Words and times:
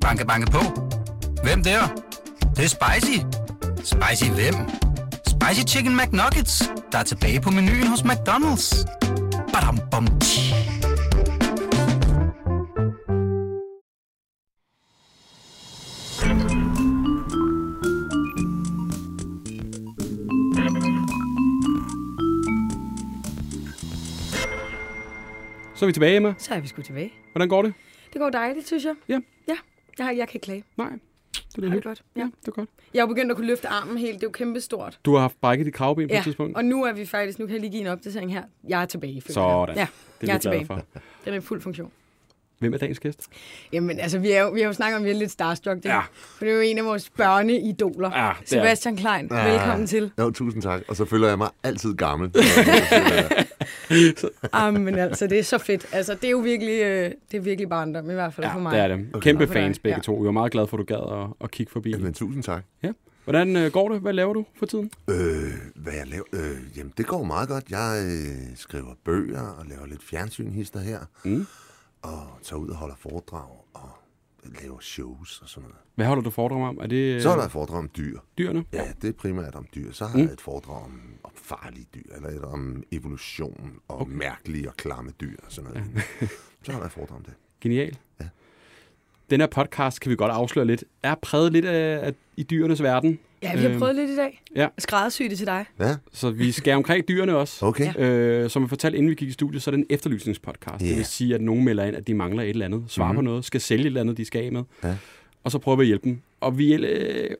Banke, 0.00 0.26
banke 0.26 0.50
på. 0.50 0.58
Hvem 1.42 1.62
der? 1.62 1.80
Det, 2.40 2.56
det 2.56 2.64
er 2.64 2.68
spicy. 2.68 3.18
Spicy 3.84 4.30
hvem? 4.30 4.54
Spicy 5.26 5.74
Chicken 5.74 5.96
McNuggets, 5.96 6.70
der 6.92 6.98
er 6.98 7.02
tilbage 7.02 7.40
på 7.40 7.50
menuen 7.50 7.86
hos 7.86 8.00
McDonald's. 8.00 8.86
Badum, 9.52 9.78
bom, 9.90 10.06
tji. 10.20 10.54
Så 25.74 25.84
er 25.84 25.86
vi 25.86 25.92
tilbage, 25.92 26.16
Emma. 26.16 26.34
Så 26.38 26.54
er 26.54 26.60
vi 26.60 26.68
sgu 26.68 26.82
tilbage. 26.82 27.12
Hvordan 27.32 27.48
går 27.48 27.62
det? 27.62 27.74
Det 28.12 28.20
går 28.20 28.30
dejligt, 28.30 28.66
synes 28.66 28.84
jeg. 28.84 28.94
Ja. 29.08 29.20
Ja, 29.48 29.56
jeg, 29.98 30.06
har- 30.06 30.12
jeg 30.12 30.28
kan 30.28 30.36
ikke 30.36 30.44
klage. 30.44 30.64
Nej, 30.76 30.88
det 31.32 31.56
er 31.56 31.60
det 31.60 31.70
helt 31.72 31.84
godt. 31.84 32.02
Ja, 32.16 32.20
Ja. 32.20 32.26
det 32.40 32.48
er 32.48 32.52
godt. 32.52 32.68
Jeg 32.94 33.02
har 33.02 33.06
begyndt 33.06 33.30
at 33.30 33.36
kunne 33.36 33.46
løfte 33.46 33.68
armen 33.68 33.98
helt. 33.98 34.14
Det 34.14 34.22
er 34.22 34.26
jo 34.26 34.32
kæmpestort. 34.32 34.98
Du 35.04 35.12
har 35.14 35.20
haft 35.20 35.40
brækket 35.40 35.66
dit 35.66 35.74
kravben 35.74 36.08
på 36.08 36.12
Ja, 36.14 36.18
et 36.18 36.24
tidspunkt. 36.24 36.56
og 36.56 36.64
nu 36.64 36.84
er 36.84 36.92
vi 36.92 37.06
faktisk, 37.06 37.38
nu 37.38 37.46
kan 37.46 37.52
jeg 37.52 37.60
lige 37.60 37.70
give 37.70 37.80
en 37.80 37.86
opdatering 37.86 38.32
her. 38.32 38.42
Jeg 38.68 38.82
er 38.82 38.86
tilbage. 38.86 39.22
Sådan. 39.28 39.68
jeg. 39.68 39.76
Ja, 39.76 39.86
Det 40.20 40.28
jeg 40.28 40.28
er 40.28 40.34
er 40.34 40.38
vi 40.38 40.42
glade 40.42 40.58
tilbage. 40.64 40.66
for. 40.66 41.00
Den 41.24 41.34
er 41.34 41.38
i 41.38 41.40
fuld 41.40 41.60
funktion. 41.60 41.92
Hvem 42.60 42.72
er 42.74 42.78
dagens 42.78 43.00
gæst? 43.00 43.26
Jamen, 43.72 44.00
altså, 44.00 44.18
vi, 44.18 44.30
er 44.30 44.42
jo, 44.42 44.50
vi 44.50 44.60
har 44.60 44.66
jo 44.66 44.72
snakket 44.72 44.96
om, 44.96 45.02
at 45.02 45.06
vi 45.06 45.10
er 45.10 45.18
lidt 45.18 45.30
starstruck. 45.30 45.76
Det, 45.76 45.84
Ja. 45.84 46.00
For 46.38 46.44
det 46.44 46.50
er 46.52 46.54
jo 46.54 46.60
en 46.60 46.78
af 46.78 46.84
vores 46.84 47.10
børneidoler. 47.10 48.10
Ja, 48.26 48.32
Sebastian 48.44 48.96
Klein, 48.96 49.30
velkommen 49.30 49.86
til. 49.86 50.10
Jo, 50.18 50.30
tusind 50.30 50.62
tak. 50.62 50.82
Og 50.88 50.96
så 50.96 51.04
føler 51.04 51.28
jeg 51.28 51.38
mig 51.38 51.48
altid 51.62 51.94
gammel. 51.94 52.30
Ah, 54.52 54.74
men 54.74 54.94
altså, 54.98 55.26
det 55.26 55.38
er 55.38 55.42
så 55.42 55.58
fedt. 55.58 55.86
Altså, 55.92 56.14
det 56.14 56.24
er 56.24 56.30
jo 56.30 56.38
virkelig, 56.38 56.82
øh, 56.82 57.10
det 57.30 57.36
er 57.36 57.40
virkelig 57.40 57.68
barndom, 57.68 58.10
i 58.10 58.14
hvert 58.14 58.34
fald 58.34 58.46
Ja, 58.46 58.54
for 58.54 58.60
mig. 58.60 58.72
det 58.72 58.80
er 58.80 58.88
det. 58.88 59.06
Kæmpe 59.22 59.46
for 59.46 59.54
dig, 59.54 59.62
fans 59.62 59.78
begge 59.78 59.96
ja. 59.96 60.02
to. 60.02 60.14
Vi 60.14 60.26
er 60.28 60.30
meget 60.32 60.52
glade 60.52 60.66
for, 60.66 60.76
at 60.76 60.78
du 60.78 60.84
gad 60.84 61.20
at, 61.22 61.44
at 61.44 61.50
kigge 61.50 61.72
forbi. 61.72 61.94
Men 61.94 62.14
tusind 62.14 62.42
tak. 62.42 62.62
Ja. 62.82 62.92
Hvordan 63.24 63.56
øh, 63.56 63.72
går 63.72 63.88
det? 63.88 64.00
Hvad 64.00 64.12
laver 64.12 64.32
du 64.32 64.44
for 64.58 64.66
tiden? 64.66 64.90
Øh, 65.10 65.16
hvad 65.74 65.92
jeg 65.92 66.06
laver? 66.06 66.24
Øh, 66.32 66.78
jamen, 66.78 66.92
det 66.98 67.06
går 67.06 67.22
meget 67.24 67.48
godt. 67.48 67.64
Jeg 67.70 68.02
øh, 68.06 68.56
skriver 68.56 68.94
bøger 69.04 69.40
og 69.42 69.66
laver 69.68 69.86
lidt 69.86 70.02
fjernsynhister 70.04 70.80
her. 70.80 70.98
Mm. 71.24 71.46
Og 72.02 72.38
tager 72.42 72.60
ud 72.60 72.68
og 72.68 72.76
holder 72.76 72.94
foredrag 72.96 73.64
og 73.74 73.90
laver 74.62 74.80
shows 74.80 75.40
og 75.42 75.48
sådan 75.48 75.62
noget. 75.68 75.76
Hvad 75.94 76.06
holder 76.06 76.22
du 76.22 76.30
foredrag 76.30 76.62
om? 76.68 76.78
Er 76.80 76.86
det 76.86 77.22
Så 77.22 77.30
er 77.30 77.36
der 77.36 77.44
et 77.44 77.50
foredrag 77.52 77.78
om 77.78 77.90
dyr. 77.96 78.18
dyrene? 78.38 78.64
Ja, 78.72 78.92
det 79.02 79.08
er 79.08 79.12
primært 79.12 79.54
om 79.54 79.66
dyr. 79.74 79.92
Så 79.92 80.06
har 80.06 80.18
Mm. 80.18 80.24
jeg 80.24 80.32
et 80.32 80.40
foredrag 80.40 80.84
om, 80.84 81.00
om 81.24 81.30
farlige 81.34 81.86
dyr, 81.94 82.14
eller 82.16 82.28
et 82.28 82.44
om 82.44 82.82
evolution 82.92 83.78
og 83.88 84.00
okay. 84.00 84.12
mærkelige 84.12 84.68
og 84.68 84.76
klamme 84.76 85.12
dyr 85.20 85.36
og 85.46 85.52
sådan 85.52 85.70
noget. 85.70 85.86
så 86.62 86.72
har 86.72 86.78
jeg 86.78 86.86
et 86.86 86.92
foredrag 86.92 87.16
om 87.18 87.24
det. 87.24 87.34
Genial. 87.60 87.98
Ja. 88.20 88.28
Den 89.30 89.40
her 89.40 89.46
podcast, 89.46 90.00
kan 90.00 90.10
vi 90.10 90.16
godt 90.16 90.32
afsløre 90.32 90.66
lidt, 90.66 90.84
er 91.02 91.14
præget 91.22 91.52
lidt 91.52 91.64
af, 91.64 92.06
af 92.06 92.12
i 92.36 92.42
dyrenes 92.42 92.82
verden. 92.82 93.18
Ja, 93.42 93.52
vi 93.56 93.62
har 93.62 93.68
Øhm, 93.68 93.78
prøvet 93.78 93.96
lidt 93.96 94.10
i 94.10 94.16
dag. 94.16 94.42
ja. 94.56 94.68
Skræddersy 94.78 95.22
det 95.22 95.38
til 95.38 95.46
dig. 95.46 95.64
Ja, 95.80 95.96
Så 96.12 96.30
vi 96.30 96.52
skal 96.52 96.74
omkring 96.74 97.08
dyrene 97.08 97.36
også. 97.36 97.66
okay. 97.66 97.92
Øh, 97.98 98.50
som 98.50 98.62
jeg 98.62 98.68
fortalte, 98.68 98.98
inden 98.98 99.10
vi 99.10 99.14
gik 99.14 99.28
i 99.28 99.32
studiet, 99.32 99.62
så 99.62 99.70
er 99.70 99.72
det 99.72 99.78
en 99.78 99.86
efterlysningspodcast. 99.90 100.84
Ja. 100.84 100.88
Det 100.88 100.96
vil 100.96 101.04
sige, 101.04 101.34
at 101.34 101.40
nogen 101.40 101.64
melder 101.64 101.84
ind, 101.84 101.96
at 101.96 102.06
de 102.06 102.14
mangler 102.14 102.42
et 102.42 102.48
eller 102.50 102.64
andet, 102.64 102.84
svarer 102.88 103.12
mm. 103.12 103.16
på 103.16 103.20
Mhm. 103.20 103.24
noget, 103.30 103.44
skal 103.44 103.60
sælge 103.60 103.80
et 103.82 103.86
eller 103.86 104.00
andet, 104.00 104.16
de 104.16 104.24
skal 104.24 104.44
af 104.44 104.52
med. 104.52 104.62
Ja. 104.84 104.96
Og 105.44 105.50
så 105.50 105.58
prøver 105.58 105.76
vi 105.76 105.82
at 105.82 105.86
hjælpe 105.86 106.08
dem. 106.08 106.20
Og 106.40 106.58
vi, 106.58 106.74
øh, 106.74 107.30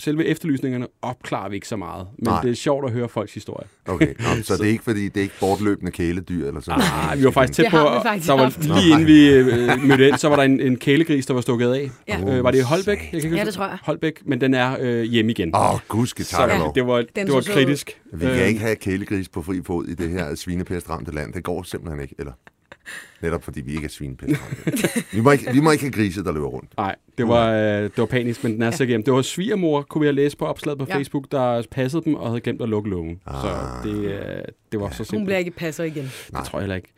selve 0.00 0.24
efterlysningerne 0.26 0.86
opklarer 1.02 1.48
vi 1.48 1.54
ikke 1.54 1.68
så 1.68 1.76
meget. 1.76 2.06
Men 2.18 2.24
Nej. 2.28 2.42
det 2.42 2.50
er 2.50 2.54
sjovt 2.54 2.84
at 2.86 2.92
høre 2.92 3.08
folks 3.08 3.34
historie. 3.34 3.66
Okay, 3.86 4.14
Nå, 4.18 4.42
så 4.42 4.54
det 4.56 4.60
er 4.66 4.70
ikke 4.70 4.84
fordi, 4.90 5.04
det 5.08 5.16
er 5.16 5.20
ikke 5.22 5.34
bortløbende 5.40 5.92
kæledyr 5.92 6.46
eller 6.48 6.60
sådan 6.60 6.78
noget? 6.78 7.10
Ah, 7.12 7.18
vi 7.18 7.24
var 7.24 7.30
faktisk 7.30 7.56
tæt 7.56 7.70
på, 7.70 7.76
faktisk 8.02 8.26
der 8.28 8.32
var 8.34 8.42
haft. 8.42 8.64
lige 8.64 8.90
inden 8.90 9.06
vi 9.06 9.28
øh, 9.28 9.82
mødte 9.88 10.08
ind, 10.08 10.16
så 10.16 10.28
var 10.28 10.36
der 10.36 10.42
en, 10.42 10.60
en 10.60 10.76
kælegris, 10.76 11.26
der 11.26 11.34
var 11.34 11.40
stukket 11.40 11.72
af. 11.72 11.90
Ja. 12.08 12.20
Øh, 12.36 12.44
var 12.44 12.50
det 12.50 12.58
i 12.58 12.62
Holbæk? 12.62 12.98
Jeg 13.12 13.20
kan 13.20 13.30
ikke 13.30 13.36
Ja, 13.36 13.44
det 13.44 13.54
tror 13.54 13.64
jeg. 13.68 13.78
Holbæk, 13.82 14.22
men 14.26 14.40
den 14.40 14.54
er 14.54 14.76
øh, 14.80 15.02
hjemme 15.02 15.30
igen. 15.32 15.54
Åh, 15.54 15.74
oh, 15.74 15.80
gudske 15.88 16.24
så 16.24 16.30
tak 16.36 16.50
og 16.50 16.58
lov. 16.58 16.74
det 16.74 16.86
var, 16.86 16.96
Den 17.16 17.26
det 17.26 17.34
var 17.34 17.40
så 17.40 17.52
kritisk. 17.52 18.00
Vi 18.12 18.26
kan 18.26 18.34
Øh, 18.34 18.46
ikke 18.48 18.60
have 18.60 18.76
kælegris 18.76 19.28
på 19.28 19.42
fri 19.42 19.60
fod 19.66 19.86
i 19.86 19.94
det 19.94 20.10
her 20.10 20.34
svinepestramte 20.34 21.14
land. 21.14 21.32
Det 21.32 21.44
går 21.44 21.62
simpelthen 21.62 22.00
ikke. 22.02 22.14
Eller 22.18 22.32
netop 23.22 23.44
fordi 23.44 23.60
vi 23.60 23.72
ikke 23.74 23.84
er 23.84 23.88
svinepestramte. 23.88 24.88
vi, 25.12 25.20
må 25.20 25.30
ikke, 25.30 25.52
vi 25.52 25.60
må 25.60 25.70
ikke 25.70 25.84
have 25.84 25.92
grise, 25.92 26.24
der 26.24 26.32
løber 26.32 26.46
rundt. 26.46 26.76
Nej, 26.76 26.96
det 27.18 27.28
var, 27.28 27.50
øh, 27.52 27.82
det 27.82 27.92
var 27.98 28.06
panisk, 28.06 28.44
men 28.44 28.52
den 28.52 28.62
er 28.62 28.70
sikkert 28.70 28.88
hjem. 28.92 29.02
Det 29.02 29.12
var 29.14 29.22
svigermor, 29.22 29.82
kunne 29.82 30.00
vi 30.00 30.06
have 30.06 30.14
læst 30.14 30.38
på 30.38 30.44
opslaget 30.46 30.78
på 30.78 30.86
Ja. 30.88 30.96
Facebook, 30.96 31.26
der 31.30 31.62
passede 31.70 32.02
dem 32.04 32.14
og 32.14 32.28
havde 32.28 32.40
glemt 32.40 32.62
at 32.62 32.68
lukke 32.68 32.90
lågen. 32.90 33.20
Ah. 33.26 33.42
Så 33.42 33.88
det, 33.88 34.04
øh, 34.04 34.42
det 34.72 34.80
var 34.80 34.90
så 34.90 34.96
Hun 34.98 35.04
simpelt. 35.04 35.24
bliver 35.26 35.38
ikke 35.38 35.50
passer 35.50 35.84
igen. 35.84 36.04
Det 36.26 36.44
tror 36.46 36.58
jeg 36.58 36.62
heller 36.62 36.76
ikke. 36.76 36.88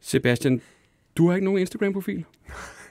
Sebastian, 0.00 0.60
du 1.16 1.28
har 1.28 1.34
ikke 1.34 1.44
nogen 1.44 1.60
Instagram-profil. 1.60 2.24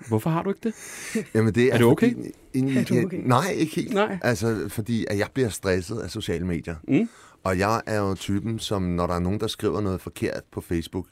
Hvorfor 0.07 0.30
har 0.30 0.44
du 0.44 0.50
ikke 0.50 0.62
det? 0.63 1.25
Jamen, 1.36 1.53
det 1.56 1.63
er, 1.63 1.74
Er 1.74 1.78
det 1.78 1.86
okay? 1.88 2.13
Fordi, 2.13 2.30
i, 2.53 2.78
Er 2.78 2.84
du 2.84 3.06
okay? 3.06 3.22
Nej, 3.24 3.52
ikke 3.56 3.75
helt. 3.75 3.94
Nej. 3.94 4.18
Altså, 4.22 4.66
fordi 4.69 5.06
at 5.09 5.18
jeg 5.18 5.28
bliver 5.34 5.50
stresset 5.50 5.97
af 6.00 6.09
sociale 6.09 6.46
medier. 6.46 6.75
Mm. 6.88 7.09
Og 7.44 7.59
jeg 7.59 7.81
er 7.86 8.00
jo 8.00 8.16
typen, 8.16 8.59
som 8.59 8.81
når 8.84 9.07
der 9.07 9.13
er 9.13 9.19
nogen, 9.19 9.40
der 9.40 9.47
skriver 9.47 9.81
noget 9.81 10.02
forkert 10.02 10.42
på 10.52 10.62
Facebook, 10.62 11.06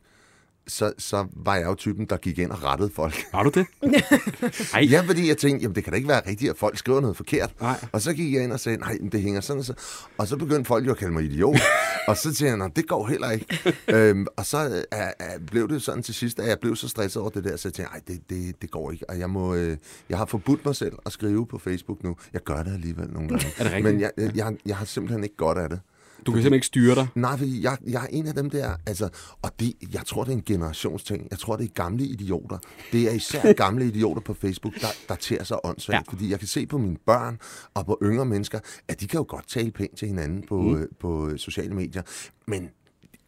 så, 0.68 0.94
så 0.98 1.26
var 1.36 1.56
jeg 1.56 1.66
jo 1.66 1.76
typen, 1.76 2.06
der 2.06 2.18
gik 2.18 2.40
ind 2.40 2.52
og 2.52 2.64
rettede 2.64 2.90
folk. 2.96 3.16
Har 3.34 3.44
du 3.44 3.50
det? 3.50 3.66
Ej, 4.74 4.88
Ja, 4.92 5.02
fordi 5.02 5.28
jeg 5.28 5.38
tænkte, 5.38 5.64
jamen 5.64 5.76
det 5.76 5.84
kan 5.84 5.92
da 5.94 5.98
ikke 5.98 6.10
være 6.10 6.22
rigtigt, 6.30 6.50
at 6.52 6.58
folk 6.58 6.78
skriver 6.78 7.02
noget 7.02 7.18
forkert. 7.18 7.52
Nej. 7.62 7.86
Og 7.92 8.02
så 8.02 8.14
gik 8.14 8.34
jeg 8.34 8.44
ind 8.44 8.52
og 8.52 8.60
sagde, 8.60 8.78
nej, 8.78 8.98
men 9.02 9.12
det 9.12 9.22
hænger 9.22 9.42
sådan 9.42 9.60
og 9.60 9.66
så. 9.66 9.74
Og 10.18 10.28
så 10.28 10.38
begyndte 10.38 10.68
folk 10.68 10.86
jo 10.88 10.92
at 10.92 10.98
kalde 10.98 11.14
mig 11.14 11.24
idiot. 11.24 11.56
og 12.08 12.18
så 12.18 12.24
tænkte 12.24 12.46
jeg, 12.46 12.58
nej, 12.58 12.68
det 12.76 12.88
går 12.88 13.08
heller 13.08 13.32
ikke. 13.32 13.46
øhm, 13.88 14.28
og 14.38 14.46
så 14.46 14.70
øh, 14.70 14.84
er, 14.92 15.12
blev 15.52 15.70
det 15.70 15.82
sådan 15.82 16.04
til 16.04 16.14
sidst, 16.14 16.40
at 16.40 16.50
jeg 16.50 16.60
blev 16.60 16.76
så 16.76 16.88
stresset 16.88 17.22
over 17.22 17.30
det 17.32 17.44
der, 17.44 17.56
så 17.58 17.68
jeg 17.68 17.74
tænkte, 17.74 17.94
nej, 17.94 18.02
det, 18.08 18.30
det, 18.30 18.62
det 18.62 18.72
går 18.72 18.92
ikke. 18.92 19.10
Og 19.10 19.20
jeg, 19.20 19.30
må, 19.30 19.56
øh, 19.56 19.78
jeg 20.10 20.18
har 20.18 20.26
forbudt 20.26 20.66
mig 20.66 20.76
selv 20.76 20.94
at 21.06 21.12
skrive 21.12 21.48
på 21.48 21.58
Facebook 21.60 22.04
nu. 22.04 22.16
Jeg 22.34 22.42
gør 22.44 22.64
det 22.64 22.74
alligevel 22.74 23.10
nogle 23.14 23.30
gange. 23.30 23.46
Er 23.58 23.64
det 23.64 23.74
rigtigt? 23.74 23.84
Men 23.94 24.02
jeg, 24.02 24.12
jeg, 24.18 24.36
jeg, 24.36 24.56
jeg 24.66 24.78
har 24.78 24.86
simpelthen 24.86 25.24
ikke 25.24 25.36
godt 25.36 25.58
af 25.58 25.70
det. 25.70 25.80
Du 26.26 26.32
kan 26.32 26.42
simpelthen 26.42 26.54
ikke 26.54 26.68
styre 26.68 26.96
dig. 26.96 27.08
Nej, 27.16 27.38
fordi 27.38 27.64
jeg, 27.64 27.78
jeg 27.88 28.04
er 28.04 28.08
en 28.08 28.28
af 28.28 28.34
dem 28.34 28.50
der, 28.50 28.76
altså, 28.86 29.10
og 29.42 29.52
det, 29.60 29.74
jeg 29.94 30.02
tror, 30.06 30.24
det 30.24 30.32
er 30.32 30.36
en 30.36 30.44
generationsting. 30.46 31.28
Jeg 31.32 31.40
tror, 31.40 31.56
det 31.56 31.64
er 31.64 31.74
gamle 31.74 32.04
idioter. 32.04 32.58
Det 32.92 33.08
er 33.08 33.12
især 33.12 33.54
gamle 33.64 33.86
idioter 33.86 34.22
på 34.22 34.34
Facebook, 34.34 34.74
der, 34.82 34.88
der 35.10 35.16
tager 35.16 35.44
sig 35.44 35.58
åndssvagt. 35.64 36.08
Ja. 36.08 36.12
Fordi 36.12 36.32
jeg 36.32 36.40
kan 36.40 36.48
se 36.48 36.66
på 36.66 36.78
mine 36.78 36.98
børn 37.06 37.40
og 37.74 37.86
på 37.86 37.98
yngre 38.04 38.26
mennesker, 38.26 38.60
at 38.88 39.02
de 39.02 39.08
kan 39.08 39.18
jo 39.18 39.26
godt 39.28 39.50
tale 39.50 39.72
pænt 39.72 39.98
til 39.98 40.08
hinanden 40.08 40.44
på, 40.48 40.62
mm. 40.62 40.88
på 41.00 41.30
øh, 41.30 41.40
sociale 41.40 41.74
medier. 41.74 42.02
Men 42.48 42.70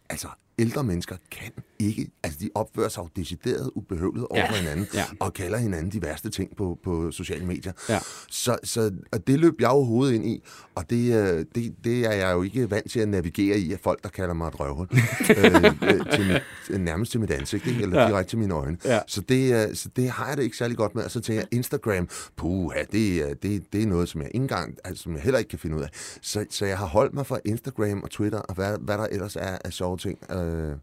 altså, 0.10 0.28
ældre 0.60 0.84
mennesker 0.84 1.16
kan 1.32 1.52
ikke, 1.80 2.08
altså 2.24 2.40
de 2.42 2.50
opfører 2.56 2.90
sig 2.90 3.02
jo 3.02 3.10
decideret 3.16 3.72
ubehøvlet 3.76 4.28
over 4.30 4.40
Ja. 4.40 4.50
for 4.50 4.56
hinanden, 4.56 4.88
Ja. 4.94 5.04
og 5.20 5.34
kalder 5.34 5.58
hinanden 5.58 5.92
de 5.92 6.02
værste 6.02 6.30
ting 6.30 6.56
på, 6.58 6.80
på 6.84 7.12
sociale 7.12 7.46
medier. 7.46 7.72
Ja. 7.90 8.00
Så, 8.30 8.58
så 8.64 8.92
og 9.12 9.28
det 9.28 9.40
løb 9.40 9.62
jeg 9.62 9.68
jo 9.70 9.84
hovedet 9.84 10.14
ind 10.16 10.26
i, 10.26 10.44
og 10.76 10.90
det, 10.90 11.14
øh, 11.16 11.46
det, 11.56 11.76
det 11.84 12.06
er 12.06 12.12
jeg 12.12 12.34
jo 12.34 12.42
ikke 12.44 12.72
vant 12.72 12.92
til 12.92 13.00
at 13.00 13.08
navigere 13.08 13.58
i, 13.60 13.74
af 13.74 13.80
folk, 13.84 14.04
der 14.04 14.10
kalder 14.10 14.34
mig 14.34 14.48
et 14.48 14.60
røvhul, 14.60 14.88
øh, 15.30 15.66
øh, 15.82 16.12
til 16.14 16.42
mit, 16.70 16.82
nærmest 16.82 17.12
til 17.12 17.20
mit 17.20 17.32
ansigt, 17.32 17.68
ikke? 17.68 17.82
eller 17.82 18.02
Ja. 18.02 18.08
direkte 18.08 18.30
til 18.32 18.38
mine 18.40 18.54
øjne. 18.54 18.78
Ja. 18.86 19.00
Så, 19.08 19.22
det, 19.22 19.70
øh, 19.70 19.76
så 19.76 19.90
det 19.96 20.10
har 20.10 20.28
jeg 20.28 20.38
det 20.38 20.44
ikke 20.44 20.58
særlig 20.58 20.78
godt 20.78 20.96
med, 20.96 21.04
og 21.04 21.12
så 21.12 21.20
tænker 21.20 21.42
jeg, 21.42 21.48
Instagram, 21.52 22.10
puha, 22.36 22.80
det, 22.92 23.18
er- 23.30 23.34
det, 23.34 23.74
det 23.74 23.84
er 23.84 23.88
noget, 23.88 24.10
som 24.10 24.22
jeg 24.22 24.30
ikke 24.34 24.42
engang, 24.44 24.78
altså, 24.84 25.04
som 25.04 25.14
jeg 25.14 25.22
heller 25.22 25.38
ikke 25.40 25.50
kan 25.50 25.60
finde 25.60 25.76
ud 25.78 25.82
af. 25.82 25.90
Så, 26.22 26.46
så 26.50 26.66
jeg 26.66 26.78
har 26.78 26.86
holdt 26.86 27.14
mig 27.14 27.26
fra 27.26 27.40
Instagram 27.46 28.04
og 28.04 28.10
Twitter, 28.12 28.40
og 28.40 28.56
hvad, 28.56 28.78
hvad 28.82 28.98
der 28.98 29.04
ellers 29.12 29.36
er 29.36 29.58
af 29.66 29.74
sjove 29.74 29.98
ting 29.98 30.32
øh, 30.32 30.74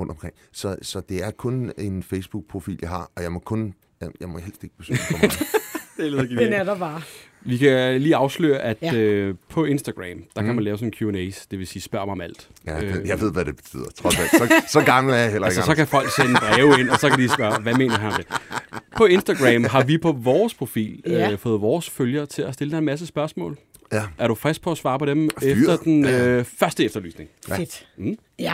rundt 0.00 0.10
omkring. 0.12 0.34
Så, 0.52 0.76
så 0.82 1.00
det 1.08 1.24
er 1.24 1.30
kun 1.30 1.72
en 1.78 2.02
Facebook-profil, 2.02 2.78
jeg 2.82 2.88
har, 2.90 3.10
og 3.16 3.22
jeg 3.22 3.32
må 3.32 3.38
kun, 3.38 3.74
jeg, 4.00 4.08
jeg 4.20 4.28
må 4.28 4.38
helst 4.38 4.64
ikke 4.64 4.76
besøge 4.76 4.98
for 4.98 5.18
meget. 5.18 5.38
Det 5.96 6.12
lyder 6.12 6.22
Den 6.22 6.52
er 6.52 6.64
der 6.64 6.78
bare. 6.78 7.02
Vi 7.42 7.56
kan 7.56 8.00
lige 8.00 8.16
afsløre, 8.16 8.58
at 8.58 8.76
Ja. 8.82 8.94
øh, 8.94 9.34
på 9.48 9.64
Instagram, 9.64 10.04
der 10.36 10.42
kan 10.42 10.48
Mm. 10.48 10.54
man 10.54 10.64
lave 10.64 10.78
sådan 10.78 10.92
en 11.02 11.14
Q&A's, 11.30 11.46
det 11.50 11.58
vil 11.58 11.66
sige 11.66 11.82
spørg 11.82 12.06
mig 12.06 12.12
om 12.12 12.20
alt. 12.20 12.48
Ja, 12.66 12.84
Øh, 12.84 13.08
jeg 13.08 13.20
ved, 13.20 13.32
hvad 13.32 13.44
det 13.44 13.56
betyder. 13.56 13.84
Trods 13.96 14.18
alt. 14.18 14.30
Så, 14.30 14.62
så 14.68 14.80
gammel 14.84 15.14
er 15.14 15.18
jeg 15.18 15.30
heller 15.32 15.48
ikke. 15.48 15.56
Altså, 15.58 15.62
så 15.70 15.74
kan 15.74 15.86
folk 15.86 16.10
sende 16.16 16.34
breve 16.40 16.80
ind, 16.80 16.88
og 16.90 16.98
så 16.98 17.08
kan 17.08 17.18
de 17.18 17.28
spørge, 17.28 17.62
hvad 17.62 17.74
mener 17.74 17.98
han 17.98 18.12
det? 18.12 18.26
På 18.96 19.04
Instagram 19.06 19.64
har 19.64 19.84
vi 19.84 19.98
på 19.98 20.12
vores 20.12 20.54
profil 20.54 21.02
Ja. 21.06 21.30
øh, 21.32 21.38
fået 21.38 21.60
vores 21.60 21.90
følgere 21.90 22.26
til 22.26 22.42
at 22.42 22.54
stille 22.54 22.70
dig 22.70 22.78
en 22.78 22.84
masse 22.84 23.06
spørgsmål. 23.06 23.58
Ja. 23.92 24.02
Er 24.18 24.28
du 24.28 24.34
frisk 24.34 24.62
på 24.62 24.70
at 24.72 24.78
svare 24.78 24.98
på 24.98 25.06
dem 25.06 25.30
Fyr. 25.42 25.48
efter 25.48 25.76
den 25.76 26.04
Ja. 26.04 26.26
øh, 26.28 26.44
første 26.44 26.84
efterlysning? 26.84 27.30
Fedt. 27.48 27.86
Mm. 27.98 28.16
Ja. 28.38 28.52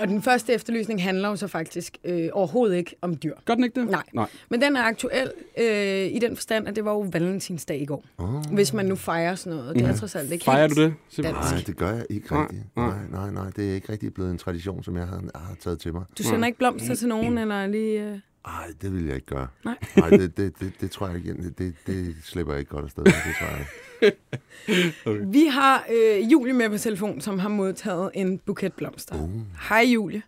Og 0.00 0.08
den 0.08 0.22
første 0.22 0.52
efterlysning 0.52 1.02
handler 1.02 1.28
jo 1.28 1.36
så 1.36 1.46
faktisk 1.46 1.98
øh, 2.04 2.28
overhovedet 2.32 2.76
ikke 2.76 2.96
om 3.00 3.16
dyr. 3.16 3.34
Gør 3.44 3.54
den 3.54 3.64
ikke 3.64 3.80
det? 3.80 3.90
Nej. 3.90 4.02
Nej. 4.12 4.28
Men 4.48 4.62
den 4.62 4.76
er 4.76 4.82
aktuel 4.82 5.32
øh, 5.58 6.06
i 6.06 6.18
den 6.18 6.36
forstand, 6.36 6.68
at 6.68 6.76
det 6.76 6.84
var 6.84 6.92
jo 6.92 7.00
valentinsdag 7.00 7.80
i 7.80 7.84
går. 7.84 8.04
Oh. 8.18 8.44
Hvis 8.52 8.72
man 8.72 8.86
nu 8.86 8.96
fejrer 8.96 9.34
sådan 9.34 9.58
noget. 9.58 9.76
Det 9.76 9.84
er 9.84 9.96
trods 9.96 10.14
alt 10.14 10.32
ikke 10.32 10.44
Fejrer 10.44 10.68
du 10.68 10.82
det? 10.82 10.94
Simpelthen. 11.08 11.54
Nej, 11.54 11.62
det 11.66 11.76
gør 11.76 11.92
jeg 11.92 12.06
ikke 12.10 12.26
Nej, 12.30 12.42
rigtigt. 12.42 12.62
nej. 12.76 12.86
Nej, 12.86 12.96
nej, 13.10 13.30
nej. 13.30 13.50
Det 13.56 13.70
er 13.70 13.74
ikke 13.74 13.92
rigtig 13.92 14.14
blevet 14.14 14.30
en 14.30 14.38
tradition, 14.38 14.84
som 14.84 14.96
jeg 14.96 15.06
har, 15.06 15.22
har 15.34 15.56
taget 15.60 15.78
til 15.78 15.92
mig. 15.92 16.04
Du 16.18 16.22
sender 16.22 16.46
ikke 16.46 16.58
blomster 16.58 16.94
til 16.94 17.08
nogen, 17.08 17.38
eller 17.38 17.66
lige... 17.66 18.02
Øh... 18.02 18.18
Nej, 18.46 18.66
det 18.82 18.94
vil 18.94 19.04
jeg 19.06 19.14
ikke 19.14 19.26
gøre. 19.26 19.46
Nej. 19.64 19.74
Nej, 19.96 20.10
det, 20.10 20.36
det, 20.36 20.60
det, 20.60 20.72
det 20.80 20.90
tror 20.90 21.06
jeg 21.08 21.16
ikke. 21.16 21.32
Det, 21.34 21.58
det, 21.58 21.74
det 21.86 22.14
slipper 22.24 22.52
jeg 22.52 22.60
ikke 22.60 22.70
godt 22.70 22.84
afsted. 22.84 23.04
Det 23.04 23.12
tror 23.12 23.46
jeg 23.50 23.58
ikke. 23.58 23.70
Vi 25.36 25.46
har 25.50 25.84
øh, 25.92 26.32
Julie 26.32 26.52
med 26.54 26.70
på 26.70 26.78
telefon, 26.78 27.20
som 27.20 27.38
har 27.38 27.48
modtaget 27.48 28.10
en 28.14 28.38
buket 28.38 28.72
blomster. 28.72 29.14
Uh. 29.22 29.30
Hej 29.68 29.84
Julie. 29.94 30.22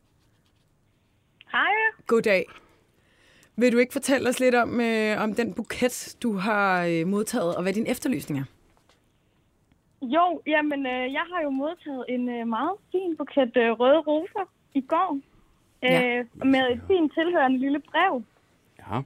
Hej. 1.52 1.70
Goddag. 2.06 2.46
Vil 3.56 3.72
du 3.72 3.78
ikke 3.78 3.92
fortælle 3.92 4.28
os 4.28 4.40
lidt 4.40 4.54
om, 4.54 4.80
øh, 4.80 5.22
om 5.22 5.34
den 5.34 5.54
buket, 5.54 6.16
du 6.22 6.32
har 6.36 6.84
øh, 6.86 7.06
modtaget, 7.06 7.56
og 7.56 7.62
hvad 7.62 7.72
din 7.72 7.86
efterlysning 7.86 8.40
er? 8.40 8.44
Jo, 10.02 10.42
jamen, 10.46 10.86
øh, 10.86 11.12
jeg 11.12 11.22
har 11.32 11.42
jo 11.42 11.50
modtaget 11.50 12.04
en 12.08 12.28
øh, 12.28 12.46
meget 12.48 12.72
fin 12.92 13.16
buket 13.16 13.56
øh, 13.56 13.70
røde 13.80 13.98
roser 13.98 14.50
i 14.74 14.80
går. 14.80 15.18
Øh, 15.84 15.90
Ja. 15.90 16.22
Med 16.34 16.60
et 16.72 16.80
fint 16.88 17.12
tilhørende 17.14 17.58
lille 17.58 17.80
brev 17.80 18.22
Ja. 18.78 18.96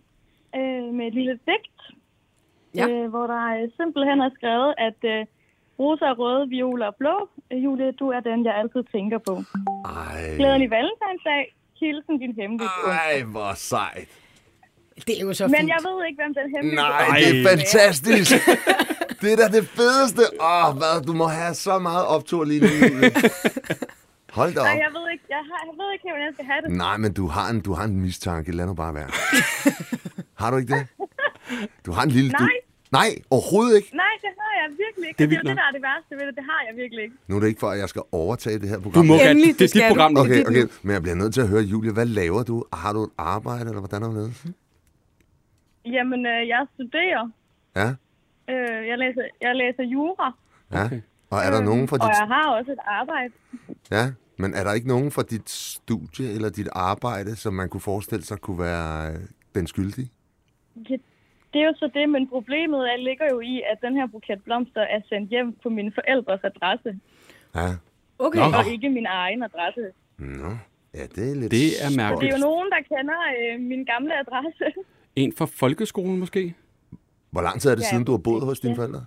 øh, 0.59 0.95
med 0.95 1.07
et 1.07 1.15
lille 1.15 1.33
digt, 1.33 1.78
Ja. 2.75 2.87
øh, 2.89 3.09
hvor 3.13 3.27
der 3.27 3.43
øh, 3.63 3.69
simpelthen 3.81 4.19
er 4.21 4.31
skrevet, 4.39 4.75
at 4.89 5.01
øh, 5.15 5.21
er 6.11 6.15
røde, 6.21 6.49
violer 6.49 6.87
er 6.87 6.97
blå. 6.99 7.17
Øh, 7.53 7.65
Julie, 7.65 7.93
du 7.93 8.07
er 8.17 8.21
den, 8.21 8.45
jeg 8.45 8.55
altid 8.61 8.83
tænker 8.95 9.19
på. 9.29 9.35
Ej, 9.97 10.37
Glædelig 10.37 10.71
valentinsdag. 10.71 11.55
Hilsen 11.81 12.19
din 12.19 12.35
hemmelige 12.41 12.69
ej, 12.87 13.23
hvor 13.23 13.53
sejt. 13.55 14.09
Det 15.07 15.15
er 15.21 15.25
jo 15.27 15.33
så 15.35 15.47
Men 15.47 15.57
fint. 15.57 15.69
jeg 15.69 15.81
ved 15.89 16.07
ikke, 16.07 16.19
hvem 16.23 16.35
den 16.35 16.47
hemmelige 16.55 16.77
Nej, 16.77 17.07
Ej. 17.09 17.19
det 17.19 17.41
er 17.41 17.49
fantastisk. 17.49 18.31
det 19.21 19.29
er 19.33 19.37
da 19.43 19.47
det 19.59 19.65
fedeste. 19.79 20.23
Åh, 20.41 20.69
hvad, 20.81 20.95
du 21.09 21.13
må 21.13 21.27
have 21.27 21.55
så 21.55 21.79
meget 21.79 22.07
optur 22.07 22.45
lige 22.45 22.61
nu. 22.61 22.69
Hold 24.39 24.55
da 24.55 24.61
Nej, 24.63 24.73
op. 24.73 24.79
jeg 24.87 24.91
ved 24.97 25.05
ikke, 25.13 25.25
jeg, 25.29 25.43
har, 25.51 25.59
jeg 25.69 25.75
ved 25.81 25.89
ikke, 25.93 26.05
hvordan 26.09 26.27
jeg 26.27 26.35
skal 26.35 26.47
have 26.53 26.61
det. 26.63 26.71
Nej, 26.85 26.97
men 26.97 27.13
du 27.15 27.27
har 27.27 27.51
en, 27.51 27.61
du 27.61 27.73
har 27.73 27.85
en 27.85 28.01
mistanke. 28.01 28.53
Lad 28.53 28.67
nu 28.67 28.75
bare 28.75 28.95
være. 28.95 29.11
har 30.41 30.51
du 30.51 30.57
ikke 30.57 30.75
det? 30.75 30.87
Du 31.87 31.93
har 31.93 32.03
en 32.03 32.11
lille... 32.11 32.31
Du... 32.33 32.45
Nej. 32.45 32.58
Nej, 32.93 33.09
overhovedet 33.31 33.77
ikke. 33.77 33.91
Nej, 33.97 34.15
det 34.25 34.31
har 34.41 34.53
jeg 34.63 34.69
virkelig 34.85 35.07
ikke. 35.09 35.19
Det 35.19 35.25
er 35.25 35.29
Det 35.29 35.37
er 35.39 35.43
det, 35.43 35.57
der 35.57 35.63
er 35.63 35.73
det 35.73 35.83
værste 35.83 36.13
ved 36.19 36.27
det. 36.27 36.35
Det 36.37 36.45
har 36.53 36.61
jeg 36.69 36.77
virkelig 36.83 37.03
ikke. 37.05 37.17
Nu 37.29 37.37
er 37.37 37.41
det 37.41 37.49
ikke 37.49 37.61
for, 37.61 37.71
at 37.71 37.79
jeg 37.79 37.89
skal 37.89 38.03
overtage 38.13 38.59
det 38.59 38.69
her 38.69 38.77
Du 38.77 38.83
program. 38.83 39.07
må 39.07 39.15
gerne. 39.15 39.41
Det 39.41 39.49
er 39.51 39.55
det 39.59 39.71
skal 39.71 39.81
dit 39.83 39.89
du. 39.89 39.95
program. 39.95 40.17
Okay, 40.17 40.31
Det 40.31 40.41
er 40.41 40.47
okay. 40.51 40.63
dit 40.63 40.85
Men 40.85 40.93
jeg 40.93 41.03
bliver 41.03 41.15
nødt 41.23 41.35
til 41.35 41.41
at 41.41 41.49
høre, 41.49 41.63
Julie, 41.63 41.93
hvad 41.93 42.07
laver 42.07 42.43
du? 42.43 42.65
Har 42.73 42.93
du 42.93 43.03
et 43.05 43.11
arbejde, 43.19 43.65
eller 43.71 43.81
hvordan 43.87 44.03
er 44.03 44.09
det? 44.09 44.55
Jamen, 45.85 46.27
øh, 46.27 46.49
jeg 46.49 46.67
studerer. 46.75 47.31
Ja, 47.77 47.89
Øh, 48.51 48.89
jeg, 48.89 48.99
læser, 48.99 49.23
jeg 49.41 49.55
læser 49.57 49.83
jura, 49.83 50.33
ja. 50.73 50.85
Okay. 50.85 51.01
Og 51.31 51.39
er 51.39 51.51
der 51.51 51.61
nogen 51.61 51.89
fra 51.89 51.97
og 51.97 52.01
dit... 52.01 52.19
jeg 52.19 52.27
har 52.27 52.51
også 52.51 52.73
et 52.73 52.79
arbejde. 52.87 53.33
Ja, 53.91 54.13
men 54.37 54.55
er 54.55 54.65
der 54.65 54.73
ikke 54.73 54.89
nogen 54.89 55.11
fra 55.11 55.23
dit 55.23 55.51
studie 55.51 56.33
eller 56.33 56.49
dit 56.51 56.69
arbejde, 56.73 57.37
som 57.37 57.55
man 57.55 57.69
kunne 57.69 57.81
forestille 57.81 58.25
sig 58.25 58.39
kunne 58.41 58.59
være 58.59 59.13
øh, 59.13 59.19
den 59.55 59.67
skyldige? 59.67 60.11
Ja, 60.91 60.97
det 61.53 61.61
er 61.63 61.67
jo 61.67 61.75
så 61.77 61.91
det, 61.95 62.09
men 62.09 62.29
problemet 62.29 62.81
er, 62.93 62.97
ligger 62.97 63.27
jo 63.33 63.41
i, 63.41 63.63
at 63.73 63.79
den 63.83 63.97
her 63.97 64.07
buket 64.07 64.45
blomster 64.45 64.81
er 64.81 65.01
sendt 65.09 65.31
hjem 65.31 65.53
på 65.63 65.69
mine 65.69 65.93
forældres 65.93 66.41
adresse, 66.45 67.01
Ja. 67.55 67.69
Okay. 68.19 68.39
Nå. 68.39 68.45
og 68.59 68.73
ikke 68.73 68.89
min 68.91 69.07
egen 69.07 69.43
adresse. 69.43 69.81
Nå, 70.19 70.51
ja, 70.95 71.03
det 71.15 71.31
er 71.31 71.35
lidt... 71.35 71.51
Det 71.53 71.67
er 71.85 71.89
Det 71.89 71.97
mærkeligt. 71.97 72.33
er 72.35 72.39
jo 72.39 72.41
nogen, 72.49 72.69
der 72.71 72.97
kender 72.97 73.19
øh, 73.39 73.61
min 73.61 73.85
gamle 73.85 74.13
adresse. 74.21 74.65
En 75.17 75.33
fra 75.39 75.47
folkeskolen 75.47 76.19
måske? 76.19 76.55
Hvor 77.31 77.43
lang 77.43 77.61
tid 77.61 77.71
er 77.71 77.75
det 77.75 77.83
Ja, 77.83 77.89
siden, 77.89 78.05
du 78.05 78.11
har 78.13 78.19
boet 78.19 78.45
hos 78.45 78.61
dine 78.61 78.73
ja. 78.75 78.79
forældre? 78.79 79.05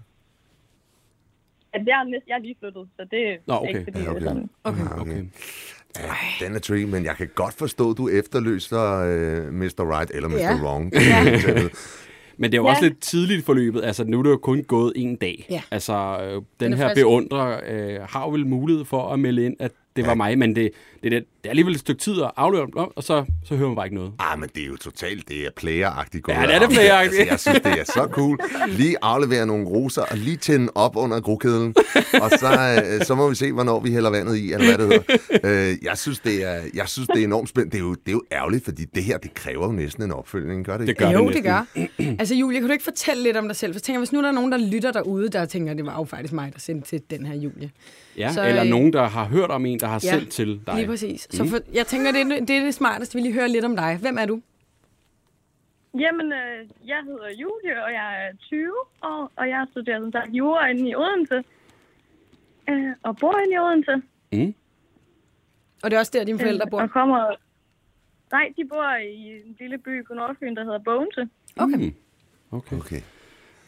At 1.73 1.81
jeg, 1.87 1.99
er 1.99 2.03
næsten, 2.03 2.29
jeg 2.29 2.35
er 2.35 2.39
lige 2.39 2.55
flyttet, 2.59 2.87
så 2.99 3.07
det 3.11 3.29
er 3.29 3.37
Nå, 3.47 3.53
okay. 3.53 3.67
ikke 3.69 3.83
fordi, 3.83 3.97
Ja, 3.99 4.03
det 4.03 4.09
okay. 4.15 4.25
er 4.25 4.29
sådan. 4.29 4.49
Okay. 4.63 4.81
Ah, 4.81 5.01
Okay. 5.01 5.23
Ja, 5.99 6.45
den 6.45 6.55
er 6.55 6.59
tricky, 6.59 6.83
men 6.83 7.05
jeg 7.05 7.15
kan 7.15 7.29
godt 7.35 7.53
forstå, 7.53 7.91
at 7.91 7.97
du 7.97 8.07
efterløser 8.09 8.83
øh, 8.99 9.53
Mr. 9.53 9.97
Right 9.99 10.11
eller 10.11 10.29
Mr. 10.29 10.37
Ja. 10.37 10.55
Wrong. 10.63 10.93
Men 12.37 12.51
det 12.51 12.57
er 12.57 12.61
jo 12.61 12.65
Ja. 12.67 12.71
også 12.71 12.83
lidt 12.83 12.99
tidligt 12.99 13.45
forløbet. 13.45 13.83
Altså, 13.83 14.03
nu 14.03 14.19
er 14.19 14.23
det 14.23 14.29
jo 14.29 14.37
kun 14.37 14.63
gået 14.63 14.93
en 14.95 15.15
dag. 15.15 15.45
Ja. 15.49 15.61
Altså, 15.71 15.93
øh, 16.23 16.33
den, 16.33 16.43
Den 16.59 16.73
er 16.73 16.77
her 16.77 16.87
frisk. 16.87 17.01
beundrer 17.01 17.59
øh, 17.67 17.99
har 18.09 18.29
vel 18.29 18.47
mulighed 18.47 18.85
for 18.85 19.09
at 19.09 19.19
melde 19.19 19.45
ind, 19.45 19.55
at 19.59 19.71
det 19.95 20.05
var 20.05 20.13
mig, 20.13 20.37
men 20.37 20.55
det, 20.55 20.71
det, 21.03 21.11
det, 21.11 21.11
det 21.11 21.45
er 21.45 21.49
alligevel 21.49 21.73
et 21.73 21.79
stykke 21.79 22.01
tid 22.01 22.21
at 22.21 22.31
afløre 22.37 22.65
dem, 22.65 22.75
og 22.75 23.03
så, 23.03 23.25
så 23.45 23.55
hører 23.55 23.67
man 23.69 23.75
bare 23.75 23.85
ikke 23.85 23.95
noget. 23.95 24.11
Ah, 24.19 24.39
men 24.39 24.49
det 24.55 24.63
er 24.63 24.67
jo 24.67 24.77
totalt, 24.77 25.29
det 25.29 25.45
er 25.45 25.49
playeragtigt 25.55 26.23
gået. 26.23 26.35
Ja, 26.35 26.41
det 26.41 26.55
er 26.55 26.59
det 26.59 26.69
playeragtigt. 26.69 27.19
Altså, 27.19 27.31
jeg 27.31 27.39
synes, 27.39 27.59
det 27.59 27.79
er 27.79 27.83
så 27.83 28.07
cool. 28.11 28.39
Lige 28.67 28.95
aflevere 29.01 29.45
nogle 29.45 29.67
roser, 29.67 30.01
og 30.01 30.17
lige 30.17 30.37
tænde 30.37 30.71
op 30.75 30.95
under 30.95 31.19
grokedlen. 31.21 31.75
Og 32.21 32.29
så, 32.39 32.83
øh, 32.99 33.05
så 33.05 33.15
må 33.15 33.29
vi 33.29 33.35
se, 33.35 33.51
hvornår 33.51 33.79
vi 33.79 33.91
hælder 33.91 34.09
vandet 34.09 34.37
i, 34.37 34.53
eller 34.53 34.75
hvad 34.75 34.87
det 34.87 35.03
hedder. 35.41 35.71
Øh, 35.71 35.77
jeg, 35.83 35.97
synes, 35.97 36.19
det 36.19 36.43
er, 36.43 36.61
jeg 36.73 36.87
synes, 36.87 37.07
det 37.07 37.19
er 37.19 37.23
enormt 37.23 37.49
spændende. 37.49 37.71
Det 37.71 37.83
er, 37.83 37.87
jo, 37.87 37.93
det 37.93 38.07
er 38.07 38.11
jo 38.11 38.23
ærgerligt, 38.31 38.65
fordi 38.65 38.85
det 38.85 39.03
her, 39.03 39.17
det 39.17 39.33
kræver 39.33 39.65
jo 39.65 39.71
næsten 39.71 40.03
en 40.03 40.11
opfølgning, 40.11 40.65
gør 40.65 40.77
det 40.77 40.89
ikke? 40.89 40.99
Det 40.99 41.11
gør 41.11 41.19
jo, 41.19 41.27
det 41.27 41.35
det 41.35 41.43
gør. 41.43 41.65
Altså, 42.19 42.35
Julie, 42.35 42.59
kan 42.59 42.67
du 42.67 42.73
ikke 42.73 42.83
fortælle 42.83 43.23
lidt 43.23 43.37
om 43.37 43.47
dig 43.47 43.55
selv? 43.55 43.73
For 43.73 43.77
jeg 43.77 43.83
tænker, 43.83 43.99
hvis 43.99 44.13
nu 44.13 44.21
der 44.21 44.27
er 44.27 44.31
nogen, 44.31 44.51
der 44.51 44.57
lytter 44.57 44.91
derude, 44.91 45.29
der 45.29 45.45
tænker, 45.45 45.73
det 45.73 45.85
var 45.85 45.97
jo 45.97 46.03
faktisk 46.03 46.33
mig, 46.33 46.53
der 46.53 46.59
sendte 46.59 46.89
til 46.89 47.01
den 47.09 47.25
her 47.25 47.35
Julie. 47.35 47.71
Ja, 48.17 48.33
så, 48.33 48.47
eller 48.47 48.63
øh, 48.63 48.69
nogen, 48.69 48.93
der 48.93 49.07
har 49.07 49.25
hørt 49.25 49.49
om 49.49 49.65
en, 49.65 49.79
der 49.81 49.87
har 49.87 50.01
ja, 50.03 50.19
sendt 50.19 50.29
til 50.29 50.61
dig. 50.67 50.75
Lige 50.75 50.87
præcis. 50.87 51.27
Så 51.31 51.45
for, 51.45 51.57
jeg 51.73 51.87
tænker, 51.87 52.11
det 52.11 52.21
er, 52.21 52.45
det 52.45 52.55
er 52.57 52.63
det 52.63 52.73
smarteste, 52.73 53.15
vi 53.15 53.21
lige 53.21 53.33
hører 53.33 53.47
lidt 53.47 53.65
om 53.65 53.75
dig. 53.75 53.97
Hvem 54.01 54.17
er 54.17 54.25
du? 54.25 54.41
Jamen, 55.99 56.33
øh, 56.33 56.69
jeg 56.87 57.01
hedder 57.05 57.29
Julie, 57.29 57.83
og 57.85 57.91
jeg 57.91 58.25
er 58.25 58.37
20 58.37 58.71
år, 59.03 59.31
og 59.35 59.49
jeg 59.49 59.67
studerer 59.71 59.99
som 59.99 60.11
sagt 60.11 60.29
jura 60.29 60.67
inde 60.67 60.89
i 60.89 60.95
Odense. 60.95 61.43
Øh, 62.69 62.91
og 63.03 63.17
bor 63.17 63.37
inde 63.37 63.53
i 63.53 63.59
Odense. 63.59 63.95
Mm. 64.31 64.53
Og 65.83 65.91
det 65.91 65.95
er 65.95 65.99
også 65.99 66.11
der, 66.15 66.23
dine 66.23 66.39
forældre 66.39 66.67
bor. 66.69 66.81
Og 66.81 66.89
kommer... 66.89 67.35
Nej, 68.31 68.53
de 68.57 68.65
bor 68.65 68.95
i 68.95 69.41
en 69.45 69.55
lille 69.59 69.77
by 69.77 70.07
på 70.07 70.13
Nordfyn, 70.13 70.55
der 70.55 70.63
hedder 70.63 70.79
Bogense. 70.79 71.29
Okay. 71.55 71.77
Mm. 71.77 71.95
Okay. 72.51 72.77
Okay. 72.77 73.01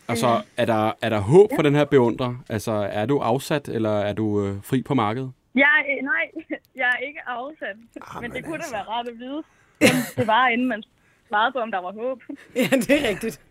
Altså, 0.07 0.42
er 0.57 0.65
der, 0.65 0.92
er 1.01 1.10
der 1.10 1.19
håb 1.19 1.50
for 1.56 1.62
den 1.62 1.75
her 1.75 1.86
beundrer? 1.86 2.36
Altså, 2.50 2.71
er 2.71 3.06
du 3.06 3.18
afsat, 3.18 3.69
eller 3.69 3.89
er 3.89 4.13
du 4.13 4.45
øh, 4.45 4.63
fri 4.63 4.81
på 4.81 4.94
markedet? 4.94 5.31
Jeg, 5.56 5.86
er- 5.90 6.04
nej, 6.04 6.24
jeg 6.82 6.90
er 6.96 6.98
ikke 7.08 7.20
afsat. 7.28 7.76
Ah, 8.02 8.22
men 8.22 8.32
det 8.32 8.44
kunne 8.46 8.56
altså. 8.56 8.72
da 8.72 8.78
være 8.78 8.86
rart 8.88 9.08
at 9.08 9.14
vide, 9.20 9.38
om 9.82 9.98
det 10.18 10.28
var, 10.28 10.48
inden 10.48 10.68
man 10.68 10.84
svarede 11.28 11.52
på, 11.54 11.60
om 11.60 11.72
der 11.72 11.82
var 11.82 11.92
håb. 11.92 12.22
Ja, 12.56 12.68
det 12.72 12.92
er 13.06 13.10
rigtigt. 13.10 13.42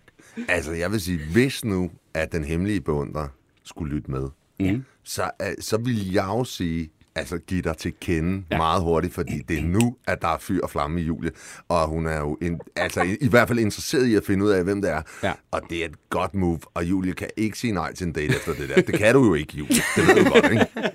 Altså, 0.48 0.72
jeg 0.72 0.90
vil 0.92 1.00
sige, 1.00 1.20
hvis 1.32 1.64
nu, 1.64 1.90
at 2.14 2.32
den 2.32 2.44
hemmelige 2.44 2.80
beundrer 2.80 3.28
skulle 3.64 3.94
lytte 3.94 4.10
med, 4.10 4.28
Mm. 4.60 4.84
så, 5.04 5.22
uh, 5.42 5.46
så 5.60 5.76
vil 5.78 6.12
jeg 6.12 6.24
jo 6.24 6.44
sige, 6.44 6.90
altså 7.14 7.38
give 7.38 7.62
dig 7.62 7.76
til 7.76 7.92
kende 8.00 8.44
Ja. 8.50 8.56
meget 8.56 8.82
hurtigt, 8.82 9.14
fordi 9.14 9.38
det 9.48 9.58
er 9.58 9.62
nu, 9.62 9.96
at 10.06 10.22
der 10.22 10.28
er 10.28 10.38
fyr 10.38 10.62
og 10.62 10.70
flamme 10.70 11.00
i 11.00 11.04
Julie, 11.04 11.30
og 11.68 11.88
hun 11.88 12.06
er 12.06 12.18
jo 12.18 12.38
in, 12.42 12.60
altså, 12.76 13.02
i, 13.02 13.16
i 13.20 13.28
hvert 13.28 13.48
fald 13.48 13.58
interesseret 13.58 14.06
i 14.06 14.14
at 14.14 14.24
finde 14.24 14.44
ud 14.44 14.50
af, 14.50 14.64
hvem 14.64 14.82
det 14.82 14.90
er, 14.90 15.02
Ja. 15.22 15.32
og 15.50 15.60
det 15.70 15.80
er 15.82 15.84
et 15.84 16.08
godt 16.10 16.34
move, 16.34 16.58
og 16.74 16.84
Julie 16.84 17.12
kan 17.12 17.28
ikke 17.36 17.58
sige 17.58 17.72
nej 17.72 17.94
til 17.94 18.06
en 18.06 18.12
date 18.12 18.26
efter 18.36 18.52
det 18.54 18.68
der. 18.68 18.82
Det 18.82 18.94
kan 18.98 19.14
du 19.14 19.24
jo 19.24 19.34
ikke, 19.34 19.52
Julie. 19.56 19.76
Det 19.96 20.06
ved 20.06 20.24
du 20.24 20.30
godt, 20.30 20.52
ikke? 20.52 20.66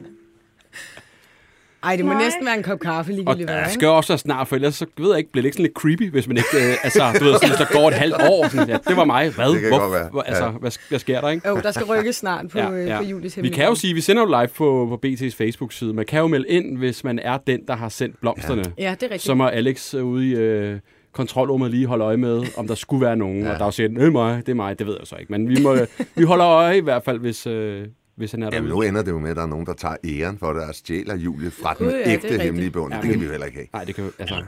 Ej, 1.87 1.95
det 1.95 2.05
må 2.05 2.13
Nej. 2.13 2.23
næsten 2.23 2.45
være 2.45 2.57
en 2.57 2.63
kop 2.63 2.79
kaffe, 2.79 3.11
Og 3.11 3.15
ligegyldigt 3.15 3.49
hvad, 3.49 3.63
det 3.63 3.71
skal 3.71 3.87
også 3.87 4.13
være 4.13 4.17
snart, 4.17 4.47
for 4.47 4.55
ellers 4.55 4.75
så 4.75 4.85
ved 4.97 5.09
jeg 5.09 5.17
ikke, 5.17 5.31
bliver 5.31 5.41
det 5.41 5.47
ikke 5.47 5.55
sådan 5.55 5.63
lidt 5.63 5.73
creepy, 5.77 6.11
hvis 6.11 6.27
man 6.27 6.37
ikke, 6.37 6.47
øh, 6.71 6.75
altså, 6.83 7.03
du 7.19 7.23
ved, 7.25 7.33
sådan, 7.33 7.49
hvis 7.49 7.57
der 7.57 7.73
går 7.79 7.87
et 7.87 7.93
halvt 7.93 8.15
år, 8.29 8.47
sådan, 8.47 8.69
ja, 8.69 8.77
det 8.87 8.97
var 8.97 9.05
mig, 9.05 9.29
hvad, 9.35 9.49
Det 9.51 9.59
kan 9.61 9.69
Hvor, 9.69 9.79
godt 9.79 9.91
være. 9.93 10.09
hvor, 10.11 10.21
altså, 10.21 10.43
Ja. 10.43 10.49
hvad, 10.51 10.71
hvad 10.89 10.99
sker 10.99 11.21
der, 11.21 11.29
ikke? 11.29 11.47
Jo, 11.49 11.55
der 11.63 11.71
skal 11.71 11.85
rykkes 11.85 12.15
snart 12.15 12.45
på, 12.49 12.57
ja, 12.59 12.69
ja. 12.85 12.97
på 12.97 13.03
Julies 13.03 13.37
Vi 13.41 13.49
kan 13.49 13.65
jo 13.67 13.75
sige, 13.75 13.93
vi 13.93 14.01
sender 14.01 14.21
jo 14.23 14.27
live 14.41 14.47
på, 14.47 14.87
på 14.89 15.07
BT's 15.07 15.35
Facebook-side. 15.37 15.93
Man 15.93 16.05
kan 16.05 16.19
jo 16.19 16.27
melde 16.27 16.47
ind, 16.47 16.77
hvis 16.77 17.03
man 17.03 17.19
er 17.19 17.37
den, 17.47 17.59
der 17.67 17.75
har 17.75 17.89
sendt 17.89 18.19
blomsterne. 18.21 18.63
Ja, 18.77 18.91
det 18.91 19.03
er 19.03 19.03
rigtigt. 19.03 19.21
Så 19.21 19.33
må 19.33 19.47
Alex 19.47 19.93
øh, 19.93 20.05
ude 20.05 20.27
i 20.29 20.35
øh, 20.35 20.79
kontrolrummet 21.13 21.71
lige 21.71 21.85
holde 21.85 22.03
øje 22.03 22.17
med, 22.17 22.43
om 22.57 22.67
der 22.67 22.75
skulle 22.75 23.05
være 23.05 23.15
nogen. 23.15 23.43
Ja. 23.43 23.53
Og 23.53 23.59
der 23.59 23.65
er 23.65 23.75
jo 23.79 23.87
det 23.87 24.03
er 24.07 24.11
mig, 24.11 24.45
det 24.45 24.51
er 24.51 24.55
mig, 24.55 24.79
det 24.79 24.87
ved 24.87 24.95
jeg 24.99 25.07
så 25.07 25.15
ikke. 25.15 25.31
Men 25.31 25.49
vi, 25.49 25.57
må, 25.63 25.75
vi 26.15 26.23
holder 26.23 26.47
øje 26.47 26.77
i 26.77 26.81
hvert 26.81 27.03
fald, 27.03 27.19
hvis, 27.19 27.47
øh, 27.47 27.85
hvis 28.17 28.31
han 28.31 28.43
er 28.43 28.49
Jamen, 28.53 28.69
derude. 28.69 28.85
nu 28.85 28.89
ender 28.89 29.01
det 29.03 29.11
jo 29.11 29.19
med, 29.19 29.29
at 29.29 29.35
der 29.35 29.43
er 29.43 29.47
nogen, 29.47 29.65
der 29.65 29.73
tager 29.73 29.95
æren 30.05 30.37
for 30.37 30.53
det 30.53 30.63
og 30.63 30.75
stjæler 30.75 31.15
Julie 31.15 31.51
fra 31.51 31.73
den 31.79 31.89
ja, 31.89 32.11
ægte 32.13 32.37
hemmelige 32.39 32.71
beundrer. 32.71 32.97
Ja, 32.97 33.01
det 33.01 33.11
kan 33.11 33.19
vi 33.19 33.25
jo 33.25 33.31
heller 33.31 33.45
ikke 33.45 33.57
have. 33.57 33.67
Nej, 33.73 33.83
det 33.83 33.95
kan 33.95 34.03
jo, 34.03 34.11
altså, 34.19 34.43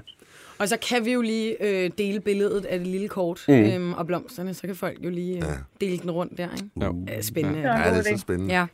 Og 0.60 0.70
så 0.70 0.78
kan 0.90 1.06
vi 1.06 1.12
jo 1.14 1.22
lige 1.22 1.64
øh, 1.84 1.92
dele 1.98 2.20
billedet 2.20 2.66
af 2.66 2.80
det 2.80 2.88
lille 2.88 3.08
kort 3.08 3.46
Mm. 3.48 3.54
øhm, 3.54 3.94
og 3.94 4.08
blomsterne, 4.08 4.54
så 4.54 4.62
kan 4.68 4.76
folk 4.76 4.98
jo 5.06 5.10
lige 5.10 5.36
øh, 5.38 5.44
Ja. 5.44 5.54
dele 5.88 5.98
den 5.98 6.12
rundt 6.12 6.38
der, 6.38 6.48
ikke? 6.56 6.86
jo. 6.86 7.06
Ja, 7.08 7.22
spændende. 7.22 7.60
Ja. 7.60 7.68
Ja. 7.68 7.88
Ja, 7.88 7.98
det 8.00 8.08
er 8.12 8.16
så 8.18 8.22
spændende. 8.22 8.54
ja. 8.54 8.66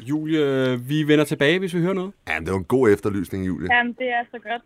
Julie, 0.00 0.38
øh, 0.72 0.88
vi 0.88 1.02
vender 1.08 1.24
tilbage, 1.24 1.58
hvis 1.58 1.74
vi 1.74 1.80
hører 1.80 1.92
noget. 1.94 2.12
Ja, 2.28 2.38
det 2.40 2.50
var 2.52 2.58
en 2.58 2.64
god 2.64 2.90
efterlysning, 2.90 3.46
Julie. 3.46 3.74
Jamen, 3.76 3.92
det 3.92 4.06
er 4.08 4.24
så 4.30 4.38
godt. 4.42 4.62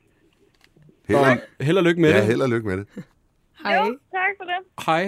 Held, 1.08 1.18
Og 1.18 1.36
held 1.64 1.76
og 1.78 1.84
lykke 1.84 2.00
med 2.00 2.10
ja, 2.10 2.16
det. 2.18 2.26
held 2.26 2.40
og 2.42 2.48
lykke 2.48 2.66
med 2.68 2.76
det. 2.76 2.86
Hej. 3.64 3.74
Jo, 3.74 3.84
tak 3.84 4.32
for 4.38 4.44
det. 4.44 4.84
Hej. 4.86 5.02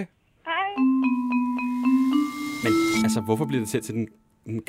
Hej. 0.44 0.68
Men 2.64 2.72
altså, 3.04 3.20
hvorfor 3.20 3.44
bliver 3.44 3.60
det 3.60 3.68
til 3.68 3.82
til 3.82 3.94
den, 3.94 4.08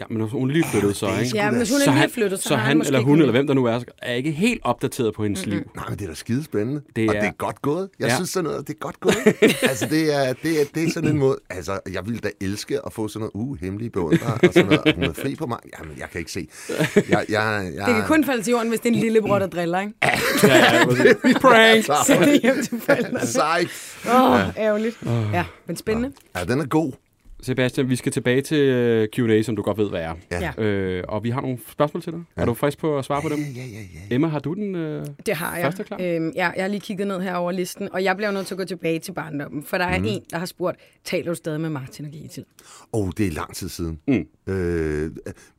men 0.10 0.22
hun 0.22 0.50
er 0.50 0.54
lige 0.54 0.66
flyttet 0.72 0.96
så, 0.96 1.08
ikke? 1.24 1.38
Ja, 1.38 1.50
men 1.52 1.58
hvis 1.58 1.70
hun 1.70 1.76
er 1.76 1.84
så 1.86 1.92
lige 1.92 2.00
han, 2.00 2.10
flyttet, 2.10 2.40
så, 2.42 2.48
så 2.50 2.56
han 2.56 2.78
måske 2.78 2.88
eller 2.88 3.00
hun, 3.02 3.20
eller 3.20 3.32
hvem 3.32 3.48
der 3.48 3.54
nu 3.54 3.66
er, 3.66 3.80
er 4.02 4.14
ikke 4.14 4.32
helt 4.32 4.62
opdateret 4.64 5.14
på 5.14 5.24
hendes 5.24 5.46
liv. 5.46 5.62
Nej, 5.76 5.86
men 5.90 5.98
det 6.00 6.04
er 6.06 6.10
da 6.10 6.16
skide 6.16 6.44
spændende. 6.44 6.82
Det 6.96 7.10
Og 7.10 7.16
er- 7.16 7.20
det 7.20 7.28
er 7.28 7.32
godt 7.38 7.62
gået. 7.62 7.90
Jeg 8.00 8.08
Ja. 8.08 8.16
synes 8.16 8.30
sådan 8.30 8.44
noget, 8.50 8.68
det 8.68 8.74
er 8.74 8.78
godt 8.80 9.00
gået. 9.00 9.16
altså, 9.70 9.86
det 9.90 10.16
er, 10.16 10.34
det, 10.34 10.62
er, 10.62 10.66
det 10.76 10.84
er 10.84 10.92
sådan 10.92 11.10
en 11.10 11.18
måde... 11.18 11.38
Altså, 11.50 11.80
jeg 11.94 12.06
ville 12.06 12.20
da 12.20 12.30
elske 12.42 12.80
at 12.86 12.94
få 12.94 13.08
sådan 13.08 13.30
noget, 13.36 13.50
uh, 13.50 13.58
hemmelige 13.62 13.90
beundrer, 13.90 14.32
og 14.32 14.40
sådan 14.44 14.66
noget. 14.66 14.80
og 14.82 14.94
Hun 14.96 15.04
er 15.04 15.14
fri 15.14 15.36
på 15.36 15.46
mig. 15.46 15.58
Jamen, 15.80 15.96
jeg 16.00 16.08
kan 16.12 16.20
ikke 16.20 16.32
se. 16.32 16.48
Jeg, 16.96 17.06
jeg, 17.10 17.26
jeg, 17.76 17.86
Det 17.88 17.96
kan 17.96 18.04
kun 18.08 18.26
falde 18.26 18.44
til 18.44 18.52
jorden, 18.52 18.70
hvis 18.70 18.80
det 18.80 18.90
er 18.90 18.94
en 18.94 19.00
lillebror, 19.00 19.40
der 19.40 19.48
driller, 19.48 19.80
ikke? 19.80 19.94
Ja, 20.04 20.10
ja, 20.48 20.86
præcis. 20.88 21.38
Prank! 21.42 21.84
Så 21.86 22.16
det 22.20 22.36
er 22.36 22.40
hjem 22.42 22.64
til 22.64 22.82
forældrene. 22.82 23.20
Sejt. 23.28 23.68
Åh, 24.14 24.32
oh, 24.32 24.40
ærgerligt. 24.58 24.98
Ja, 25.34 25.46
men 25.68 25.76
spændende. 25.78 26.12
Ja, 26.38 26.44
den 26.44 26.60
er 26.62 26.66
god. 26.66 26.92
Sebastian, 27.42 27.90
vi 27.90 27.96
skal 27.96 28.12
tilbage 28.12 28.42
til 28.42 28.58
øh, 28.58 29.08
Q&A, 29.16 29.42
som 29.42 29.56
du 29.56 29.62
godt 29.62 29.78
ved, 29.78 29.90
hvad 29.90 30.02
er. 30.02 30.14
Ja. 30.32 30.64
Øh, 30.64 31.04
og 31.08 31.24
vi 31.24 31.30
har 31.30 31.42
nogle 31.42 31.58
spørgsmål 31.72 32.04
til 32.04 32.14
dig. 32.14 32.22
Ja. 32.38 32.42
Er 32.42 32.46
du 32.46 32.54
frisk 32.54 32.78
på 32.78 32.98
at 32.98 33.06
svare 33.06 33.22
på 33.22 33.30
dem? 33.30 33.38
Ja, 33.38 33.46
ja, 33.46 33.66
ja, 33.66 33.80
ja. 34.10 34.16
Emma, 34.16 34.28
har 34.28 34.40
du 34.40 34.54
den? 34.54 34.76
Øh... 34.76 35.06
Det 35.26 35.36
har 35.36 35.56
jeg. 35.56 35.66
Første 35.66 35.84
klar? 35.84 35.98
Øhm, 36.02 36.32
ja, 36.36 36.52
jeg 36.56 36.64
har 36.64 36.68
lige 36.68 36.82
kigget 36.82 37.08
ned 37.08 37.22
her 37.22 37.36
over 37.36 37.52
listen, 37.52 37.90
og 37.94 38.04
jeg 38.04 38.16
bliver 38.16 38.32
nødt 38.32 38.48
til 38.48 38.54
at 38.54 38.58
gå 38.58 38.66
tilbage 38.66 39.00
til 39.00 39.12
barndommen, 39.12 39.64
for 39.64 39.78
der 39.78 39.86
er 39.86 40.00
mm. 40.00 40.06
en, 40.06 40.22
der 40.32 40.38
har 40.38 40.46
spurgt, 40.46 40.80
taler 41.04 41.32
du 41.32 41.36
stadig 41.36 41.62
med 41.62 41.70
Martin 41.70 42.06
og 42.06 42.12
Gitte? 42.12 42.46
Oh, 42.94 43.10
det 43.18 43.28
er 43.28 43.32
lang 43.32 43.56
tid 43.56 43.70
siden. 43.70 44.00
Mm. 44.08 44.54
Øh, 44.54 45.12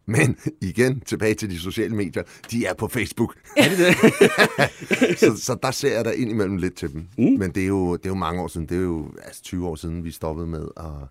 men 0.06 0.36
igen, 0.60 1.00
tilbage 1.00 1.34
til 1.34 1.50
de 1.50 1.58
sociale 1.58 1.96
medier. 1.96 2.22
De 2.50 2.66
er 2.66 2.74
på 2.74 2.88
Facebook. 2.88 3.34
Er 3.56 3.68
det 3.68 3.78
det? 3.78 3.94
så, 5.20 5.36
så 5.36 5.58
der 5.62 5.70
ser 5.70 5.94
jeg 5.96 6.04
da 6.04 6.10
indimellem 6.10 6.56
lidt 6.56 6.74
til 6.74 6.92
dem. 6.92 7.06
Mm. 7.18 7.24
Men 7.24 7.50
det 7.50 7.62
er, 7.62 7.66
jo, 7.66 7.96
det 7.96 8.06
er 8.06 8.10
jo 8.10 8.14
mange 8.14 8.42
år 8.42 8.48
siden. 8.48 8.66
Det 8.66 8.76
er 8.76 8.80
jo 8.80 9.06
altså 9.24 9.42
20 9.42 9.68
år 9.68 9.74
siden, 9.74 10.04
vi 10.04 10.10
stoppede 10.10 10.46
med 10.46 10.66
at, 10.76 11.08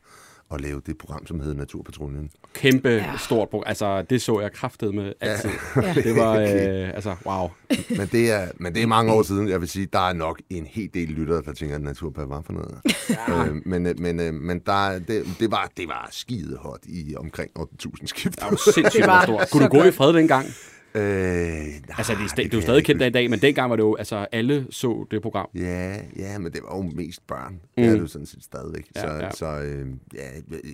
at 0.53 0.61
lave 0.61 0.81
det 0.85 0.97
program, 0.97 1.25
som 1.25 1.39
hedder 1.39 1.55
Naturpatruljen. 1.55 2.29
Kæmpe 2.53 2.89
ja. 2.89 3.17
stort 3.17 3.49
program. 3.49 3.63
Altså, 3.67 4.01
det 4.01 4.21
så 4.21 4.39
jeg 4.39 4.51
kraftet 4.51 4.95
med 4.95 5.13
altid. 5.21 5.49
Ja. 5.75 5.93
Det 5.93 6.15
var, 6.15 6.35
øh, 6.35 6.89
altså, 6.93 7.15
wow. 7.25 7.49
Men 7.89 8.07
det, 8.11 8.31
er, 8.31 8.47
men 8.55 8.75
det 8.75 8.83
er 8.83 8.87
mange 8.87 9.13
år 9.13 9.23
siden. 9.23 9.49
Jeg 9.49 9.61
vil 9.61 9.69
sige, 9.69 9.87
der 9.93 10.09
er 10.09 10.13
nok 10.13 10.41
en 10.49 10.65
hel 10.65 10.89
del 10.93 11.07
lyttere, 11.07 11.41
der 11.41 11.53
tænker, 11.53 11.75
at 11.75 11.81
Naturpad 11.81 12.25
var 12.27 12.41
for 12.41 12.53
noget. 12.53 12.77
Ja. 13.09 13.45
Øh, 13.45 13.55
men 13.65 13.85
øh, 13.85 13.99
men, 13.99 14.19
øh, 14.19 14.33
men 14.33 14.59
der, 14.65 14.99
det, 14.99 15.23
det, 15.39 15.51
var, 15.51 15.71
det 15.77 15.87
var 15.87 16.09
skide 16.11 16.57
hot 16.57 16.79
i 16.85 17.15
omkring 17.17 17.51
8.000 17.59 18.05
skift. 18.05 18.35
Det 18.35 18.43
var 18.51 18.71
sindssygt 18.73 19.03
Det 19.03 19.07
var 19.07 19.23
stort. 19.23 19.49
Kunne 19.51 19.63
du 19.63 19.69
gå 19.69 19.77
godt. 19.77 19.87
i 19.87 19.91
fred 19.91 20.13
dengang? 20.13 20.45
Øh, 20.95 21.01
nej, 21.01 21.81
Altså, 21.97 22.13
det 22.13 22.19
er, 22.21 22.25
sta- 22.25 22.35
det 22.35 22.35
det 22.37 22.53
er 22.53 22.57
jo 22.57 22.61
stadig 22.61 22.85
kendt 22.85 23.01
i 23.01 23.09
dag, 23.09 23.29
men 23.29 23.39
dengang 23.39 23.69
var 23.69 23.75
det 23.75 23.83
jo, 23.83 23.95
altså, 23.95 24.27
alle 24.31 24.67
så 24.69 25.07
det 25.11 25.21
program. 25.21 25.49
Ja, 25.55 25.97
ja, 26.17 26.37
men 26.39 26.51
det 26.51 26.61
var 26.69 26.77
jo 26.77 26.81
mest 26.95 27.27
børn. 27.27 27.53
Mm. 27.53 27.59
Det 27.77 27.85
er 27.85 27.91
det 27.91 27.99
jo 27.99 28.07
sådan 28.07 28.25
set 28.25 28.43
stadigvæk. 28.43 28.85
Ja, 28.95 29.01
så 29.01 29.07
ja. 29.07 29.31
så 29.31 29.45
øh, 29.61 29.87
ja, 30.15 30.21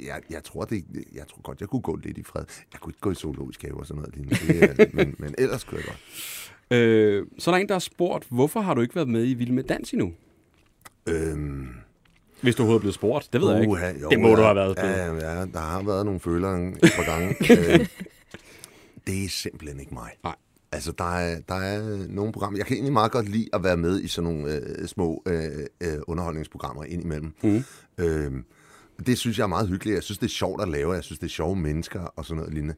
jeg, 0.07 0.21
jeg, 0.29 0.43
tror 0.43 0.65
det, 0.65 0.83
jeg 1.15 1.23
tror 1.27 1.41
godt, 1.41 1.61
jeg 1.61 1.67
kunne 1.69 1.81
gå 1.81 1.95
lidt 2.03 2.17
i 2.17 2.23
fred. 2.23 2.43
Jeg 2.73 2.79
kunne 2.81 2.91
ikke 2.91 2.99
gå 3.01 3.11
i 3.11 3.15
zoologisk 3.15 3.61
have 3.61 3.77
og 3.79 3.85
sådan 3.85 4.01
noget 4.01 4.15
lignende. 4.15 4.37
Det, 4.75 4.79
er- 4.81 4.85
men, 4.97 5.15
men 5.19 5.35
ellers 5.37 5.63
kunne 5.63 5.77
jeg 5.77 5.85
godt. 5.85 5.99
Øh, 6.79 7.25
så 7.39 7.51
er 7.51 7.55
der 7.55 7.61
en, 7.61 7.67
der 7.67 7.73
har 7.75 7.79
spurgt, 7.79 8.25
hvorfor 8.29 8.59
har 8.61 8.73
du 8.73 8.81
ikke 8.81 8.95
været 8.95 9.09
med 9.09 9.25
i 9.29 9.33
Vild 9.33 9.51
med 9.51 9.63
Dans 9.63 9.91
endnu? 9.91 10.11
Øhm, 11.07 11.67
Hvis 12.41 12.55
du 12.55 12.61
overhovedet 12.61 12.79
er 12.79 12.81
blevet 12.81 12.95
spurgt. 12.95 13.29
Det 13.33 13.41
ved 13.41 13.51
jeg 13.51 13.61
ikke. 13.61 13.73
jo, 14.01 14.09
det 14.09 14.19
må 14.19 14.27
ja, 14.29 14.35
du 14.35 14.41
have 14.41 14.55
været. 14.55 14.77
Ja, 14.77 15.13
ja, 15.13 15.45
der 15.45 15.59
har 15.59 15.83
været 15.83 16.05
nogle 16.05 16.19
følere 16.19 16.67
et 16.67 16.91
par 16.95 17.05
gange. 17.19 17.35
øh, 17.73 17.85
det 19.07 19.25
er 19.25 19.29
simpelthen 19.29 19.79
ikke 19.79 19.93
mig. 19.93 20.11
Nej. 20.23 20.35
Altså, 20.71 20.91
der 20.91 21.15
er, 21.15 21.39
der 21.39 21.55
er 21.55 22.07
nogle 22.09 22.31
programmer... 22.31 22.59
Jeg 22.59 22.65
kan 22.65 22.75
egentlig 22.75 22.93
meget 22.93 23.11
godt 23.11 23.29
lide 23.29 23.49
at 23.53 23.63
være 23.63 23.77
med 23.77 24.01
i 24.01 24.07
sådan 24.07 24.33
nogle 24.33 24.53
øh, 24.53 24.87
små 24.87 25.23
øh, 25.25 25.65
øh, 25.81 25.97
underholdningsprogrammer 26.07 26.83
indimellem. 26.83 27.33
Mm. 27.43 27.63
Øh, 27.97 28.31
det 29.05 29.17
synes 29.17 29.37
jeg 29.37 29.43
er 29.43 29.47
meget 29.47 29.67
hyggeligt. 29.67 29.95
Jeg 29.95 30.03
synes, 30.03 30.17
det 30.17 30.25
er 30.25 30.29
sjovt 30.29 30.61
at 30.61 30.69
lave. 30.69 30.93
Jeg 30.93 31.03
synes, 31.03 31.19
det 31.19 31.25
er 31.25 31.31
sjove 31.31 31.55
mennesker 31.55 31.99
og 31.99 32.25
sådan 32.25 32.37
noget 32.37 32.53
lignende. 32.53 32.75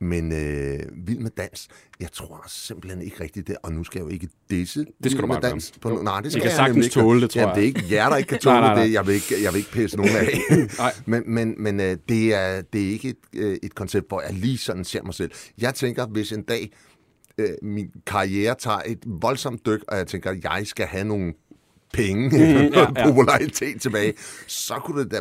Men 0.00 0.32
øh, 0.32 0.78
Vild 1.06 1.18
med 1.18 1.30
Dans, 1.36 1.68
jeg 2.00 2.12
tror 2.12 2.44
simpelthen 2.48 3.02
ikke 3.02 3.22
rigtigt 3.22 3.46
det. 3.48 3.56
Og 3.62 3.72
nu 3.72 3.84
skal 3.84 3.98
jeg 3.98 4.04
jo 4.04 4.10
ikke 4.10 4.28
disse 4.50 4.86
Det 5.02 5.10
skal 5.12 5.22
du 5.22 5.26
med 5.26 5.36
bare 5.40 5.50
dans. 5.50 5.72
På, 5.80 5.88
nej, 5.90 6.20
det 6.20 6.26
I 6.28 6.30
skal 6.30 6.42
kan 6.42 6.48
jeg 6.50 6.56
sagtens 6.56 6.86
ikke. 6.86 6.94
tåle 6.94 7.20
det, 7.20 7.30
tror 7.30 7.40
Jamen, 7.40 7.48
jeg. 7.50 7.56
det 7.56 7.62
er 7.62 7.66
ikke 7.66 7.94
jer, 7.94 8.08
der 8.08 8.16
ikke 8.16 8.28
kan 8.28 8.38
tåle 8.48 8.54
Nej, 8.54 8.60
nej, 8.66 8.74
nej. 8.74 8.84
det. 8.84 8.92
Jeg 8.92 9.06
vil 9.06 9.14
ikke, 9.14 9.34
jeg 9.42 9.52
vil 9.52 9.58
ikke 9.58 9.70
pisse 9.70 9.96
nogen 9.96 10.12
af. 10.16 10.38
Men, 11.06 11.22
men, 11.26 11.54
men 11.58 11.80
øh, 11.80 11.96
det, 12.08 12.34
er, 12.34 12.62
det 12.62 12.82
er 12.86 12.90
ikke 12.90 13.08
et, 13.08 13.16
øh, 13.34 13.58
et 13.62 13.74
koncept, 13.74 14.08
hvor 14.08 14.20
jeg 14.20 14.32
lige 14.32 14.58
sådan 14.58 14.84
ser 14.84 15.02
mig 15.02 15.14
selv. 15.14 15.30
Jeg 15.58 15.74
tænker, 15.74 16.06
hvis 16.06 16.32
en 16.32 16.42
dag 16.42 16.72
øh, 17.38 17.48
min 17.62 17.90
karriere 18.06 18.54
tager 18.58 18.80
et 18.86 18.98
voldsomt 19.06 19.66
dyk, 19.66 19.80
og 19.88 19.96
jeg 19.96 20.06
tænker, 20.06 20.30
at 20.30 20.44
jeg 20.44 20.62
skal 20.66 20.86
have 20.86 21.04
nogle 21.04 21.32
penge, 21.96 22.28
mm, 22.28 22.36
ja, 22.36 22.62
ja, 22.96 23.04
popularitet 23.08 23.80
tilbage, 23.82 24.12
så 24.46 24.74
kunne 24.74 25.04
det 25.04 25.10
da... 25.10 25.20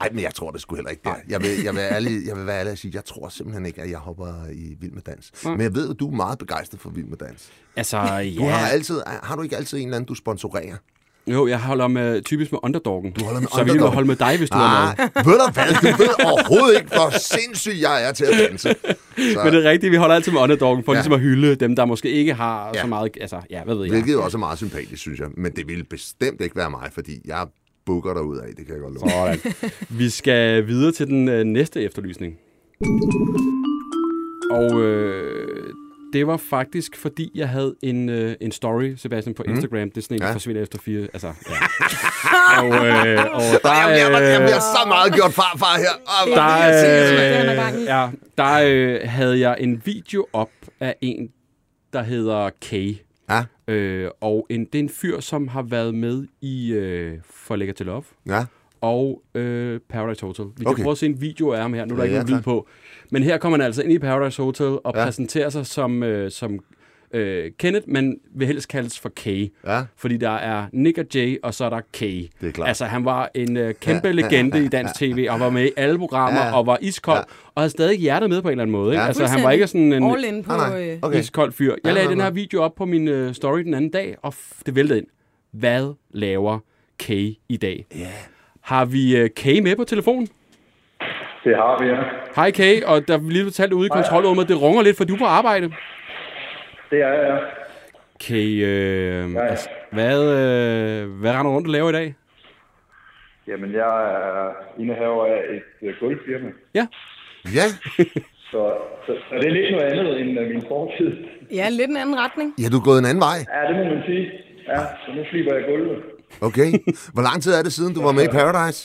Ej, 0.00 0.08
men 0.12 0.22
jeg 0.22 0.34
tror 0.34 0.50
det 0.50 0.60
sgu 0.60 0.74
heller 0.74 0.90
ikke 0.90 1.02
der. 1.04 1.14
Jeg 1.28 1.42
vil, 1.42 1.50
jeg 1.64 1.74
vil, 1.74 1.80
ærlig, 1.80 2.26
jeg 2.26 2.36
vil 2.36 2.46
være 2.46 2.58
ærlig 2.58 2.72
og 2.72 2.78
sige, 2.78 2.90
jeg 2.94 3.04
tror 3.04 3.28
simpelthen 3.28 3.66
ikke, 3.66 3.82
at 3.82 3.90
jeg 3.90 3.98
hopper 3.98 4.46
i 4.52 4.76
Vild 4.80 4.92
med 4.92 5.02
Dans. 5.02 5.32
Men 5.44 5.60
jeg 5.60 5.74
ved, 5.74 5.90
at 5.90 5.96
du 5.98 6.10
er 6.10 6.16
meget 6.16 6.38
begejstret 6.38 6.80
for 6.80 6.90
Vild 6.90 7.06
med 7.06 7.16
Dans. 7.16 7.48
Altså, 7.76 7.96
Du 8.38 8.44
ja. 8.44 8.50
har, 8.50 8.68
altid, 8.68 9.00
har 9.22 9.36
du 9.36 9.42
ikke 9.42 9.56
altid 9.56 9.78
en 9.78 9.84
eller 9.84 9.96
anden, 9.96 10.08
du 10.08 10.14
sponsorerer? 10.14 10.76
Jo, 11.32 11.46
jeg 11.46 11.58
holder 11.60 11.88
med, 11.88 12.22
typisk 12.22 12.52
med 12.52 12.58
underdoggen. 12.62 13.12
Du 13.12 13.24
holder 13.24 13.40
med 13.40 13.48
så 13.48 13.56
vi 13.56 13.64
må 13.64 13.70
underdoggen. 13.72 13.94
holde 13.94 14.06
med 14.08 14.16
dig, 14.16 14.38
hvis 14.38 14.50
du 14.50 14.56
er 14.58 14.94
med. 14.98 15.04
Ah, 15.16 15.26
ved 15.26 15.38
du 15.38 15.52
hvad? 15.52 15.92
Du 15.92 15.96
ved 16.02 16.24
overhovedet 16.24 16.76
ikke, 16.78 16.88
hvor 16.96 17.10
sindssyg 17.18 17.80
jeg 17.80 18.08
er 18.08 18.12
til 18.12 18.24
at 18.24 18.32
danse. 18.50 18.74
Så, 19.32 19.40
Men 19.44 19.52
det 19.52 19.66
er 19.66 19.70
rigtigt, 19.70 19.90
vi 19.90 19.96
holder 19.96 20.14
altid 20.14 20.32
med 20.32 20.40
underdoggen, 20.40 20.84
for 20.84 20.92
Ja. 20.92 20.98
ligesom 20.98 21.12
at 21.12 21.20
hylde 21.20 21.54
dem, 21.54 21.76
der 21.76 21.84
måske 21.84 22.10
ikke 22.10 22.34
har 22.34 22.70
Ja. 22.74 22.80
så 22.80 22.86
meget... 22.86 23.10
Altså, 23.20 23.40
ja, 23.50 23.64
hvad 23.64 23.74
ved 23.74 23.84
jeg. 23.84 23.92
Hvilket 23.92 24.16
også 24.16 24.36
er 24.36 24.38
meget 24.38 24.58
sympatisk, 24.58 25.00
synes 25.02 25.20
jeg. 25.20 25.28
Men 25.36 25.52
det 25.52 25.68
ville 25.68 25.84
bestemt 25.84 26.40
ikke 26.40 26.56
være 26.56 26.70
mig, 26.70 26.88
fordi 26.94 27.20
jeg 27.24 27.46
bukker 27.86 28.14
dig 28.14 28.22
ud 28.22 28.36
af, 28.36 28.46
det 28.56 28.66
kan 28.66 28.74
jeg 28.74 28.82
godt 28.82 28.94
love. 28.94 29.10
Sådan. 29.10 29.70
Vi 29.88 30.10
skal 30.10 30.66
videre 30.66 30.92
til 30.92 31.06
den 31.06 31.28
øh, 31.28 31.44
næste 31.44 31.82
efterlysning. 31.82 32.34
Og 34.50 34.80
øh, 34.80 35.74
det 36.12 36.26
var 36.26 36.36
faktisk, 36.36 36.96
fordi 36.96 37.30
jeg 37.34 37.48
havde 37.48 37.74
en, 37.82 38.08
øh, 38.08 38.34
en 38.40 38.52
story, 38.52 38.94
Sebastian, 38.96 39.34
på 39.34 39.42
Instagram. 39.42 39.90
Det 39.90 39.96
er 39.96 40.02
sådan 40.02 40.14
en, 40.16 40.20
der 40.20 40.26
Ja. 40.28 40.34
forsvinder 40.34 40.62
efter 40.62 40.78
fire... 40.78 41.00
Altså, 41.12 41.26
ja. 41.26 42.62
og, 42.62 42.66
øh, 42.86 43.24
og 43.34 43.40
der, 43.62 43.80
Jamen, 43.80 43.96
jeg, 43.98 44.12
jeg, 44.12 44.22
jeg 44.22 44.40
øh, 44.40 44.46
bliver 44.46 44.60
så 44.60 44.84
meget 44.88 45.12
gjort 45.14 45.32
farfar 45.32 45.78
her. 45.78 45.94
Oh, 46.22 46.36
der, 46.36 46.42
er 46.42 47.78
øh, 47.78 47.84
ja, 47.84 48.08
der 48.38 48.60
øh, 48.64 49.00
havde 49.10 49.40
jeg 49.40 49.56
en 49.60 49.82
video 49.84 50.26
op 50.32 50.50
af 50.80 50.96
en, 51.00 51.30
der 51.92 52.02
hedder 52.02 52.50
Kay. 52.62 52.96
Ja, 53.30 53.44
Øh, 53.68 54.10
og 54.20 54.46
en, 54.50 54.64
det 54.64 54.74
er 54.74 54.78
en 54.82 54.88
fyr, 54.88 55.20
som 55.20 55.48
har 55.48 55.62
været 55.62 55.94
med 55.94 56.26
i 56.40 56.72
øh, 56.72 57.18
For 57.30 57.56
Lækker 57.56 57.74
til 57.74 57.86
Love 57.86 58.02
ja. 58.26 58.44
Og 58.80 59.22
øh, 59.34 59.80
Paradise 59.88 60.26
Hotel. 60.26 60.44
Vi 60.44 60.50
kan 60.64 60.66
Okay. 60.66 60.82
prøve 60.82 60.92
at 60.92 60.98
se 60.98 61.06
en 61.06 61.20
video 61.20 61.52
af 61.52 61.60
ham 61.62 61.74
her. 61.74 61.84
Nu 61.84 61.94
er 61.94 61.96
der 61.96 62.04
Ja, 62.04 62.08
ikke 62.08 62.16
ja, 62.16 62.22
nogen 62.22 62.34
lyd 62.36 62.42
på. 62.42 62.66
Men 63.10 63.22
her 63.22 63.38
kommer 63.38 63.58
han 63.58 63.66
altså 63.66 63.82
ind 63.82 63.92
i 63.92 63.98
Paradise 63.98 64.42
Hotel 64.42 64.66
og 64.66 64.92
Ja. 64.94 65.00
ja. 65.00 65.04
præsenterer 65.06 65.50
sig 65.50 65.66
som, 65.66 66.02
øh, 66.02 66.30
som 66.30 66.58
øh, 67.14 67.50
Kenneth, 67.58 67.88
men 67.88 68.18
vil 68.34 68.46
helst 68.46 68.68
kaldes 68.68 68.98
for 69.00 69.08
Kay. 69.16 69.52
Ja. 69.66 69.82
Fordi 69.96 70.16
der 70.16 70.30
er 70.30 70.66
Nick 70.72 70.98
og 70.98 71.04
Jay, 71.14 71.36
og 71.42 71.54
så 71.54 71.64
er 71.64 71.70
der 71.70 71.80
Kay. 71.92 72.26
Det 72.40 72.48
er 72.48 72.52
klart. 72.52 72.68
Altså, 72.68 72.84
han 72.84 73.04
var 73.04 73.30
en 73.34 73.56
øh, 73.56 73.74
kæmpe 73.74 74.08
Ja. 74.08 74.14
ja. 74.14 74.20
legende 74.20 74.64
i 74.64 74.68
dansk 74.78 74.94
tv, 74.94 75.26
og 75.30 75.40
var 75.40 75.50
med 75.50 75.64
i 75.66 75.70
alle 75.76 75.98
programmer, 75.98 76.40
Ja. 76.40 76.46
ja. 76.46 76.56
og 76.56 76.66
var 76.66 76.78
iskold, 76.80 77.16
Ja. 77.16 77.20
ja. 77.20 77.50
og 77.54 77.62
havde 77.62 77.70
stadig 77.70 77.98
hjertet 77.98 78.30
med 78.30 78.42
på 78.42 78.48
en 78.48 78.52
eller 78.52 78.62
anden 78.62 78.72
måde. 78.72 78.92
Ikke? 78.92 79.00
Ja. 79.00 79.06
Altså, 79.06 79.26
han 79.26 79.42
var 79.42 79.50
ikke 79.50 79.66
sådan 79.66 79.92
en 79.92 80.10
All 80.10 80.24
in 80.24 80.42
på... 80.42 80.52
Nej, 80.52 80.70
nej. 80.70 80.90
Øh, 80.92 80.98
Okay. 81.02 81.18
iskold 81.20 81.52
fyr. 81.52 81.70
Jeg 81.70 81.78
Ja, 81.84 81.90
lagde 81.90 82.06
nej, 82.06 82.14
den 82.14 82.20
her 82.22 82.30
video 82.30 82.62
op 82.62 82.74
på 82.74 82.84
min 82.84 83.08
øh, 83.08 83.34
story 83.34 83.58
den 83.60 83.74
anden 83.74 83.90
dag, 83.90 84.16
og 84.22 84.34
f- 84.36 84.60
det 84.66 84.74
væltede 84.76 84.98
ind. 84.98 85.06
Hvad 85.52 85.94
laver 86.10 86.58
Kay 86.98 87.34
i 87.48 87.56
dag? 87.56 87.86
Ja. 87.98 88.06
Har 88.70 88.84
vi 88.84 89.16
øh, 89.20 89.30
Kay 89.36 89.60
med 89.60 89.76
på 89.76 89.84
telefonen? 89.84 90.28
Det 91.44 91.56
har 91.56 91.82
vi, 91.82 91.86
ja. 91.88 92.00
Hej 92.36 92.50
Kay, 92.50 92.82
og 92.82 93.08
der 93.08 93.14
er 93.14 93.30
lige 93.30 93.44
fortalt 93.44 93.72
ude 93.72 93.86
i 93.86 93.88
kontrolrummet, 93.88 94.48
det 94.48 94.62
runger 94.62 94.82
lidt, 94.82 94.96
for 94.96 95.04
du 95.04 95.14
er 95.14 95.18
på 95.18 95.24
arbejde. 95.24 95.66
Det 96.90 97.02
er 97.02 97.12
jeg, 97.12 97.28
ja. 97.28 97.36
Kay, 98.26 98.64
øh, 98.64 99.34
ja. 99.34 99.46
altså, 99.46 99.68
hvad, 99.92 100.18
øh, 100.22 101.20
hvad 101.20 101.30
render 101.30 101.42
du 101.42 101.56
rundt 101.56 101.68
og 101.68 101.72
laver 101.72 101.90
i 101.90 101.92
dag? 101.92 102.14
Jamen, 103.48 103.72
jeg 103.72 103.94
er 104.14 104.52
indehaver 104.78 105.26
af 105.26 105.40
et 105.56 105.88
øh, 105.88 105.94
gulvfirma. 106.00 106.50
Ja, 106.74 106.86
Ja, 107.58 107.66
Så, 108.52 108.62
så, 109.06 109.12
så 109.28 109.34
det 109.40 109.46
er 109.46 109.50
lidt 109.50 109.70
noget 109.70 109.86
andet 109.92 110.20
end 110.20 110.40
uh, 110.40 110.46
min 110.46 110.62
fortid. 110.68 111.10
ja, 111.52 111.68
lidt 111.68 111.90
en 111.90 111.96
anden 111.96 112.16
retning. 112.24 112.54
ja, 112.62 112.66
du 112.72 112.76
er 112.80 112.84
gået 112.84 112.98
en 112.98 113.08
anden 113.10 113.24
vej. 113.30 113.38
Ja, 113.54 113.60
det 113.68 113.74
må 113.78 113.84
man 113.94 114.02
sige. 114.06 114.24
Ja, 114.68 114.80
så 115.02 115.08
nu 115.16 115.22
fliber 115.30 115.54
jeg 115.54 115.64
gulvet. 115.68 116.02
Okay. 116.40 116.70
Hvor 117.14 117.22
lang 117.22 117.42
tid 117.42 117.52
er 117.52 117.62
det 117.62 117.72
siden, 117.72 117.94
du 117.94 118.02
var 118.02 118.12
med 118.12 118.24
i 118.24 118.32
Paradise? 118.40 118.80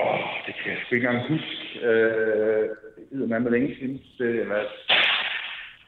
Åh, 0.00 0.06
oh, 0.06 0.18
det 0.46 0.54
kan 0.62 0.72
jeg 0.72 0.78
sgu 0.86 0.94
ikke 0.94 1.06
engang 1.08 1.28
huske. 1.32 1.86
Øh, 1.88 2.68
det 3.12 3.32
er 3.32 3.38
med 3.38 3.50
længe 3.50 3.68
siden. 3.78 3.96
Det 4.18 4.40
er, 4.42 4.46
hvad, 4.46 4.64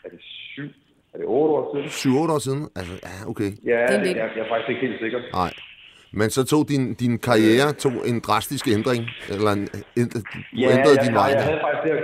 er 0.04 0.08
det 0.08 0.20
syv? 0.54 0.64
Er 1.14 1.18
det 1.18 1.26
otte 1.26 1.52
år 1.54 1.88
siden? 1.90 2.14
7-8 2.14 2.32
år 2.36 2.38
siden? 2.38 2.68
Altså, 2.76 2.92
ja, 3.08 3.16
okay. 3.30 3.50
Ja, 3.72 3.80
Det 3.90 3.94
er 3.96 4.02
jeg, 4.04 4.30
jeg 4.36 4.42
er 4.44 4.48
faktisk 4.52 4.68
ikke 4.68 4.80
helt 4.86 5.00
sikker. 5.00 5.20
Nej. 5.32 5.52
Men 6.12 6.30
så 6.30 6.44
tog 6.44 6.68
din, 6.68 6.94
din 6.94 7.18
karriere 7.18 7.72
tog 7.72 7.92
en 8.10 8.20
drastisk 8.20 8.68
ændring, 8.68 9.02
eller 9.34 9.50
en, 9.50 9.68
en, 9.96 10.08
du 10.08 10.20
Ja, 10.56 10.70
ændrede 10.76 10.94
jeg, 10.96 11.04
din 11.04 11.12
jeg, 11.14 11.20
vej. 11.20 11.24
jeg, 11.26 11.36
der. 11.38 11.42
havde 11.50 11.60
faktisk 11.66 11.84
det, 11.88 12.02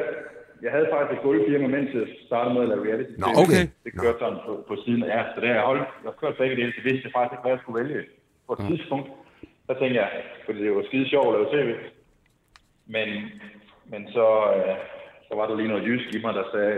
jeg 0.65 0.71
havde 0.75 0.89
faktisk 0.95 1.13
et 1.17 1.23
gulvfirma, 1.27 1.67
mens 1.77 1.89
jeg 1.95 2.07
startede 2.29 2.55
med 2.55 2.63
at 2.63 2.69
lave 2.73 2.83
reality. 2.89 3.13
Nå, 3.25 3.29
okay. 3.43 3.63
Det 3.85 3.93
kørte 4.03 4.19
sådan 4.23 4.41
på, 4.47 4.53
på 4.69 4.75
siden. 4.85 5.03
Ja, 5.15 5.21
så 5.33 5.37
det 5.41 5.49
har 5.51 5.57
jeg 5.61 5.67
holdt. 5.71 5.89
Jeg 6.05 6.13
kørte 6.21 6.37
begge 6.43 6.57
dele, 6.59 6.73
så 6.79 6.83
vidste 6.89 7.05
jeg 7.07 7.13
faktisk 7.19 7.33
ikke, 7.35 7.45
hvad 7.45 7.55
jeg 7.57 7.63
skulle 7.63 7.79
vælge. 7.81 8.01
På 8.47 8.53
et 8.57 8.63
tidspunkt, 8.71 9.07
der 9.69 9.75
tænkte 9.81 9.97
jeg, 10.03 10.11
fordi 10.47 10.59
det 10.65 10.71
var 10.77 10.85
skide 10.91 11.07
sjovt 11.13 11.29
at 11.29 11.35
lave 11.37 11.49
tv. 11.55 11.69
Men, 12.95 13.09
men 13.93 14.03
så, 14.17 14.27
øh, 14.57 14.77
så 15.29 15.33
var 15.39 15.45
der 15.47 15.55
lige 15.57 15.73
noget 15.73 15.87
jysk 15.89 16.07
i 16.17 16.19
mig, 16.25 16.33
der 16.41 16.47
sagde... 16.55 16.75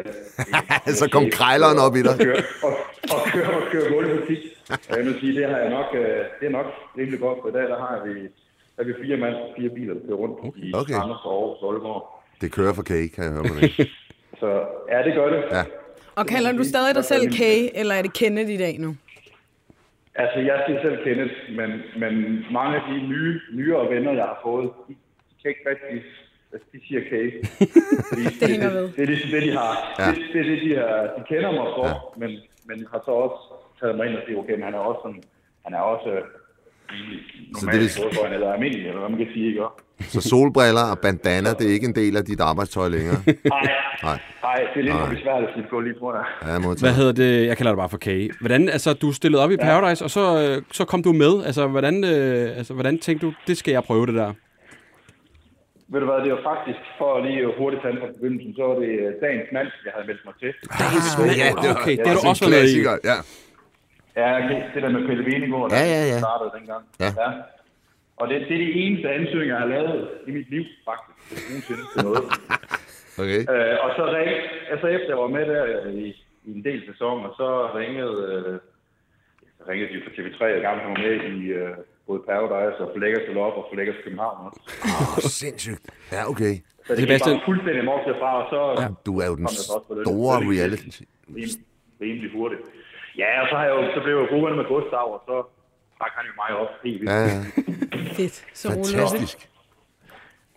Så 1.00 1.06
kom 1.14 1.24
krejleren 1.38 1.78
op 1.86 1.94
i 2.00 2.02
dig. 2.08 2.14
Og 2.14 2.24
køre, 2.26 2.42
og, 2.66 2.72
og 3.14 3.20
køre, 3.34 3.50
og 3.60 3.64
køre 3.72 3.86
gulvmusik. 3.92 4.40
Og 4.90 4.94
jeg 4.98 5.04
vil 5.06 5.16
sige, 5.20 5.32
det 5.38 5.44
har 5.50 5.58
jeg 5.64 5.70
nok, 5.78 5.88
øh, 6.02 6.20
det 6.38 6.46
er 6.50 6.54
nok 6.58 6.68
rimelig 6.98 7.20
godt, 7.26 7.38
for 7.42 7.48
i 7.48 7.52
dag 7.58 7.66
der 7.72 7.78
har 7.86 7.94
vi, 8.06 8.14
der 8.74 8.80
er 8.82 8.84
vi 8.84 8.94
fire 9.02 9.16
mand, 9.16 9.36
fire 9.58 9.70
biler, 9.76 9.94
der 9.94 10.02
kører 10.06 10.20
rundt 10.24 10.56
i 10.56 10.72
Okay. 10.80 10.94
Randers 11.00 11.24
og 11.24 11.32
Aarhus 11.32 11.62
og 11.62 11.72
Aalborg. 11.72 12.21
Det 12.42 12.52
kører 12.52 12.74
for 12.78 12.82
kage, 12.82 13.08
kan 13.08 13.24
jeg 13.24 13.32
høre 13.32 13.42
på 13.52 13.54
det. 13.60 13.70
Så 14.40 14.48
ja, 14.92 14.98
det 15.06 15.14
gør 15.14 15.28
det. 15.34 15.42
Ja. 15.56 15.64
Og 16.18 16.26
kalder 16.26 16.52
du 16.52 16.64
stadig 16.64 16.94
dig 16.94 17.04
selv 17.04 17.24
Kay, 17.38 17.58
eller 17.74 17.94
er 17.94 18.02
det 18.02 18.12
Kenneth 18.12 18.50
i 18.50 18.56
dag 18.56 18.74
nu? 18.78 18.96
Altså, 20.14 20.38
jeg 20.38 20.56
siger 20.66 20.80
selv 20.82 21.04
Kenneth, 21.04 21.34
men, 21.58 21.70
men 22.02 22.12
mange 22.52 22.76
af 22.76 22.82
de 22.90 22.96
nye, 23.12 23.40
nyere 23.52 23.90
venner, 23.94 24.12
jeg 24.12 24.24
har 24.24 24.40
fået, 24.42 24.70
de 24.88 24.94
kan 25.42 25.48
ikke 25.52 25.64
rigtig, 25.70 26.04
altså, 26.52 26.66
de 26.72 26.78
siger 26.88 27.02
kage. 27.10 27.32
Fordi 28.08 28.22
Det 28.40 28.48
hænger 28.54 28.70
ved. 28.70 28.82
Det, 28.82 28.96
det, 28.96 29.02
er 29.02 29.06
ligesom 29.06 29.30
det, 29.30 29.42
de 29.42 29.52
har. 29.62 29.72
Ja. 29.98 30.06
Det, 30.10 30.18
det, 30.32 30.40
er 30.40 30.48
det, 30.50 30.58
de, 30.66 30.70
har, 30.80 30.96
de 31.16 31.22
kender 31.32 31.50
mig 31.58 31.66
for, 31.76 31.86
ja. 31.88 31.96
men, 32.22 32.30
men 32.68 32.86
har 32.92 33.00
så 33.04 33.10
også 33.24 33.40
taget 33.80 33.96
mig 33.96 34.06
ind 34.06 34.16
og 34.16 34.22
siger, 34.26 34.38
okay, 34.38 34.54
men 34.54 34.62
han 34.68 34.74
er 34.74 34.82
også 34.90 35.00
sådan, 35.04 35.22
han 35.64 35.72
er 35.78 35.82
også 35.94 36.10
Så 37.60 37.66
det 37.72 37.80
vil- 37.80 37.88
det... 37.88 38.34
eller 38.34 38.52
almindelig, 38.52 38.86
eller 38.88 39.00
hvad 39.00 39.10
man 39.14 39.18
kan 39.18 39.28
sige, 39.34 39.46
ikke? 39.48 39.62
Så 40.14 40.20
solbriller 40.20 40.84
og 40.92 40.98
bandana, 40.98 41.50
det 41.58 41.64
er 41.68 41.72
ikke 41.78 41.86
en 41.86 41.94
del 41.94 42.16
af 42.16 42.24
dit 42.24 42.40
arbejdstøj 42.40 42.88
længere. 42.88 43.16
Nej, 43.26 43.66
Nej. 44.02 44.18
nej, 44.42 44.58
det 44.74 44.78
er 44.80 44.82
lidt 44.82 44.94
Nej. 44.94 45.06
for 45.06 45.14
besværligt, 45.14 45.50
at 45.56 45.70
gå 45.70 45.80
lige 45.80 45.94
på 46.00 46.12
der. 46.16 46.24
Ja, 46.52 46.58
modtaget. 46.58 46.80
Hvad 46.86 46.92
hedder 47.00 47.12
det? 47.12 47.46
Jeg 47.46 47.56
kalder 47.56 47.72
det 47.72 47.78
bare 47.78 47.88
for 47.88 47.96
Kage. 47.98 48.30
Hvordan, 48.40 48.68
altså, 48.68 48.92
du 48.94 49.12
stillede 49.12 49.42
op 49.44 49.50
i 49.50 49.56
Paradise, 49.56 50.04
og 50.04 50.10
så, 50.10 50.24
øh, 50.42 50.62
så 50.72 50.84
kom 50.84 51.02
du 51.02 51.12
med. 51.12 51.44
Altså, 51.48 51.66
hvordan, 51.66 52.04
øh, 52.04 52.58
altså, 52.58 52.72
hvordan 52.74 52.98
tænkte 52.98 53.26
du, 53.26 53.32
det 53.46 53.56
skal 53.56 53.72
jeg 53.72 53.82
prøve 53.82 54.06
det 54.06 54.14
der? 54.14 54.32
Ved 55.92 56.00
du 56.00 56.06
hvad, 56.10 56.20
det 56.24 56.30
var 56.36 56.42
faktisk, 56.52 56.80
for 56.98 57.10
lige 57.26 57.40
hurtigt 57.58 57.82
tage 57.82 57.94
fra 58.00 58.08
begyndelsen, 58.16 58.50
så 58.58 58.62
var 58.68 58.74
det 58.82 58.90
øh, 59.04 59.08
dagens 59.24 59.48
mand, 59.56 59.68
jeg 59.86 59.92
havde 59.96 60.06
meldt 60.10 60.22
mig 60.28 60.34
til. 60.42 60.50
Ah, 60.70 61.38
ja, 61.42 61.48
det 61.62 61.68
var, 61.70 61.76
Okay, 61.82 61.96
det 61.96 62.06
har 62.08 62.14
du 62.20 62.28
også 62.32 62.44
været 62.54 62.68
i. 62.76 62.80
Ja. 63.10 63.18
Ja, 64.16 64.28
okay. 64.44 64.62
det 64.74 64.82
der 64.82 64.88
med 64.96 65.06
Pelle 65.08 65.24
Venegård, 65.24 65.70
Ja, 65.72 65.76
der 65.78 65.84
ja, 65.84 66.02
ja. 66.12 66.18
startede 66.18 66.50
dengang. 66.58 66.84
Ja. 67.00 67.10
ja. 67.22 67.30
Og 68.16 68.28
det, 68.28 68.36
det 68.48 68.54
er 68.54 68.64
de 68.66 68.72
eneste 68.72 69.08
ansøgninger, 69.10 69.54
jeg 69.54 69.62
har 69.64 69.68
lavet 69.74 70.08
i 70.26 70.30
mit 70.30 70.50
liv, 70.50 70.64
faktisk. 70.88 71.16
Det 71.30 71.36
er 71.38 71.44
nogensinde 71.50 71.82
til 71.92 72.04
noget. 72.08 72.24
Okay. 73.22 73.40
øh, 73.54 73.74
og 73.84 73.90
så 73.96 74.02
ring, 74.16 74.30
altså 74.72 74.86
efter 74.86 75.08
jeg 75.14 75.18
var 75.24 75.26
med 75.38 75.44
der 75.52 75.62
øh, 75.84 75.94
i, 75.94 76.06
i 76.48 76.50
en 76.56 76.64
del 76.64 76.80
sæsoner, 76.90 77.28
så 77.40 77.46
ringede, 77.80 78.16
øh, 78.32 78.58
så 79.58 79.62
ringede 79.70 79.88
de 79.92 80.02
fra 80.04 80.10
TV3, 80.16 80.40
og 80.56 80.62
gang 80.66 80.76
var 80.88 80.96
med 81.04 81.14
i 81.34 81.38
øh, 81.60 81.70
både 82.06 82.20
Paradise 82.28 82.78
og 82.84 82.88
Forlæggers 82.94 83.24
til 83.26 83.34
Lop 83.34 83.52
og 83.60 83.64
Forlæggers 83.70 83.96
København 84.04 84.36
også. 84.46 84.60
Åh, 84.84 85.30
sindssygt. 85.42 85.82
Ja, 86.12 86.20
okay. 86.32 86.54
Så 86.86 86.90
det 86.94 86.98
gik 87.00 87.08
Sebastian- 87.10 87.36
bare 87.36 87.46
fuldstændig 87.50 87.84
mok 87.84 88.00
derfra, 88.10 88.30
og 88.42 88.46
så 88.52 88.82
Ja, 88.82 88.88
du 89.06 89.12
er 89.22 89.26
jo 89.30 89.34
den 89.36 89.44
det. 89.46 89.58
store 90.06 90.34
Det 90.40 90.48
reality. 90.54 91.00
rimelig, 91.28 91.48
rimelig 92.00 92.30
hurtigt. 92.36 92.62
Ja, 93.18 93.40
og 93.42 93.46
så, 93.50 93.54
har 93.56 93.64
jeg 93.64 93.74
jo, 93.76 93.82
så 93.94 94.00
blev 94.04 94.14
jeg 94.18 94.28
venner 94.30 94.56
med 94.60 94.64
Gustav, 94.72 95.06
og 95.16 95.20
så 95.28 95.36
trak 95.98 96.12
han 96.18 96.24
jo 96.30 96.32
mig 96.42 96.50
op 96.62 96.68
helt 96.84 97.00
vildt. 97.00 97.12
Ja, 97.12 97.20
ja. 97.32 97.38
Fedt. 98.18 98.36
Så 98.60 98.68
roligt. 98.68 98.96
Fantastisk. 98.96 99.48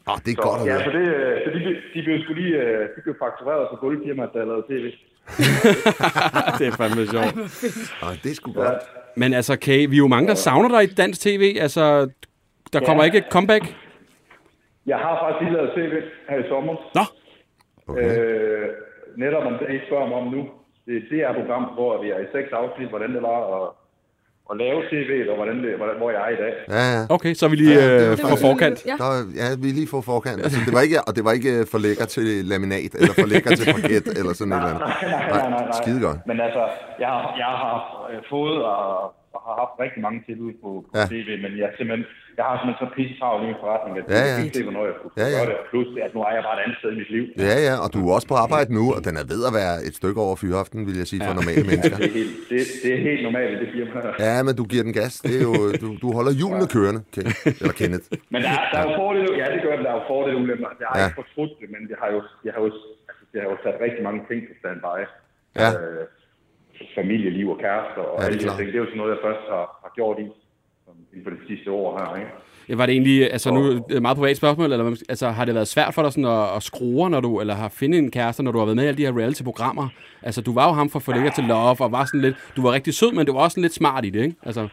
Åh, 0.09 0.17
det 0.25 0.31
er 0.37 0.41
godt 0.47 0.61
at 0.61 0.67
ja, 0.67 0.83
så, 0.85 0.89
det, 0.97 1.05
øh, 1.15 1.35
så 1.45 1.49
de, 1.55 1.59
blev- 1.65 1.81
de 1.93 1.99
blev 2.05 2.15
sgu 2.23 2.33
lige 2.33 2.55
øh, 2.63 2.81
de 2.95 3.01
blev 3.03 3.15
faktureret 3.25 3.67
for 3.71 3.77
gulvfirmaet, 3.83 4.29
der 4.33 4.45
lavede 4.45 4.65
tv. 4.71 4.85
det 6.59 6.65
er 6.67 6.73
fandme 6.81 7.03
sjovt. 7.13 7.33
Åh, 8.03 8.13
det 8.23 8.29
er 8.31 8.35
sgu 8.35 8.53
godt. 8.53 8.83
Men 9.15 9.33
altså, 9.33 9.59
Kage, 9.59 9.89
vi 9.89 9.95
er 9.95 10.03
jo 10.05 10.07
mange, 10.07 10.27
der 10.27 10.35
savner 10.35 10.69
dig 10.69 10.83
i 10.83 10.93
dansk 10.93 11.21
tv. 11.21 11.55
Altså, 11.61 12.09
der 12.73 12.79
kommer 12.79 13.03
Ja. 13.03 13.05
ikke 13.05 13.17
et 13.17 13.31
comeback? 13.31 13.63
Jeg 14.85 14.97
har 14.97 15.13
faktisk 15.23 15.41
lige 15.41 15.53
lavet 15.57 15.71
tv 15.77 15.93
her 16.29 16.37
i 16.45 16.49
sommer. 16.49 16.75
Nå, 16.95 17.01
Okay. 17.87 18.17
Øh, 18.19 18.69
netop 19.17 19.43
om 19.43 19.53
det, 19.53 19.75
I 19.75 19.79
spørger 19.87 20.07
mig 20.07 20.17
om 20.17 20.27
nu. 20.27 20.49
Det, 20.87 20.95
det 21.11 21.19
er 21.23 21.29
et 21.29 21.35
program, 21.41 21.63
hvor 21.77 21.91
vi 22.03 22.07
er 22.15 22.19
i 22.25 22.27
seks 22.35 22.49
afsnit, 22.61 22.89
hvordan 22.93 23.11
det 23.15 23.21
var 23.31 23.39
at, 23.55 23.65
at 24.51 24.53
lave 24.63 24.79
tv, 24.91 25.11
og 25.31 25.35
hvordan 25.39 25.55
det, 25.63 25.71
hvordan, 25.79 25.95
hvor 26.01 26.09
jeg 26.15 26.21
er 26.27 26.31
i 26.37 26.39
dag. 26.43 26.53
Ja, 26.77 26.83
ja. 26.95 27.01
okay, 27.15 27.33
så 27.37 27.41
er 27.45 27.49
vi 27.49 27.55
lige 27.63 27.73
Ja, 27.79 28.11
øh, 28.11 28.17
på 28.31 28.35
forkant. 28.47 28.77
Ja. 28.91 28.95
Der, 29.03 29.09
ja, 29.41 29.47
vi 29.61 29.67
er 29.71 29.75
lige 29.79 29.89
på 29.95 30.01
forkant. 30.11 30.39
Altså, 30.45 30.59
det 30.65 30.73
var 30.77 30.81
ikke, 30.87 30.97
og 31.07 31.11
det 31.15 31.23
var 31.27 31.31
ikke 31.39 31.53
for 31.71 31.77
lækker 31.85 32.05
til 32.15 32.27
laminat, 32.51 32.91
eller 32.99 33.13
for 33.21 33.27
lækker 33.33 33.51
til 33.59 33.65
parket, 33.73 34.05
eller 34.19 34.33
sådan 34.39 34.51
et 34.53 34.57
eller 34.57 34.69
andet. 34.73 34.81
nej, 34.81 35.27
nej, 35.29 35.49
nej, 35.55 35.63
nej. 35.69 35.79
Skide 35.81 35.99
godt. 36.07 36.17
Men 36.29 36.37
altså, 36.47 36.63
jeg, 37.03 37.11
har- 37.17 37.33
jeg 37.43 37.51
har 37.63 37.75
øh, 38.11 38.19
fået 38.33 38.57
og 38.71 39.13
har 39.47 39.55
haft 39.63 39.75
rigtig 39.85 40.01
mange 40.07 40.19
tilbud 40.27 40.53
på, 40.63 40.69
på 40.87 40.91
Ja. 40.97 41.03
ja. 41.03 41.05
tv, 41.13 41.29
men 41.43 41.51
jeg, 41.61 41.67
simpelthen, 41.77 42.05
jeg 42.37 42.43
har 42.49 42.55
simpelthen 42.57 42.81
så 42.83 42.87
pisse 42.97 43.13
travlt 43.19 43.39
i 43.43 43.45
min 43.49 43.57
forretning, 43.63 43.93
at 43.99 44.05
Ja, 44.15 44.21
ja. 44.31 44.35
ikke 44.45 44.55
se, 44.57 44.63
hvornår 44.67 44.83
jeg 44.89 44.95
kunne 45.01 45.13
Ja, 45.21 45.27
ja. 45.35 45.37
gøre 45.37 45.47
det. 45.51 45.57
Plus, 45.71 45.87
at 46.05 46.11
nu 46.15 46.19
er 46.27 46.31
jeg 46.37 46.43
bare 46.47 46.55
et 46.59 46.63
andet 46.65 46.77
sted 46.81 46.89
i 46.95 46.97
mit 47.01 47.11
liv. 47.15 47.25
Ja, 47.49 47.55
ja, 47.67 47.73
og 47.83 47.87
du 47.93 47.99
er 48.07 48.11
også 48.17 48.27
på 48.33 48.37
arbejde 48.45 48.69
nu, 48.79 48.83
og 48.95 49.01
den 49.07 49.15
er 49.21 49.25
ved 49.33 49.41
at 49.49 49.53
være 49.61 49.75
et 49.87 49.95
stykke 50.01 50.19
over 50.25 50.35
fyraften, 50.43 50.79
vil 50.87 50.95
jeg 51.01 51.07
sige, 51.11 51.21
for 51.27 51.33
normale 51.41 51.63
mennesker. 51.71 51.97
Det 52.01 52.09
er 52.11 52.15
helt, 52.21 52.33
det, 52.51 52.59
det 52.83 52.89
er 52.97 53.01
helt 53.09 53.21
normalt 53.27 53.55
det 53.63 53.69
firma. 53.75 53.97
Ja, 54.27 54.35
men 54.47 54.53
du 54.59 54.63
giver 54.71 54.83
den 54.87 54.95
gas. 55.01 55.13
Det 55.27 55.35
er 55.39 55.45
jo, 55.49 55.55
du, 55.83 55.87
du 56.03 56.07
holder 56.17 56.33
hjulene 56.39 56.67
kørende, 56.75 57.01
Ken. 57.13 57.25
Eller 57.61 57.75
Kenneth. 57.81 58.05
Men 58.33 58.39
der, 58.45 58.51
er- 58.59 58.67
der 58.73 58.77
er 58.81 58.85
jo 58.89 58.93
fordele, 59.01 59.27
ja 59.41 59.45
det 59.53 59.59
gør 59.65 59.73
det, 59.79 59.83
der 59.87 59.91
er 59.95 59.97
jo 60.01 60.05
fordele 60.13 60.37
ulemper. 60.43 60.69
Jeg 60.81 60.87
har 60.91 60.97
Ja. 60.99 61.03
ja. 61.03 61.09
ikke 61.09 61.19
fortrudt 61.21 61.53
det, 61.61 61.67
men 61.75 61.81
det 61.89 61.95
har 62.01 62.09
jo, 62.15 62.19
jeg 62.45 62.51
har 62.55 62.61
jo, 62.65 62.69
altså, 63.09 63.23
det 63.31 63.37
har 63.41 63.47
jo 63.53 63.57
sat 63.65 63.77
rigtig 63.85 64.01
mange 64.07 64.21
ting 64.29 64.39
på 64.49 64.53
standby. 64.61 64.97
Ja. 65.61 65.69
Øh, 65.81 66.03
familieliv 66.95 67.49
og 67.49 67.57
kærester 67.59 68.01
og 68.01 68.21
Ja, 68.21 68.27
det 68.29 68.35
er 68.35 68.39
alle 68.41 68.51
de 68.51 68.57
ting. 68.57 68.67
Det 68.67 68.75
er 68.75 68.79
jo 68.79 68.85
sådan 68.85 68.97
noget, 68.97 69.11
jeg 69.11 69.19
først 69.23 69.43
har, 69.49 69.65
har 69.83 69.91
gjort 69.95 70.17
i, 70.19 70.21
inden 71.13 71.23
for 71.23 71.29
de 71.29 71.37
sidste 71.47 71.71
år 71.71 71.87
her. 71.99 72.15
Ikke? 72.15 72.31
Ja, 72.69 72.75
Var 72.75 72.85
det 72.85 72.93
egentlig, 72.93 73.31
altså 73.31 73.53
nu 73.53 73.59
er 73.59 73.69
det 73.69 73.95
et 73.95 74.01
meget 74.01 74.17
privat 74.17 74.37
spørgsmål, 74.37 74.71
eller 74.71 75.03
altså, 75.09 75.29
har 75.29 75.45
det 75.45 75.55
været 75.55 75.67
svært 75.67 75.93
for 75.93 76.01
dig 76.01 76.11
sådan 76.13 76.25
at, 76.25 76.55
at 76.55 76.63
skrue, 76.63 77.09
når 77.09 77.19
du, 77.21 77.39
eller 77.41 77.53
har 77.53 77.69
finde 77.69 77.97
en 77.97 78.11
kæreste, 78.11 78.43
når 78.43 78.51
du 78.51 78.57
har 78.57 78.65
været 78.65 78.75
med 78.75 78.83
i 78.83 78.87
alle 78.87 78.97
de 78.97 79.05
her 79.05 79.17
reality-programmer? 79.19 79.87
Altså, 80.23 80.41
du 80.41 80.53
var 80.53 80.67
jo 80.67 80.73
ham 80.73 80.89
fra 80.89 80.99
Forlægger 80.99 81.31
til 81.31 81.43
Love, 81.43 81.75
og 81.85 81.91
var 81.91 82.05
sådan 82.05 82.21
lidt, 82.21 82.35
du 82.55 82.61
var 82.61 82.71
rigtig 82.71 82.93
sød, 82.93 83.11
men 83.11 83.25
du 83.25 83.33
var 83.33 83.41
også 83.41 83.59
lidt 83.61 83.73
smart 83.73 84.05
i 84.05 84.09
det, 84.09 84.21
ikke? 84.23 84.35
Altså, 84.43 84.67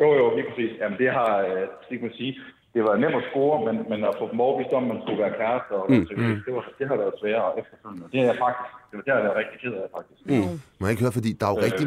Jo, 0.00 0.14
jo, 0.14 0.36
lige 0.36 0.46
præcis. 0.50 0.70
Jamen, 0.80 0.98
det 0.98 1.10
har, 1.10 1.38
øh, 1.38 1.60
det 1.88 1.94
kan 1.98 2.02
man 2.02 2.12
sige, 2.20 2.32
det 2.74 2.82
var 2.86 2.94
nemt 3.02 3.16
at 3.20 3.24
score, 3.30 3.56
men, 3.66 3.76
men 3.90 3.98
at 4.08 4.14
få 4.20 4.24
dem 4.32 4.40
overbevist 4.44 4.72
om, 4.78 4.82
at 4.84 4.88
man 4.92 5.00
skulle 5.02 5.20
være 5.24 5.34
kærester, 5.40 5.76
og 5.82 5.86
mm. 5.92 6.06
det, 6.46 6.52
var, 6.56 6.64
det 6.78 6.86
har 6.90 6.96
været 7.02 7.14
sværere 7.20 7.50
efterfølgende. 7.60 8.06
Det 8.12 8.18
er 8.22 8.26
jeg 8.30 8.38
faktisk, 8.44 8.70
det 8.88 8.94
var, 8.96 9.02
det 9.04 9.10
har 9.12 9.18
jeg 9.20 9.26
været 9.28 9.38
rigtig 9.42 9.56
ked 9.62 9.72
af, 9.82 9.86
faktisk. 9.96 10.20
Mm. 10.30 10.54
Må 10.78 10.82
jeg 10.86 10.92
ikke 10.94 11.04
høre, 11.06 11.16
fordi 11.18 11.30
der 11.40 11.46
er 11.46 11.52
jo 11.56 11.60
rigtig... 11.68 11.86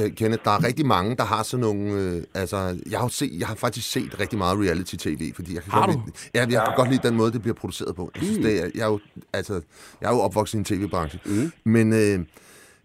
Øh, 0.00 0.10
Kenneth, 0.18 0.44
der 0.44 0.50
er 0.50 0.64
rigtig 0.68 0.86
mange, 0.86 1.16
der 1.16 1.24
har 1.24 1.42
sådan 1.42 1.64
nogle... 1.68 1.84
Øh, 1.92 2.22
altså, 2.34 2.56
jeg 2.90 2.98
har, 2.98 3.08
set, 3.08 3.30
jeg 3.40 3.46
har 3.46 3.54
faktisk 3.54 3.92
set 3.92 4.20
rigtig 4.20 4.38
meget 4.38 4.58
reality-tv, 4.58 5.22
fordi 5.34 5.54
jeg 5.54 5.62
kan 5.62 5.72
Har 5.72 5.86
godt 5.86 5.96
du? 5.96 6.02
lide, 6.06 6.16
ja, 6.34 6.40
jeg 6.40 6.66
kan 6.66 6.76
godt 6.76 6.90
lide 6.90 7.08
den 7.08 7.16
måde, 7.16 7.32
det 7.32 7.42
bliver 7.42 7.54
produceret 7.54 7.96
på. 7.96 8.10
Jeg 8.14 8.22
synes, 8.22 8.38
det 8.38 8.60
er, 8.60 8.70
jeg, 8.74 8.82
er 8.82 8.86
jo, 8.86 8.98
altså, 9.32 9.54
jeg 10.00 10.06
er 10.10 10.14
jo 10.14 10.20
opvokset 10.20 10.54
i 10.54 10.58
en 10.58 10.64
tv-branche. 10.64 11.20
Mm. 11.24 11.52
Men 11.64 11.92
øh, 11.92 12.18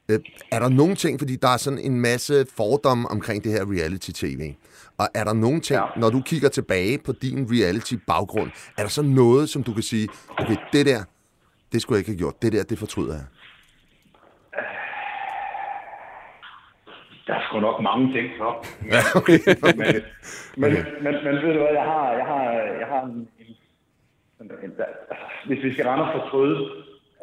øh, 0.09 0.19
er 0.51 0.59
der 0.59 0.69
nogle 0.69 0.95
ting, 0.95 1.19
fordi 1.19 1.35
der 1.35 1.47
er 1.47 1.57
sådan 1.57 1.79
en 1.79 2.01
masse 2.01 2.45
fordomme 2.57 3.07
omkring 3.07 3.43
det 3.43 3.51
her 3.51 3.61
reality-tv, 3.61 4.53
og 4.99 5.07
er 5.15 5.23
der 5.23 5.33
nogle 5.33 5.59
ting, 5.61 5.79
ja. 5.79 5.99
Når 5.99 6.09
du 6.09 6.21
kigger 6.21 6.49
tilbage 6.49 6.97
på 7.05 7.11
din 7.21 7.47
reality-baggrund, 7.51 8.51
er 8.77 8.81
der 8.81 8.89
så 8.89 9.01
noget, 9.01 9.49
som 9.49 9.63
du 9.63 9.73
kan 9.73 9.83
sige, 9.83 10.07
okay, 10.37 10.55
det 10.73 10.85
der, 10.85 11.03
det 11.71 11.81
skulle 11.81 11.95
jeg 11.95 11.99
ikke 11.99 12.11
have 12.11 12.17
gjort, 12.17 12.41
det 12.41 12.53
der, 12.53 12.63
det 12.63 12.79
fortryder 12.79 13.13
jeg. 13.13 13.25
Der 17.27 17.33
er 17.33 17.41
sgu 17.49 17.59
nok 17.59 17.81
mange 17.81 18.13
ting 18.13 18.27
så. 18.37 18.49
Ja, 18.93 19.01
okay. 19.19 19.39
men, 19.63 19.77
men, 20.61 20.71
men, 21.03 21.13
men 21.25 21.35
ved 21.43 21.53
du 21.53 21.59
hvad, 21.63 21.73
jeg 21.81 21.87
har, 21.93 22.11
jeg 22.11 22.25
har, 22.25 22.43
jeg 22.81 22.87
har 22.87 23.01
en, 23.05 23.29
en, 23.39 23.55
en, 24.41 24.51
en 24.63 24.71
der, 24.77 24.85
hvis 25.47 25.63
vi 25.63 25.73
skal 25.73 25.85
rende 25.87 26.03
og 26.05 26.21
fortryde 26.21 26.57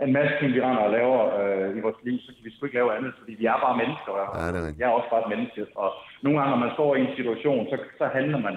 en 0.03 0.13
masse 0.13 0.35
ting, 0.41 0.49
vi 0.55 0.61
render 0.67 0.83
og 0.89 0.93
laver 0.99 1.21
øh, 1.41 1.77
i 1.79 1.81
vores 1.81 1.97
liv, 2.07 2.17
så 2.25 2.31
kan 2.35 2.45
vi 2.45 2.51
sgu 2.51 2.67
ikke 2.67 2.79
lave 2.81 2.97
andet, 2.97 3.13
fordi 3.19 3.33
vi 3.41 3.47
er 3.53 3.59
bare 3.65 3.77
mennesker. 3.83 4.11
Og 4.21 4.27
Ja, 4.41 4.47
det 4.53 4.61
er 4.61 4.75
jeg 4.79 4.87
er 4.91 4.95
også 4.99 5.11
bare 5.15 5.25
et 5.25 5.33
menneske, 5.35 5.61
og 5.83 5.89
nogle 6.25 6.37
gange, 6.39 6.51
når 6.55 6.61
man 6.65 6.75
står 6.77 6.91
i 6.97 7.01
en 7.07 7.17
situation, 7.19 7.61
så, 7.71 7.77
så 8.01 8.05
handler 8.17 8.39
man 8.47 8.55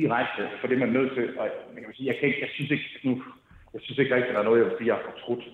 direkte 0.00 0.42
for 0.60 0.66
det, 0.68 0.78
man 0.78 0.88
er 0.88 0.96
nødt 0.98 1.12
til. 1.18 1.26
Og 1.40 1.44
jeg, 1.74 1.82
kan 1.84 1.94
sige, 1.96 2.08
jeg, 2.10 2.16
kan 2.18 2.28
ikke, 2.28 2.40
jeg 2.46 2.50
synes 2.56 2.70
ikke, 2.76 2.86
nu, 3.06 3.12
jeg 3.74 3.80
synes 3.84 3.98
ikke 3.98 4.14
rigtigt, 4.14 4.30
at 4.30 4.34
der 4.36 4.40
er 4.40 4.48
noget, 4.48 4.60
jeg 4.60 4.66
vil 4.68 4.76
sige, 4.78 4.88
jeg 4.90 4.98
har 4.98 5.06
fortrudt. 5.10 5.44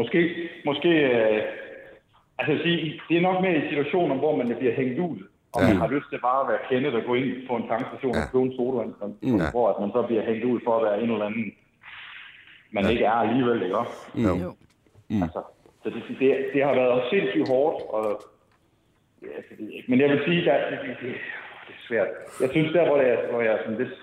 Måske, 0.00 0.20
måske 0.68 0.90
øh, 1.10 1.40
altså 2.38 2.50
jeg 2.54 2.60
sige, 2.66 2.78
det 3.08 3.14
er 3.16 3.26
nok 3.28 3.38
mere 3.44 3.56
i 3.60 3.68
situationer, 3.70 4.14
hvor 4.22 4.32
man 4.36 4.46
bliver 4.60 4.74
hængt 4.80 4.98
ud, 5.08 5.18
og 5.54 5.60
man 5.68 5.76
har 5.82 5.88
lyst 5.94 6.08
til 6.10 6.20
bare 6.28 6.40
at 6.44 6.48
være 6.52 6.62
kendet 6.70 6.92
og 6.98 7.02
gå 7.08 7.14
ind 7.14 7.30
på 7.48 7.54
en 7.56 7.66
tankstation 7.72 8.14
Ja. 8.14 8.22
og 8.22 8.28
købe 8.32 8.44
en 8.48 8.56
sodavand, 8.56 8.92
mm. 9.22 9.40
hvor 9.54 9.66
at 9.72 9.76
man 9.82 9.90
så 9.96 10.00
bliver 10.08 10.22
hængt 10.28 10.44
ud 10.50 10.58
for 10.64 10.72
at 10.76 10.82
være 10.86 10.96
en 11.02 11.10
eller 11.10 11.26
anden, 11.30 11.46
man 12.70 12.90
ikke 12.90 13.04
er 13.04 13.18
alligevel, 13.24 13.62
ikke 13.62 13.78
også? 13.78 13.96
Jo. 14.14 14.32
Jo. 14.44 14.50
Mm. 15.10 15.22
Altså, 15.22 15.42
så 15.82 15.88
det, 15.94 16.02
det, 16.20 16.28
det 16.52 16.64
har 16.64 16.74
været 16.74 17.02
sindssygt 17.10 17.48
hårdt, 17.48 17.76
og 17.96 18.04
ja, 19.22 19.36
det 19.48 19.54
ved 19.58 19.66
jeg 19.66 19.76
ikke. 19.76 19.90
Men 19.90 20.00
jeg 20.00 20.08
vil 20.10 20.20
sige, 20.26 20.52
at 20.52 20.72
det, 20.72 20.78
det, 20.82 20.96
det, 21.02 21.14
det 21.66 21.74
er 21.78 21.82
svært. 21.88 22.08
Jeg 22.40 22.50
synes, 22.50 22.72
der 22.72 22.86
hvor 22.86 22.98
jeg, 23.00 23.18
hvor 23.30 23.40
jeg 23.40 23.52
er 23.52 23.62
sådan 23.64 23.78
lidt, 23.82 23.94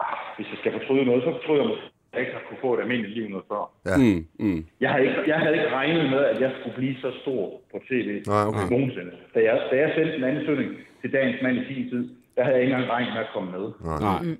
ah, 0.00 0.18
hvis 0.36 0.48
jeg 0.52 0.58
skal 0.60 0.72
fortryde 0.78 1.04
noget, 1.04 1.22
så 1.24 1.30
fortryder 1.36 1.62
jeg 1.62 1.68
måske, 1.72 1.86
at 1.86 2.12
jeg 2.12 2.20
ikke 2.20 2.32
har 2.38 2.44
kunne 2.48 2.62
få 2.66 2.74
et 2.74 2.80
almindeligt 2.80 3.14
liv 3.18 3.26
noget 3.28 3.46
før. 3.52 3.62
Ja. 3.90 3.96
mm, 4.02 4.20
mm. 4.46 4.60
Jeg 4.80 4.90
havde, 4.92 5.04
ikke, 5.08 5.22
jeg 5.32 5.38
havde 5.42 5.54
ikke 5.58 5.70
regnet 5.78 6.04
med, 6.14 6.22
at 6.32 6.40
jeg 6.44 6.50
skulle 6.56 6.76
blive 6.80 6.96
så 7.04 7.10
stor 7.22 7.42
på 7.72 7.76
tv 7.88 8.08
Nej, 8.26 8.44
okay. 8.48 8.66
nogensinde. 8.74 9.12
Da 9.34 9.38
jeg, 9.48 9.54
da 9.70 9.74
jeg 9.82 9.90
sendte 9.96 10.16
en 10.16 10.24
ansøgning 10.24 10.70
til 11.00 11.12
dagens 11.12 11.42
mand 11.42 11.56
i 11.62 11.64
sin 11.68 11.90
tid, 11.90 12.02
der 12.36 12.42
havde 12.44 12.56
jeg 12.56 12.62
ikke 12.64 12.74
engang 12.74 12.90
regnet 12.94 13.12
med 13.14 13.22
at 13.26 13.32
komme 13.34 13.50
med. 13.56 13.66
Nej. 14.06 14.36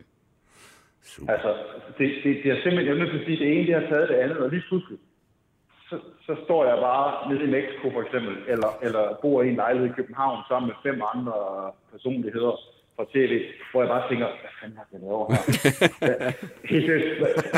Altså, 1.29 1.51
det, 1.99 2.09
det, 2.25 2.31
det 2.43 2.49
er 2.53 2.59
simpelthen, 2.63 2.87
jeg 2.87 2.95
er 2.95 2.99
nødt 3.03 3.11
til 3.11 3.19
at 3.21 3.27
sige, 3.27 3.39
det 3.45 3.49
ene, 3.53 3.67
det 3.67 3.75
har 3.83 3.89
taget 3.93 4.09
det 4.09 4.15
andet, 4.15 4.39
og 4.39 4.51
lige 4.51 4.65
pludselig, 4.69 4.99
så, 5.89 5.97
så 6.27 6.37
står 6.45 6.65
jeg 6.71 6.77
bare 6.89 7.33
nede 7.33 7.45
i 7.45 7.51
Mexico 7.57 7.91
for 7.91 8.03
eksempel, 8.03 8.35
eller, 8.53 8.71
eller 8.83 9.19
bor 9.23 9.43
i 9.43 9.49
en 9.49 9.55
lejlighed 9.63 9.91
i 9.91 9.97
København 9.99 10.39
sammen 10.49 10.67
med 10.71 10.77
fem 10.87 11.03
andre 11.15 11.35
personligheder 11.93 12.55
fra 12.97 13.05
tv, 13.15 13.33
hvor 13.71 13.81
jeg 13.83 13.89
bare 13.95 14.09
tænker, 14.09 14.27
hvad 14.27 14.53
fanden 14.61 14.77
har 14.81 14.87
jeg 14.93 15.01
lavet 15.05 15.27
her? 15.33 15.43
Hvad- 16.01 16.33
Helt 16.73 16.87
seriøst, 16.87 17.09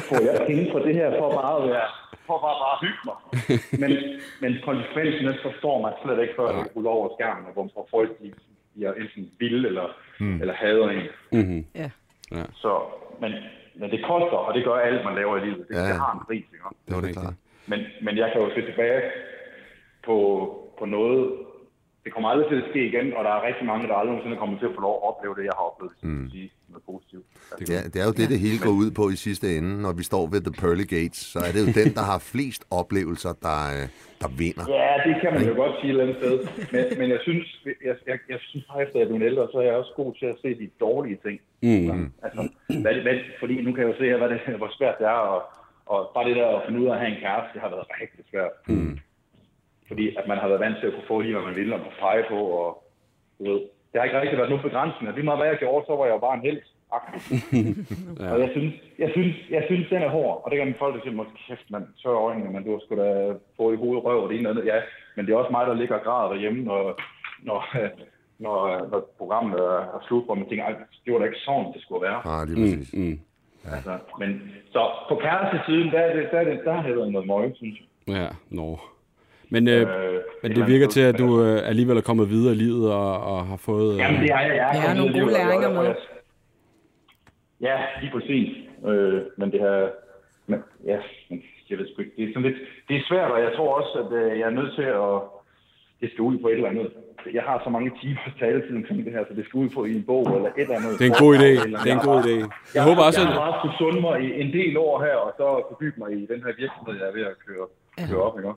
Får 0.08 0.20
jeg 0.28 0.46
penge 0.46 0.64
for 0.72 0.78
det 0.86 0.94
her 0.94 1.08
for 1.18 1.28
bare 1.40 1.54
at 1.62 1.68
være, 1.74 1.88
for 2.26 2.38
bare, 2.44 2.56
bare 2.64 2.74
at 2.76 2.82
hygge 2.86 3.02
mig? 3.10 3.18
Men, 3.82 3.92
men 4.42 4.50
konsekvensen, 4.68 5.26
den 5.26 5.38
forstår 5.42 5.76
man 5.84 5.92
slet 6.02 6.22
ikke, 6.22 6.34
før 6.38 6.46
det 6.56 6.76
ruller 6.76 6.90
over 6.90 7.08
skærmen, 7.16 7.44
og 7.46 7.52
hvor 7.74 7.86
folk 7.90 8.10
de, 8.22 8.32
de 8.74 8.84
er 8.88 8.92
enten 8.92 9.30
vilde 9.38 9.68
eller, 9.68 9.86
mm. 10.20 10.40
eller 10.40 10.54
hader 10.54 10.88
en. 10.88 11.06
Ja. 11.74 11.90
Så, 12.62 12.70
men, 13.20 13.32
men 13.80 13.90
det 13.90 14.00
koster, 14.10 14.38
og 14.46 14.54
det 14.54 14.64
gør 14.64 14.74
alt, 14.88 15.04
man 15.04 15.14
laver 15.14 15.36
i 15.36 15.40
livet. 15.46 15.64
Det, 15.68 15.74
Ja. 15.74 15.80
ja. 15.80 15.88
det 15.88 16.00
har 16.04 16.12
en 16.12 16.24
pris, 16.26 16.44
ikke? 16.54 16.64
Det 16.86 16.94
var 16.96 17.00
det 17.00 17.12
klart. 17.12 17.34
Men, 17.66 17.80
men 18.02 18.16
jeg 18.16 18.28
kan 18.32 18.40
jo 18.42 18.48
se 18.54 18.60
tilbage 18.70 19.02
på, 20.06 20.16
på 20.78 20.84
noget. 20.84 21.32
Det 22.04 22.12
kommer 22.12 22.28
aldrig 22.30 22.48
til 22.48 22.62
at 22.62 22.70
ske 22.70 22.86
igen, 22.90 23.06
og 23.16 23.24
der 23.24 23.30
er 23.30 23.46
rigtig 23.48 23.66
mange, 23.66 23.88
der 23.88 23.94
aldrig 23.94 24.12
nogensinde 24.12 24.36
kommer 24.36 24.58
til 24.58 24.66
at 24.66 24.74
få 24.74 24.80
lov 24.80 24.94
at 24.96 25.08
opleve 25.08 25.34
det, 25.38 25.44
jeg 25.44 25.56
har 25.58 25.64
oplevet, 25.70 25.94
mm. 26.02 26.30
sige 26.30 26.50
noget 26.68 26.84
positivt. 26.92 27.26
Altså, 27.52 27.72
Ja, 27.72 27.80
det 27.92 27.98
er 28.02 28.06
jo 28.10 28.14
det, 28.20 28.26
det 28.34 28.38
hele 28.46 28.58
går 28.66 28.74
ud 28.82 28.90
på 28.90 29.04
i 29.14 29.16
sidste 29.26 29.46
ende. 29.56 29.82
Når 29.82 29.92
vi 30.00 30.04
står 30.10 30.24
ved 30.32 30.40
The 30.48 30.54
Pearly 30.60 30.86
Gates, 30.96 31.20
så 31.32 31.38
er 31.46 31.50
det 31.54 31.60
jo 31.64 31.68
den, 31.80 31.88
der 31.98 32.04
har 32.12 32.18
flest 32.32 32.62
oplevelser, 32.80 33.32
der, 33.46 33.58
øh, 33.76 33.84
der 34.22 34.28
vinder. 34.42 34.64
Ja, 34.80 34.92
det 35.06 35.14
kan 35.22 35.30
man 35.36 35.42
jo 35.50 35.54
godt 35.62 35.74
sige 35.80 35.88
et 35.88 35.94
eller 35.94 36.04
andet 36.04 36.18
sted. 36.22 36.34
Men, 36.74 36.84
men 37.00 37.08
jeg 37.14 37.20
synes, 37.28 37.46
jeg, 37.88 37.96
jeg, 38.10 38.18
jeg 38.32 38.38
synes 38.48 38.64
bare, 38.70 38.82
efter 38.84 38.96
jeg 38.98 39.04
er 39.04 39.10
blevet 39.10 39.28
ældre, 39.30 39.48
så 39.52 39.56
er 39.58 39.66
jeg 39.70 39.76
også 39.82 39.92
god 40.02 40.10
til 40.20 40.26
at 40.32 40.38
se 40.42 40.48
de 40.62 40.68
dårlige 40.86 41.18
ting. 41.26 41.38
Mm. 41.62 42.12
Altså, 42.24 42.40
hvad, 42.84 42.94
hvad, 43.04 43.16
fordi 43.40 43.54
nu 43.64 43.70
kan 43.72 43.80
jeg 43.82 43.90
jo 43.92 43.98
se, 43.98 44.04
her, 44.12 44.18
hvad 44.22 44.30
det, 44.34 44.40
hvor 44.60 44.70
svært 44.78 44.96
det 45.00 45.06
er, 45.16 45.22
og, 45.34 45.40
og 45.92 45.98
bare 46.14 46.28
det 46.28 46.36
der 46.36 46.46
at 46.56 46.62
finde 46.66 46.80
ud 46.80 46.86
af 46.88 46.92
at 46.94 47.00
have 47.02 47.12
en 47.14 47.20
kæreste, 47.24 47.50
det 47.54 47.60
har 47.64 47.70
været 47.74 47.86
rigtig 48.02 48.24
svært. 48.30 48.54
Mm. 48.68 48.98
Fordi 49.88 50.06
at 50.20 50.24
man 50.30 50.38
har 50.38 50.48
været 50.48 50.64
vant 50.66 50.76
til 50.78 50.86
at 50.86 50.94
kunne 50.94 51.10
få 51.12 51.20
lige, 51.20 51.34
hvad 51.34 51.46
man 51.50 51.56
ville, 51.60 51.74
og 51.74 51.80
pege 52.00 52.24
på, 52.32 52.38
og 52.62 52.70
du 53.38 53.42
ved, 53.50 53.60
det 53.96 54.00
har 54.02 54.08
ikke 54.08 54.20
rigtig 54.20 54.38
været 54.38 54.50
nogen 54.50 54.68
begrænsninger. 54.68 55.14
Lige 55.14 55.24
meget 55.28 55.38
hvad 55.40 55.48
jeg 55.52 55.58
gjorde, 55.64 55.84
så 55.86 55.92
var 55.96 56.04
jeg 56.06 56.14
jo 56.16 56.18
bare 56.26 56.36
en 56.38 56.46
held. 56.48 56.60
ja. 58.20 58.28
Og 58.32 58.38
jeg 58.44 58.50
synes, 58.56 58.74
jeg, 58.98 59.10
synes, 59.16 59.34
jeg 59.56 59.62
synes, 59.68 59.86
den 59.88 60.02
er 60.02 60.08
hård, 60.16 60.34
og 60.44 60.50
det 60.50 60.56
kan 60.58 60.66
man 60.66 60.82
folk 60.84 61.02
sige, 61.02 61.14
måske 61.14 61.36
kæft, 61.48 61.70
man 61.70 61.84
tør 62.02 62.10
øjnene, 62.28 62.50
men 62.52 62.64
du 62.64 62.70
har 62.72 62.80
sgu 62.82 62.92
da 62.96 63.08
få 63.56 63.64
i 63.72 63.76
hovedet 63.82 64.04
røv 64.04 64.22
og 64.22 64.28
det 64.28 64.38
ene 64.38 64.48
og 64.48 64.52
andet. 64.52 64.66
Ja, 64.72 64.78
men 65.16 65.26
det 65.26 65.32
er 65.32 65.36
også 65.36 65.50
mig, 65.56 65.66
der 65.66 65.74
ligger 65.74 65.94
og 65.98 66.04
græder 66.06 66.32
derhjemme, 66.32 66.60
når, 66.64 66.80
når, 67.48 67.58
når, 68.44 68.56
når 68.90 69.00
programmet 69.18 69.60
er 69.60 70.02
slut, 70.06 70.24
hvor 70.24 70.34
man 70.34 70.48
tænker, 70.48 70.64
"Ej, 70.64 70.74
det 71.04 71.12
var 71.12 71.18
da 71.18 71.24
ikke 71.24 71.38
sådan, 71.48 71.72
det 71.74 71.82
skulle 71.82 72.02
være. 72.08 72.18
Ah, 72.32 72.48
lige 72.48 72.56
præcis. 72.62 72.94
Mm. 72.94 73.18
Altså, 73.74 73.92
men 74.20 74.30
så 74.74 74.80
på 75.08 75.14
kærestesiden, 75.24 75.88
der, 75.92 76.00
er 76.00 76.16
det, 76.16 76.28
der, 76.32 76.38
er 76.40 76.44
det, 76.50 76.60
der 76.64 76.72
har 76.72 76.82
det 76.88 76.96
været 76.96 77.12
noget 77.12 77.26
møg, 77.26 77.52
synes 77.56 77.76
jeg. 77.80 78.16
Ja, 78.16 78.28
nå. 78.50 78.78
Men, 79.50 79.68
øh, 79.68 79.80
Øh, 79.80 79.86
men 80.42 80.52
et 80.52 80.56
det 80.56 80.66
virker 80.66 80.86
til, 80.86 81.00
at 81.00 81.18
du 81.18 81.42
øh, 81.44 81.68
alligevel 81.68 81.96
er 81.96 82.00
kommet 82.00 82.30
videre 82.30 82.52
i 82.54 82.56
livet 82.56 82.92
og, 82.92 83.12
og 83.32 83.46
har 83.46 83.56
fået... 83.56 83.92
Øh, 83.92 83.98
Jamen, 83.98 84.20
det 84.22 84.30
er 84.30 84.40
jeg. 84.40 84.56
jeg 84.56 84.70
Ja, 84.74 84.80
kommet 84.86 84.96
nogle 84.96 85.20
gode 85.20 85.32
læringer 85.32 85.70
med. 85.82 85.94
Ja, 87.60 87.76
lige 88.00 88.12
præcis. 88.12 88.48
Øh, 88.86 89.20
men 89.38 89.52
det 89.52 89.60
her... 89.60 89.88
Men, 90.46 90.58
ja, 90.84 90.98
jeg 91.70 91.78
ved 91.78 91.86
sgu 91.92 92.02
ikke. 92.02 92.12
Det 92.16 92.24
er, 92.24 92.28
sådan 92.34 92.42
lidt, 92.50 92.58
det 92.88 92.96
er 92.96 93.00
svært, 93.08 93.30
og 93.30 93.40
jeg 93.40 93.52
tror 93.56 93.70
også, 93.80 93.92
at 94.02 94.10
øh, 94.20 94.38
jeg 94.38 94.46
er 94.50 94.56
nødt 94.60 94.74
til 94.74 94.82
at... 94.82 95.10
Det 96.00 96.08
skal 96.12 96.22
ud 96.22 96.38
på 96.38 96.48
et 96.48 96.54
eller 96.54 96.68
andet. 96.68 96.88
Jeg 97.38 97.42
har 97.42 97.56
så 97.64 97.70
mange 97.70 97.90
timer 98.02 98.24
taletid 98.42 98.76
omkring 98.76 99.04
det 99.06 99.12
her, 99.12 99.24
så 99.28 99.34
det 99.38 99.44
skal 99.46 99.58
ud 99.64 99.68
på 99.76 99.84
i 99.84 99.92
en 99.98 100.04
bog 100.10 100.22
eller 100.36 100.50
et 100.50 100.60
eller 100.66 100.76
andet. 100.78 100.92
Det 100.98 101.04
er 101.06 101.12
en 101.14 101.22
god 101.26 101.32
idé. 101.38 101.50
Det 101.84 101.88
er 101.92 101.96
en 102.00 102.08
god 102.10 102.20
idé. 102.26 102.36
Jeg 102.40 102.48
Jeg, 102.74 102.82
håber 102.88 103.02
også, 103.08 103.20
jeg 103.20 103.28
at... 103.28 103.34
har 103.34 103.40
bare 103.46 103.54
skulle 103.60 103.76
sunde 103.82 104.00
mig 104.06 104.16
i 104.26 104.28
en 104.42 104.50
del 104.58 104.74
år 104.86 104.94
her, 105.06 105.16
og 105.26 105.30
så 105.38 105.46
fordybe 105.70 105.96
mig 106.02 106.10
i 106.20 106.22
den 106.32 106.40
her 106.44 106.52
virksomhed, 106.62 106.94
jeg 107.00 107.06
er 107.10 107.14
ved 107.18 107.24
at 107.32 107.36
køre, 107.46 107.66
køre 108.10 108.22
op. 108.26 108.34
Ikke? 108.38 108.52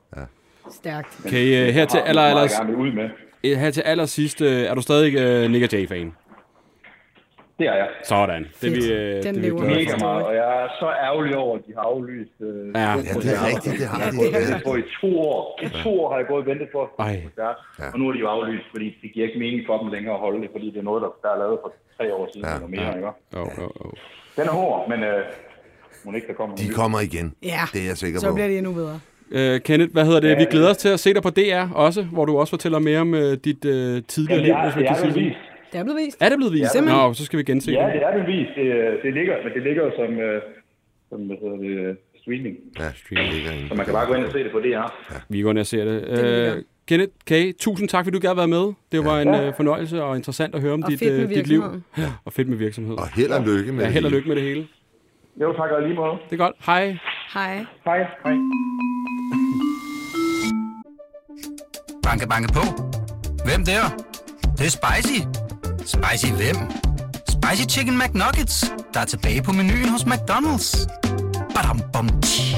Stærkt. 0.72 1.20
Kan 1.30 1.40
I, 1.40 1.56
øh, 1.62 1.68
her 1.68 1.86
til 1.86 1.98
aller, 1.98 2.22
aller, 2.22 2.42
Jeg 2.68 2.76
ud 2.78 2.92
med. 2.92 3.10
øh, 3.44 3.58
her 3.58 3.72
til 3.72 3.82
allersidst, 3.82 4.42
øh, 4.42 4.62
er 4.62 4.76
du 4.76 4.82
stadig 4.82 5.16
øh, 5.16 5.52
Nick 5.52 5.64
og 5.64 5.74
Jay-fan? 5.74 6.14
Det 7.60 7.68
er 7.68 7.74
jeg. 7.84 7.90
Sådan. 8.04 8.46
Det 8.62 8.68
er 8.72 8.76
vi, 8.76 8.94
øh, 8.94 9.00
Den 9.00 9.22
det 9.24 9.28
er 9.28 9.34
vi 9.34 9.40
lever 9.48 9.62
Mega 9.64 9.96
meget, 10.08 10.24
og 10.30 10.34
jeg 10.42 10.48
er 10.64 10.68
så 10.82 10.88
ærgerlig 11.08 11.36
over, 11.36 11.56
at 11.58 11.64
de 11.68 11.72
har 11.78 11.82
aflyst. 11.94 12.32
Øh, 12.42 12.48
Ja. 12.76 12.80
Ja, 12.82 12.96
det 13.26 13.32
er 13.38 13.42
rigtigt, 13.52 13.76
det 13.80 13.88
har 13.92 13.98
Jeg 14.00 14.06
har 14.06 14.12
de. 14.12 14.18
Ja. 14.32 14.38
ventet 14.40 14.62
på 14.68 14.72
i 14.76 14.84
to 15.02 15.12
år. 15.20 15.60
I 15.64 15.68
to 15.84 15.92
år 16.02 16.08
har 16.12 16.18
jeg 16.22 16.28
gået 16.32 16.42
og 16.44 16.48
ventet 16.52 16.68
på 16.76 16.80
at 16.82 16.90
Ja. 17.00 17.88
og 17.94 18.00
nu 18.00 18.04
er 18.10 18.14
de 18.16 18.20
jo 18.26 18.28
aflyst, 18.36 18.66
fordi 18.74 18.88
det 19.02 19.08
giver 19.14 19.26
ikke 19.28 19.40
mening 19.40 19.62
for 19.70 19.76
dem 19.82 19.88
længere 19.96 20.14
at 20.14 20.20
holde 20.26 20.40
det, 20.44 20.50
fordi 20.56 20.68
det 20.74 20.80
er 20.84 20.88
noget, 20.92 21.02
der, 21.06 21.12
der 21.24 21.30
er 21.36 21.40
lavet 21.44 21.58
for 21.64 21.70
tre 21.98 22.06
år 22.18 22.26
siden 22.34 22.48
Ja. 22.50 22.56
eller 22.56 22.68
mere. 22.76 22.90
Ikke? 22.98 23.12
Jo, 23.36 23.44
jo, 23.62 23.68
jo. 23.84 23.88
Den 24.38 24.46
er 24.52 24.54
hård, 24.60 24.90
men 24.92 25.00
øh, 25.04 25.22
må 26.06 26.12
ikke, 26.18 26.28
der 26.28 26.34
kommer 26.42 26.56
De 26.56 26.68
kommer 26.82 27.00
igen. 27.10 27.28
Ja, 27.54 27.62
Det 27.74 27.82
er 27.84 27.88
jeg 27.92 27.98
sikker 27.98 28.20
så 28.20 28.28
på. 28.30 28.34
bliver 28.34 28.48
det 28.48 28.58
endnu 28.58 28.74
bedre. 28.82 29.00
Øh, 29.32 29.60
Kenneth, 29.60 29.92
hvad 29.94 30.06
hedder 30.06 30.20
det? 30.20 30.38
Vi 30.38 30.46
glæder 30.52 30.70
os 30.70 30.78
til 30.78 30.90
at 30.90 31.00
se 31.00 31.14
dig 31.14 31.22
på 31.24 31.30
DR 31.30 31.74
også, 31.76 32.04
hvor 32.04 32.26
du 32.26 32.38
også 32.38 32.52
fortæller 32.52 32.80
mere 32.80 33.00
om 33.00 33.14
øh, 33.14 33.38
dit 33.46 33.66
øh, 33.66 34.04
tidligere 34.08 34.42
liv, 34.44 34.54
det 34.54 34.60
er, 34.60 34.64
hvis 34.64 34.76
man 34.76 34.84
det 34.84 34.88
kan 34.88 34.96
er 34.96 35.12
sige 35.12 35.14
det. 35.14 35.24
vist. 35.26 35.38
Det 35.72 35.80
er 35.80 35.84
blevet 35.84 36.00
vist. 36.06 36.18
Er 36.24 36.30
det 36.30 36.38
blevet 36.38 36.54
vist? 36.54 36.72
Simpelthen. 36.72 37.02
Nå, 37.08 37.14
så 37.14 37.26
skal 37.26 37.40
vi 37.40 37.44
gense 37.44 37.72
Ja, 37.72 37.86
det. 37.86 37.94
det 37.94 38.02
er 38.04 38.18
vel 38.18 38.28
vist. 38.38 38.52
Det, 38.56 38.66
det 39.04 39.14
ligger, 39.14 39.34
men 39.44 39.54
det 39.54 39.64
ligger 39.64 39.84
jo 39.84 39.92
som, 40.00 40.20
øh, 40.20 40.42
som 41.10 41.20
hvad 41.28 41.38
hedder 41.42 41.58
det, 41.58 41.90
øh, 41.90 41.96
streaming. 42.22 42.56
Ja, 42.80 42.88
stream 43.02 43.34
ligger 43.34 43.52
inde. 43.52 43.68
Så 43.70 43.74
man 43.76 43.86
kan 43.86 43.94
bare 43.94 44.08
gå 44.08 44.14
ind 44.14 44.26
og 44.26 44.32
se 44.32 44.38
det 44.46 44.52
på 44.52 44.60
DR. 44.60 44.88
Vi 45.30 45.42
går 45.42 45.54
ned 45.54 45.62
og 45.62 45.68
ser 45.68 45.84
det. 45.86 45.96
ligger. 46.02 46.56
Øh, 46.56 46.62
Kenneth 46.88 47.12
K., 47.30 47.32
tusind 47.60 47.90
tak, 47.90 48.06
fordi 48.06 48.16
du 48.18 48.22
gad 48.28 48.36
være 48.36 48.48
med. 48.48 48.66
Det 48.92 49.00
var 49.06 49.20
en 49.22 49.28
øh, 49.28 49.54
fornøjelse 49.56 50.04
og 50.04 50.16
interessant 50.16 50.56
at 50.56 50.62
høre 50.62 50.74
om 50.74 50.84
Og 50.84 50.90
dit, 50.92 51.04
øh, 51.12 51.30
dit 51.30 51.48
liv. 51.48 51.64
Ja, 51.98 52.04
og 52.26 52.34
fedt 52.34 52.48
med 52.50 52.58
virksomhed. 52.58 52.94
Og 52.98 53.08
held 53.16 53.32
og 53.32 53.44
lykke 53.46 53.72
med 53.74 53.80
Ja, 53.80 53.86
det 53.86 53.94
held 53.94 54.06
og 54.06 54.12
hele. 54.12 54.18
lykke 54.18 54.28
med 54.30 54.36
det 54.36 54.44
hele. 54.44 54.68
Jo, 55.42 55.54
tak 55.54 55.72
og 55.72 55.82
lige 55.82 55.96
måde. 55.96 56.12
Det 56.30 56.34
er 56.34 56.38
godt. 56.46 56.56
Hej. 56.66 56.98
Hej. 57.34 57.66
Hej. 57.86 58.06
Hej. 58.26 58.36
Banke, 62.10 62.28
banke 62.28 62.54
på. 62.54 62.64
Hvem 63.46 63.66
der? 63.66 63.84
Det, 64.42 64.58
det 64.58 64.66
er 64.66 64.70
spicy. 64.80 65.20
Spicy 65.96 66.32
hvem? 66.32 66.56
Spicy 67.36 67.78
Chicken 67.78 67.98
McNuggets, 68.02 68.72
der 68.94 69.00
er 69.00 69.06
tilbage 69.06 69.42
på 69.44 69.52
menuen 69.52 69.90
hos 69.90 70.02
McDonald's. 70.02 70.88
Badum, 71.56 71.80
bom, 71.94 72.08
tji. 72.22 72.56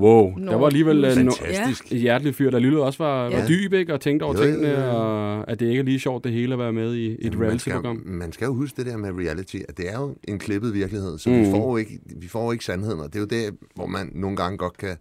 Wow, 0.00 0.34
Nå, 0.36 0.52
der 0.52 0.58
var 0.58 0.66
alligevel 0.66 1.04
øh, 1.04 1.10
no- 1.12 1.16
Fantastisk. 1.16 1.92
et 1.92 1.98
hjerteligt 2.00 2.36
fyr, 2.36 2.50
der 2.50 2.58
lyttede 2.58 2.82
også 2.84 3.04
var, 3.04 3.28
Ja. 3.30 3.40
var 3.40 3.46
dyb, 3.48 3.72
ikke? 3.72 3.94
Og 3.94 4.00
tænkte 4.00 4.24
over 4.24 4.34
Jo, 4.34 4.42
tingene, 4.44 4.68
jo, 4.68 4.80
jo. 4.80 4.90
og 4.90 5.50
at 5.50 5.60
det 5.60 5.66
ikke 5.66 5.80
er 5.80 5.84
lige 5.84 6.00
sjovt 6.00 6.24
det 6.24 6.32
hele 6.32 6.52
at 6.52 6.58
være 6.58 6.72
med 6.72 6.94
i 6.94 7.06
et 7.06 7.18
Jamen, 7.24 7.38
man, 7.38 7.58
skal, 7.58 7.72
reality-program. 7.72 8.02
man 8.06 8.32
skal 8.32 8.44
jo 8.46 8.54
huske 8.54 8.76
det 8.76 8.86
der 8.92 8.96
med 8.96 9.10
reality, 9.10 9.56
at 9.68 9.76
det 9.76 9.88
er 9.92 9.98
jo 10.00 10.14
en 10.28 10.38
klippet 10.38 10.74
virkelighed, 10.74 11.18
så 11.18 11.30
mm. 11.30 11.38
vi, 11.40 11.44
får 11.50 11.70
jo 11.70 11.76
ikke, 11.76 11.98
vi 12.16 12.28
får 12.28 12.44
jo 12.44 12.52
ikke 12.52 12.64
sandheden, 12.64 13.00
og 13.00 13.06
det 13.06 13.16
er 13.16 13.20
jo 13.20 13.26
der, 13.26 13.50
hvor 13.74 13.86
man 13.86 14.10
nogle 14.14 14.36
gange 14.36 14.58
godt 14.58 14.76
kan 14.78 14.96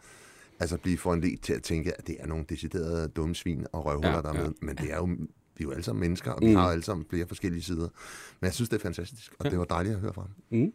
altså 0.62 0.78
blive 0.78 0.97
foranledt 0.97 1.41
til 1.43 1.54
at 1.54 1.63
tænke, 1.63 1.97
at 1.97 2.08
det 2.08 2.15
er 2.19 2.28
nogle 2.28 2.45
deciderede 2.50 3.08
dumme 3.08 3.36
svin 3.36 3.65
og 3.74 3.86
røvhuller, 3.86 4.10
Ja, 4.10 4.15
ja, 4.15 4.21
der 4.21 4.30
er 4.34 4.38
ja. 4.38 4.43
med. 4.43 4.52
Men 4.62 4.76
det 4.76 4.91
er 4.93 4.97
jo, 4.97 5.06
vi 5.06 5.15
er 5.60 5.63
jo 5.63 5.71
alle 5.71 5.84
sammen 5.84 6.00
mennesker, 6.00 6.32
og 6.32 6.41
vi 6.41 6.47
Mm. 6.47 6.56
har 6.56 6.69
alle 6.71 6.84
sammen 6.84 7.06
flere 7.10 7.28
forskellige 7.28 7.63
sider. 7.63 7.88
Men 8.39 8.45
jeg 8.45 8.54
synes, 8.54 8.69
det 8.69 8.78
er 8.78 8.82
fantastisk, 8.82 9.34
og 9.39 9.45
Ja. 9.45 9.50
det 9.50 9.60
var 9.60 9.65
dejligt 9.65 9.95
at 9.95 10.02
høre 10.02 10.13
fra 10.13 10.21
ham. 10.21 10.60
Mm. 10.60 10.74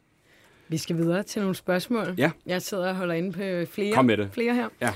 Vi 0.69 0.77
skal 0.77 0.97
videre 0.97 1.23
til 1.23 1.43
nogle 1.43 1.55
spørgsmål. 1.55 2.15
Ja. 2.19 2.31
Jeg 2.47 2.63
sidder 2.63 2.89
og 2.89 2.97
holder 2.97 3.15
inde 3.15 3.33
på 3.33 3.71
flere, 3.73 3.95
Kom 3.95 4.05
med 4.05 4.17
det. 4.17 4.31
flere 4.33 4.55
her. 4.55 4.69
Ja. 4.81 4.93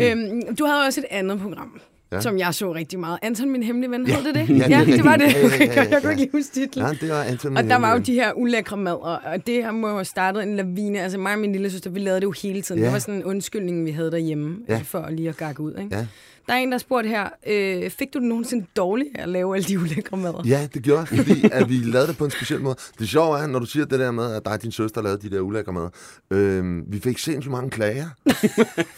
Øhm, 0.00 0.56
du 0.56 0.64
havde 0.64 0.86
også 0.86 1.00
et 1.00 1.06
andet 1.10 1.40
program, 1.40 1.80
ja. 2.12 2.20
Som 2.20 2.38
jeg 2.38 2.54
så 2.54 2.74
rigtig 2.74 2.98
meget. 2.98 3.18
Anton, 3.22 3.50
min 3.50 3.62
hemmelige 3.62 3.90
ven, 3.90 4.06
Ja. 4.06 4.14
hed 4.16 4.24
det 4.24 4.34
det? 4.34 4.48
Ja, 4.58 4.64
det 4.64 4.70
ja 4.88 4.96
det 4.96 5.04
var 5.04 5.16
det. 5.16 5.26
rigtigt. 5.26 5.60
Ja, 5.60 5.64
ja, 5.64 5.72
ja, 5.74 5.82
ja, 5.82 5.88
jeg 5.90 6.00
kunne 6.02 6.10
ikke 6.12 6.22
lige 6.22 6.30
huske 6.32 6.52
titlen. 6.54 6.86
Ja, 6.86 6.92
det 7.00 7.08
var 7.10 7.22
Anton 7.22 7.56
Og 7.56 7.64
der 7.64 7.76
var 7.76 7.92
jo 7.92 7.98
de 7.98 8.12
her 8.12 8.32
ulækre 8.32 8.76
mad, 8.76 8.92
og, 8.92 9.18
og 9.24 9.46
det 9.46 9.54
her 9.54 9.70
må 9.72 9.88
jo 9.88 9.94
have 9.94 10.04
startet 10.04 10.42
en 10.42 10.56
lavine. 10.56 11.00
Altså 11.02 11.18
mig 11.18 11.32
og 11.32 11.38
min 11.38 11.52
lille 11.52 11.70
søster, 11.70 11.90
vi 11.90 11.98
lavede 12.00 12.20
det 12.20 12.26
jo 12.26 12.34
hele 12.42 12.62
tiden. 12.62 12.78
Ja. 12.80 12.84
Det 12.86 12.92
var 12.92 12.98
sådan 12.98 13.14
en 13.14 13.24
undskyldning, 13.24 13.84
vi 13.86 13.90
havde 13.90 14.10
derhjemme, 14.10 14.56
Ja. 14.68 14.74
altså 14.74 14.90
for 14.90 15.06
lige 15.10 15.28
at 15.28 15.36
gakke 15.36 15.60
ud. 15.60 15.74
Ikke? 15.82 15.96
Ja. 15.96 16.06
Der 16.46 16.54
er 16.54 16.58
en, 16.58 16.72
der 16.72 16.78
spurgte 16.78 17.08
her, 17.08 17.28
øh, 17.46 17.90
fik 17.90 18.14
du 18.14 18.18
det 18.18 18.28
nogensinde 18.28 18.66
dårligt 18.76 19.08
at 19.14 19.28
lave 19.28 19.56
alle 19.56 19.68
de 19.68 19.78
ulækre 19.78 20.16
mader? 20.16 20.42
Ja, 20.46 20.68
det 20.74 20.82
gjorde 20.82 21.06
jeg, 21.10 21.18
fordi 21.18 21.48
at 21.52 21.68
vi 21.68 21.74
lavede 21.74 22.08
det 22.08 22.16
på 22.16 22.24
en 22.24 22.30
speciel 22.30 22.60
måde. 22.60 22.76
Det 22.98 23.08
sjove 23.08 23.38
er, 23.38 23.46
når 23.46 23.58
du 23.58 23.66
siger 23.66 23.84
det 23.84 24.00
der 24.00 24.10
med, 24.10 24.34
at 24.34 24.44
dig 24.44 24.52
og 24.52 24.62
din 24.62 24.72
søster 24.72 25.02
lavede 25.02 25.28
de 25.28 25.36
der 25.36 25.40
ulækre 25.40 25.72
mad. 25.72 25.88
Øh, 26.30 26.92
vi 26.92 27.00
fik 27.00 27.18
sindssygt 27.18 27.52
mange 27.52 27.70
klager 27.70 28.08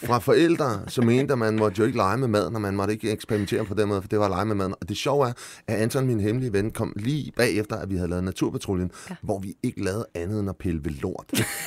fra 0.05 0.19
forældre, 0.19 0.81
som 0.87 1.05
mente, 1.05 1.31
at 1.31 1.37
man 1.37 1.55
måtte 1.55 1.79
jo 1.79 1.85
ikke 1.85 1.97
lege 1.97 2.17
med 2.17 2.27
maden, 2.27 2.55
og 2.55 2.61
man 2.61 2.75
måtte 2.75 2.93
ikke 2.93 3.11
eksperimentere 3.11 3.65
på 3.65 3.73
den 3.73 3.87
måde, 3.87 4.01
for 4.01 4.09
det 4.09 4.19
var 4.19 4.25
at 4.25 4.31
lege 4.31 4.45
med 4.45 4.55
maden. 4.55 4.73
Og 4.81 4.89
det 4.89 4.97
sjove 4.97 5.27
er, 5.27 5.33
at 5.67 5.75
Anton, 5.75 6.07
min 6.07 6.19
hemmelige 6.19 6.53
ven, 6.53 6.71
kom 6.71 6.93
lige 6.95 7.31
bagefter, 7.37 7.75
at 7.75 7.89
vi 7.89 7.95
havde 7.95 8.09
lavet 8.09 8.23
Naturpatruljen, 8.23 8.91
ja. 9.09 9.15
hvor 9.21 9.39
vi 9.39 9.53
ikke 9.63 9.83
lavede 9.83 10.05
andet 10.15 10.39
end 10.39 10.49
at 10.49 10.55
pille 10.57 10.79
ved 10.83 10.91
lort. 10.91 11.25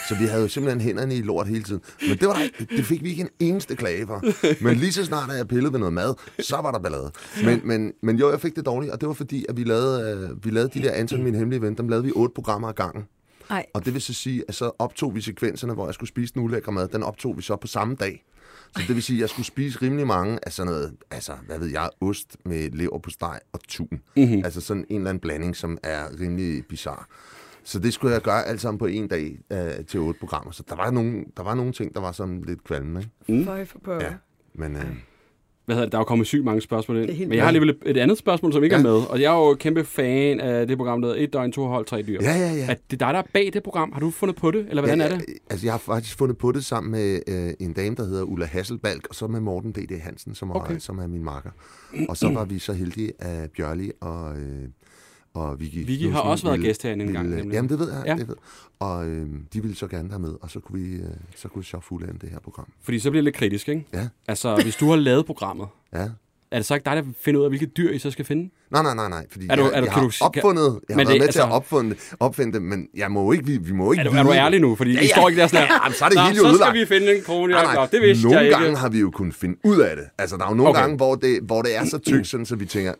Så 0.08 0.14
vi 0.20 0.24
havde 0.24 0.42
jo 0.42 0.48
simpelthen 0.48 0.80
hænderne 0.80 1.14
i 1.16 1.22
lort 1.22 1.48
hele 1.48 1.62
tiden. 1.62 1.80
Men 2.08 2.18
det, 2.18 2.28
var 2.28 2.34
der, 2.34 2.64
det 2.76 2.84
fik 2.84 3.02
vi 3.02 3.10
ikke 3.10 3.22
en 3.22 3.28
eneste 3.38 3.76
klage 3.76 4.06
for. 4.06 4.24
Men 4.64 4.76
lige 4.76 4.92
så 4.92 5.04
snart, 5.04 5.30
at 5.30 5.36
jeg 5.36 5.48
pillede 5.48 5.67
ved 5.72 5.78
noget 5.78 5.94
mad, 5.94 6.14
så 6.40 6.56
var 6.56 6.72
der 6.72 6.78
ballade. 6.78 7.12
Men, 7.44 7.60
men, 7.64 7.92
men 8.02 8.16
jo, 8.16 8.30
jeg 8.30 8.40
fik 8.40 8.56
det 8.56 8.66
dårligt, 8.66 8.92
og 8.92 9.00
det 9.00 9.06
var 9.08 9.14
fordi, 9.14 9.46
at 9.48 9.56
vi 9.56 9.64
lavede, 9.64 10.28
øh, 10.30 10.44
vi 10.44 10.50
lavede 10.50 10.80
de 10.80 10.82
der 10.82 10.92
Anton, 10.92 11.22
min 11.22 11.34
hemmelige 11.34 11.62
ven, 11.62 11.74
dem 11.74 11.88
lavede 11.88 12.04
vi 12.04 12.12
otte 12.14 12.32
programmer 12.34 12.68
ad 12.68 12.74
gangen. 12.74 13.04
Nej. 13.50 13.66
Og 13.74 13.84
det 13.84 13.94
vil 13.94 14.02
så 14.02 14.14
sige, 14.14 14.44
at 14.48 14.54
så 14.54 14.70
optog 14.78 15.14
vi 15.14 15.20
sekvenserne, 15.20 15.74
hvor 15.74 15.86
jeg 15.86 15.94
skulle 15.94 16.08
spise 16.08 16.34
den 16.34 16.42
ulækre 16.42 16.72
mad, 16.72 16.88
den 16.88 17.02
optog 17.02 17.36
vi 17.36 17.42
så 17.42 17.56
på 17.56 17.66
samme 17.66 17.94
dag. 17.94 18.24
Så 18.76 18.82
det 18.88 18.94
vil 18.94 19.02
sige, 19.02 19.16
at 19.16 19.20
jeg 19.20 19.28
skulle 19.28 19.46
spise 19.46 19.82
rimelig 19.82 20.06
mange 20.06 20.38
af 20.42 20.52
sådan 20.52 20.72
noget, 20.72 20.96
altså, 21.10 21.32
hvad 21.46 21.58
ved 21.58 21.66
jeg, 21.66 21.90
ost 22.00 22.36
med 22.44 22.70
lever 22.70 22.98
på 22.98 23.10
steg 23.10 23.38
og 23.52 23.60
tun. 23.68 24.00
Mm-hmm. 24.16 24.44
Altså 24.44 24.60
sådan 24.60 24.84
en 24.88 24.96
eller 24.96 25.10
anden 25.10 25.20
blanding, 25.20 25.56
som 25.56 25.78
er 25.82 26.20
rimelig 26.20 26.66
bizarre. 26.66 27.04
Så 27.64 27.78
det 27.78 27.92
skulle 27.92 28.14
jeg 28.14 28.22
gøre 28.22 28.44
alt 28.46 28.60
sammen 28.60 28.78
på 28.78 28.86
en 28.86 29.08
dag 29.08 29.38
øh, 29.52 29.84
til 29.86 30.00
otte 30.00 30.20
programmer. 30.20 30.52
Så 30.52 30.62
der 30.68 30.76
var, 30.76 30.90
nogle, 30.90 31.24
der 31.36 31.42
var 31.42 31.54
nogle 31.54 31.72
ting, 31.72 31.94
der 31.94 32.00
var 32.00 32.12
sådan 32.12 32.42
lidt 32.46 32.64
kvalmende. 32.64 33.00
Ikke? 33.00 33.38
Mm. 33.38 33.44
For, 33.44 33.64
for, 33.64 33.78
for. 33.84 33.94
Ja. 33.94 34.12
Men 34.54 34.76
øh, 34.76 34.86
Hvad 35.68 35.76
hedder 35.76 35.86
det? 35.86 35.92
Der 35.92 35.98
er 35.98 36.00
jo 36.00 36.04
kommet 36.04 36.26
sygt 36.26 36.44
mange 36.44 36.60
spørgsmål 36.60 36.96
ind. 36.96 37.10
Er 37.10 37.14
Men 37.28 37.32
jeg 37.32 37.42
har 37.42 37.46
alligevel 37.48 37.70
et, 37.70 37.76
et 37.86 37.96
andet 37.96 38.18
spørgsmål, 38.18 38.52
som 38.52 38.64
ikke 38.64 38.76
Ja. 38.76 38.80
er 38.80 38.84
med. 38.84 38.90
Og 39.10 39.20
jeg 39.20 39.34
er 39.34 39.38
jo 39.48 39.54
kæmpe 39.54 39.84
fan 39.84 40.40
af 40.40 40.66
det 40.66 40.76
program, 40.76 41.00
der 41.02 41.08
hedder 41.08 41.22
Et 41.24 41.32
døgn, 41.32 41.52
to 41.52 41.66
hold, 41.66 41.86
tre 41.86 42.02
dyr. 42.02 42.18
ja, 42.22 42.32
ja, 42.38 42.52
ja. 42.54 42.66
At 42.70 42.78
det 42.90 43.02
er 43.02 43.06
dig, 43.06 43.14
der 43.14 43.20
er 43.20 43.26
bag 43.32 43.50
det 43.52 43.62
program. 43.62 43.92
Har 43.92 44.00
du 44.00 44.10
fundet 44.10 44.36
på 44.36 44.50
det, 44.50 44.66
eller 44.68 44.82
hvordan 44.82 44.98
ja, 44.98 45.04
er 45.04 45.16
det? 45.18 45.24
Altså, 45.50 45.66
jeg 45.66 45.72
har 45.72 45.78
faktisk 45.78 46.18
fundet 46.18 46.38
på 46.38 46.52
det 46.52 46.64
sammen 46.64 46.90
med 46.92 47.20
øh, 47.28 47.50
en 47.60 47.72
dame, 47.72 47.96
der 47.96 48.04
hedder 48.04 48.22
Ulla 48.22 48.46
Hasselbalg, 48.46 49.00
og 49.08 49.14
så 49.14 49.26
med 49.26 49.40
Morten 49.40 49.72
D.D. 49.72 50.00
Hansen, 50.00 50.34
som, 50.34 50.50
Okay. 50.50 50.60
okay. 50.70 50.78
som 50.78 50.98
er 50.98 51.06
min 51.06 51.24
marker. 51.24 51.50
Og 52.08 52.16
så 52.16 52.28
var 52.38 52.44
vi 52.44 52.58
så 52.58 52.72
heldige, 52.72 53.12
at 53.18 53.50
Bjørli 53.50 53.90
og, 54.00 54.36
øh, 54.38 54.68
og 55.38 55.60
Vicky. 55.60 55.86
Vicky 55.86 56.12
har 56.12 56.20
også 56.20 56.46
været 56.46 56.60
gæst 56.60 56.82
herinde 56.82 57.04
en 57.04 57.12
gang, 57.12 57.28
nemlig. 57.28 57.52
Jamen, 57.54 57.68
det 57.70 57.78
ved 57.78 57.92
jeg. 57.92 58.02
Ja. 58.06 58.14
Det 58.16 58.28
ved. 58.28 58.36
Og 58.80 59.06
øh, 59.08 59.26
de 59.52 59.62
ville 59.62 59.76
så 59.76 59.86
gerne 59.86 60.10
være 60.10 60.18
med, 60.18 60.34
og 60.42 60.50
så 60.50 60.60
kunne 60.60 60.80
vi, 60.82 60.94
øh, 60.94 61.02
så 61.36 61.48
kunne 61.48 61.62
vi 61.62 61.66
så 61.68 61.80
fulde 61.80 62.06
det 62.20 62.30
her 62.30 62.38
program. 62.40 62.66
Fordi 62.82 62.98
så 62.98 63.10
bliver 63.10 63.20
det 63.20 63.24
lidt 63.24 63.36
kritisk, 63.36 63.68
ikke? 63.68 63.86
Ja. 63.94 64.08
Altså, 64.28 64.60
hvis 64.62 64.76
du 64.76 64.88
har 64.90 64.96
lavet 64.96 65.26
programmet, 65.26 65.66
Ja. 65.92 65.98
er 66.50 66.56
det 66.56 66.66
så 66.66 66.74
ikke 66.74 66.84
dig, 66.84 66.96
der 66.96 67.02
finder 67.20 67.40
ud 67.40 67.44
af, 67.44 67.50
hvilke 67.50 67.66
dyr 67.66 67.90
I 67.92 67.98
så 67.98 68.10
skal 68.10 68.24
finde? 68.24 68.50
Nej, 68.70 68.82
nej, 68.82 68.94
nej, 68.94 69.08
nej. 69.08 69.26
Fordi 69.30 69.46
Er 69.50 69.56
du- 69.56 69.62
jeg, 69.62 69.68
er 69.68 69.70
du- 69.70 69.74
jeg 69.74 69.82
kan 69.84 69.92
har 69.92 70.00
du- 70.00 70.24
opfundet, 70.24 70.62
jeg 70.88 70.96
har 70.96 71.04
været 71.04 71.08
det- 71.08 71.20
med 71.20 71.32
til 71.32 71.38
at 71.38 71.44
altså- 71.44 71.56
opfinde, 71.56 71.96
opfinde 72.20 72.52
det, 72.52 72.62
men 72.62 72.88
jeg 72.94 73.10
må 73.10 73.32
ikke, 73.32 73.46
vi, 73.46 73.56
vi 73.56 73.72
må 73.72 73.92
ikke 73.92 74.00
Er 74.00 74.04
du, 74.04 74.10
vide 74.10 74.20
er 74.20 74.24
du 74.24 74.32
ærlig 74.32 74.60
nu? 74.60 74.74
Fordi 74.74 74.92
Ja, 74.92 75.00
I 75.00 75.02
ja. 75.02 75.08
står 75.16 75.28
ikke 75.28 75.40
der 75.40 75.46
sådan 75.46 75.66
her. 75.66 75.74
Ja, 75.74 75.80
jamen, 75.84 75.94
så 75.94 76.04
er 76.04 76.08
det 76.08 76.16
"Nå, 76.16 76.22
hele 76.22 76.34
så 76.36 76.40
skal 76.40 76.50
ødelagt." 76.50 76.74
vi 76.74 76.86
finde 76.86 77.16
en 77.16 77.22
krone. 77.22 77.52
Nej, 77.52 77.86
det 77.92 78.02
vidste 78.02 78.24
nogle 78.24 78.38
jeg 78.38 78.46
ikke. 78.46 78.58
gange 78.58 78.76
har 78.76 78.88
vi 78.88 78.98
jo 79.00 79.10
kunnet 79.10 79.34
finde 79.34 79.56
ud 79.64 79.78
af 79.80 79.96
det. 79.96 80.04
Altså, 80.18 80.36
der 80.36 80.44
er 80.44 80.48
jo 80.48 80.54
nogle 80.54 80.70
okay. 80.70 80.80
gange, 80.80 80.96
hvor 80.96 81.14
det, 81.14 81.38
hvor 81.42 81.62
det 81.62 81.76
er 81.76 81.84
så 81.84 81.98
tykt, 81.98 82.26
sådan, 82.32 82.46
så 82.46 82.56
vi 82.56 82.66
tænker, 82.66 82.92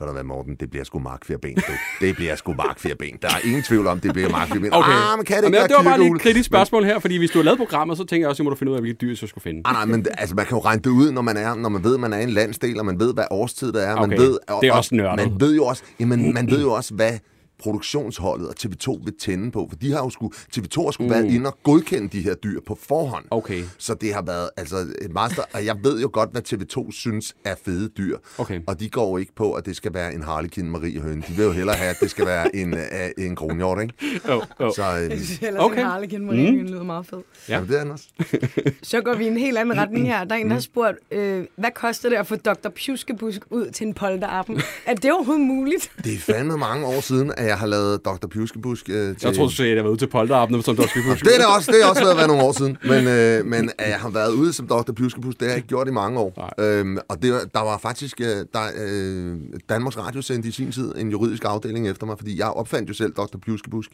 ved 0.00 0.06
du 0.06 0.12
hvad, 0.12 0.24
Morten, 0.24 0.54
det 0.60 0.70
bliver 0.70 0.84
sgu 0.84 0.98
markfjerben. 0.98 1.54
du. 1.54 1.72
Det 2.00 2.14
bliver 2.16 2.36
sgu 2.36 2.52
markfjerben. 2.54 3.18
Der 3.22 3.28
er 3.28 3.46
ingen 3.46 3.62
tvivl 3.62 3.86
om, 3.86 4.00
det 4.00 4.12
bliver 4.12 4.28
markfjerben. 4.30 4.72
Okay. 4.74 4.90
Ah, 4.92 5.18
men 5.18 5.24
kan 5.26 5.36
det 5.36 5.42
Jamen, 5.42 5.54
ikke 5.54 5.68
det 5.68 5.76
var 5.76 5.82
bare 5.90 5.98
lige 5.98 6.14
et 6.16 6.20
kritisk 6.20 6.46
spørgsmål 6.46 6.84
her, 6.84 6.98
fordi 6.98 7.16
hvis 7.18 7.30
du 7.30 7.38
har 7.38 7.44
lavet 7.44 7.58
programmet, 7.58 7.96
så 7.96 8.04
tænker 8.04 8.24
jeg 8.24 8.30
også, 8.30 8.42
at 8.42 8.44
må 8.44 8.50
du 8.50 8.56
finde 8.56 8.70
ud 8.72 8.76
af, 8.76 8.82
hvilke 8.82 8.98
dyr 9.00 9.14
så 9.14 9.26
skulle 9.26 9.42
finde. 9.42 9.62
Ah, 9.64 9.72
nej, 9.72 9.84
men 9.84 10.04
det- 10.04 10.12
altså, 10.18 10.34
man 10.34 10.46
kan 10.46 10.56
jo 10.56 10.60
regne 10.64 10.82
det 10.82 10.90
ud, 10.90 11.10
når 11.12 11.22
man 11.22 11.36
er, 11.36 11.54
når 11.54 11.68
man 11.68 11.84
ved, 11.84 11.98
man 11.98 12.12
er 12.12 12.18
i 12.18 12.22
en 12.22 12.30
landsdel, 12.30 12.78
og 12.78 12.86
man 12.86 13.00
ved, 13.00 13.14
hvad 13.14 13.24
årstid 13.30 13.72
det 13.72 13.86
er. 13.86 13.94
Man 13.94 14.04
Okay, 14.04 14.16
ved, 14.16 14.38
det 14.60 14.68
er 14.68 14.72
også 14.72 14.94
nørdet. 14.94 15.30
Man 15.30 15.40
ved 15.40 15.54
jo 15.56 15.64
også, 15.64 15.82
jamen, 16.00 16.34
man 16.34 16.50
ved 16.50 16.60
jo 16.62 16.72
også, 16.72 16.94
hvad 16.94 17.12
produktionsholdet 17.60 18.48
og 18.48 18.54
TV2 18.60 19.04
vil 19.04 19.14
tænde 19.20 19.50
på, 19.50 19.66
for 19.70 19.76
de 19.76 19.92
har 19.92 19.98
jo 19.98 20.10
sku, 20.10 20.28
TV2 20.56 20.84
har 20.84 20.90
skulle 20.90 21.08
mm. 21.08 21.14
været 21.14 21.34
inde 21.34 21.46
og 21.46 21.58
godkende 21.62 22.08
de 22.08 22.22
her 22.22 22.34
dyr 22.34 22.60
på 22.66 22.78
forhånd. 22.82 23.24
Okay. 23.30 23.62
Så 23.78 23.94
det 23.94 24.14
har 24.14 24.22
været 24.22 24.50
altså 24.56 24.76
et 24.76 25.12
master, 25.14 25.42
og 25.52 25.64
jeg 25.64 25.76
ved 25.82 26.00
jo 26.00 26.10
godt, 26.12 26.30
hvad 26.30 26.42
TV2 26.52 26.92
synes 26.92 27.34
er 27.44 27.54
fede 27.64 27.88
dyr. 27.88 28.18
Okay. 28.38 28.60
Og 28.66 28.80
de 28.80 28.90
går 28.90 29.10
jo 29.10 29.16
ikke 29.16 29.34
på, 29.34 29.52
at 29.52 29.66
det 29.66 29.76
skal 29.76 29.94
være 29.94 30.14
en 30.14 30.22
harlekin 30.22 30.70
Marie 30.70 31.00
Høne. 31.00 31.22
De 31.28 31.32
vil 31.32 31.44
jo 31.44 31.52
hellere 31.52 31.76
have, 31.76 31.90
at 31.90 32.00
det 32.00 32.10
skal 32.10 32.26
være 32.26 32.56
en, 32.56 32.72
uh, 32.72 33.24
en 33.24 33.36
kronhjort, 33.36 33.82
ikke? 33.82 33.94
Jo, 34.28 34.42
jo. 34.60 34.72
Så 34.72 34.82
øh, 34.82 35.02
Ellers 35.02 35.40
Okay. 35.42 35.58
okay. 35.58 35.80
en 35.80 35.86
Harlequin 35.86 36.26
Marie 36.26 36.50
mm. 36.50 36.66
lyder 36.66 36.82
meget 36.82 37.06
fed. 37.06 37.18
Ja. 37.48 37.58
ja. 37.58 37.64
det 37.64 37.76
er 37.76 37.80
Anders. 37.80 38.08
Så 38.82 39.00
går 39.00 39.14
vi 39.14 39.24
i 39.24 39.26
en 39.26 39.36
helt 39.36 39.58
anden 39.58 39.78
retning 39.78 40.06
her. 40.06 40.24
Der 40.24 40.34
er 40.34 40.38
en, 40.38 40.46
der 40.46 40.54
har 40.54 40.60
spurgt, 40.60 40.98
øh, 41.10 41.44
hvad 41.56 41.70
koster 41.74 42.08
det 42.08 42.16
at 42.16 42.26
få 42.26 42.36
Dr. 42.36 42.68
Pjuskebusk 42.68 43.40
ud 43.50 43.70
til 43.70 43.86
en 43.86 43.94
polterappen? 43.94 44.60
Er 44.86 44.94
det 44.94 45.12
overhovedet 45.12 45.46
muligt? 45.46 45.92
Det 46.04 46.14
er 46.14 46.18
fandme 46.18 46.56
mange 46.56 46.86
år 46.86 47.00
siden, 47.00 47.32
at 47.36 47.49
jeg 47.50 47.58
har 47.58 47.66
lavet 47.66 48.04
Dr. 48.04 48.26
Pjuskebusk 48.26 48.88
øh, 48.88 48.94
til... 48.94 49.26
Jeg 49.26 49.36
tror, 49.36 49.44
du 49.44 49.50
sagde, 49.50 49.70
at 49.70 49.76
jeg 49.76 49.84
var 49.84 49.90
ude 49.90 49.98
til 49.98 50.06
polterappen, 50.06 50.62
som 50.62 50.78
også 50.78 50.88
skulle 50.88 51.16
Det 51.16 51.40
er 51.40 51.46
også, 51.56 51.72
det 51.72 51.82
er 51.82 51.86
også 51.86 52.02
ved 52.02 52.10
at 52.10 52.16
være 52.16 52.28
nogle 52.28 52.42
år 52.42 52.52
siden. 52.52 52.76
Men, 52.84 53.06
øh, 53.06 53.46
men 53.46 53.70
at 53.78 53.88
jeg 53.90 53.98
har 53.98 54.10
været 54.10 54.32
ude 54.32 54.52
som 54.52 54.66
Dr. 54.66 54.92
Pjuskebus, 54.92 55.34
det 55.34 55.42
har 55.42 55.48
jeg 55.48 55.56
ikke 55.56 55.68
gjort 55.68 55.88
i 55.88 55.90
mange 55.90 56.20
år. 56.20 56.30
Øhm, 56.58 56.98
og 57.08 57.22
det, 57.22 57.30
der 57.54 57.60
var 57.60 57.78
faktisk, 57.78 58.20
øh, 58.20 58.26
der, 58.26 58.64
øh, 58.84 59.36
Danmarks 59.68 59.98
Radio 59.98 60.22
sendte 60.22 60.48
i 60.48 60.52
sin 60.52 60.72
tid 60.72 60.94
en 60.96 61.10
juridisk 61.10 61.44
afdeling 61.44 61.88
efter 61.88 62.06
mig, 62.06 62.18
fordi 62.18 62.38
jeg 62.38 62.46
opfandt 62.46 62.88
jo 62.88 62.94
selv 62.94 63.12
Dr. 63.12 63.38
Pjuskebusk. 63.44 63.90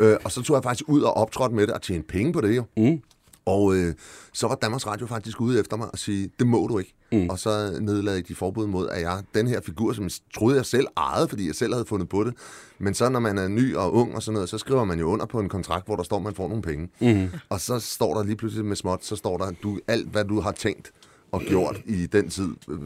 øh, 0.00 0.16
og 0.24 0.32
så 0.32 0.42
tog 0.42 0.54
jeg 0.54 0.62
faktisk 0.62 0.88
ud 0.88 1.02
og 1.02 1.16
optrådte 1.16 1.54
med 1.54 1.66
det 1.66 1.74
og 1.74 1.82
tjente 1.82 2.06
penge 2.08 2.32
på 2.32 2.40
det 2.40 2.56
jo. 2.56 2.64
Mm. 2.76 3.00
Og 3.44 3.74
øh, 3.74 3.94
så 4.32 4.48
var 4.48 4.54
Danmarks 4.54 4.86
Radio 4.86 5.06
faktisk 5.06 5.40
ude 5.40 5.60
efter 5.60 5.76
mig 5.76 5.88
og 5.92 5.98
sige, 5.98 6.30
det 6.38 6.46
må 6.46 6.66
du 6.66 6.78
ikke. 6.78 6.94
Mm. 7.12 7.28
Og 7.28 7.38
så 7.38 7.78
nedlagde 7.80 8.22
de 8.22 8.34
forbud 8.34 8.66
mod, 8.66 8.88
at 8.88 9.00
jeg, 9.00 9.22
den 9.34 9.46
her 9.46 9.60
figur, 9.60 9.92
som 9.92 10.04
jeg 10.04 10.10
troede 10.34 10.56
jeg 10.56 10.66
selv 10.66 10.86
ejede, 10.96 11.28
fordi 11.28 11.46
jeg 11.46 11.54
selv 11.54 11.72
havde 11.72 11.84
fundet 11.86 12.08
på 12.08 12.24
det. 12.24 12.34
Men 12.78 12.94
så 12.94 13.08
når 13.08 13.20
man 13.20 13.38
er 13.38 13.48
ny 13.48 13.76
og 13.76 13.94
ung 13.94 14.14
og 14.14 14.22
sådan 14.22 14.34
noget, 14.34 14.48
så 14.48 14.58
skriver 14.58 14.84
man 14.84 14.98
jo 14.98 15.06
under 15.06 15.26
på 15.26 15.40
en 15.40 15.48
kontrakt, 15.48 15.86
hvor 15.86 15.96
der 15.96 16.02
står, 16.02 16.16
at 16.16 16.22
man 16.22 16.34
får 16.34 16.48
nogle 16.48 16.62
penge. 16.62 16.88
Mm. 17.00 17.28
Og 17.48 17.60
så 17.60 17.78
står 17.78 18.14
der 18.14 18.24
lige 18.24 18.36
pludselig 18.36 18.64
med 18.64 18.76
småt, 18.76 19.04
så 19.04 19.16
står 19.16 19.38
der, 19.38 19.50
du, 19.62 19.80
alt 19.88 20.08
hvad 20.08 20.24
du 20.24 20.40
har 20.40 20.52
tænkt 20.52 20.92
og 21.32 21.40
gjort 21.40 21.80
i 21.86 22.06
den 22.06 22.30
tid, 22.30 22.48
øh, 22.68 22.78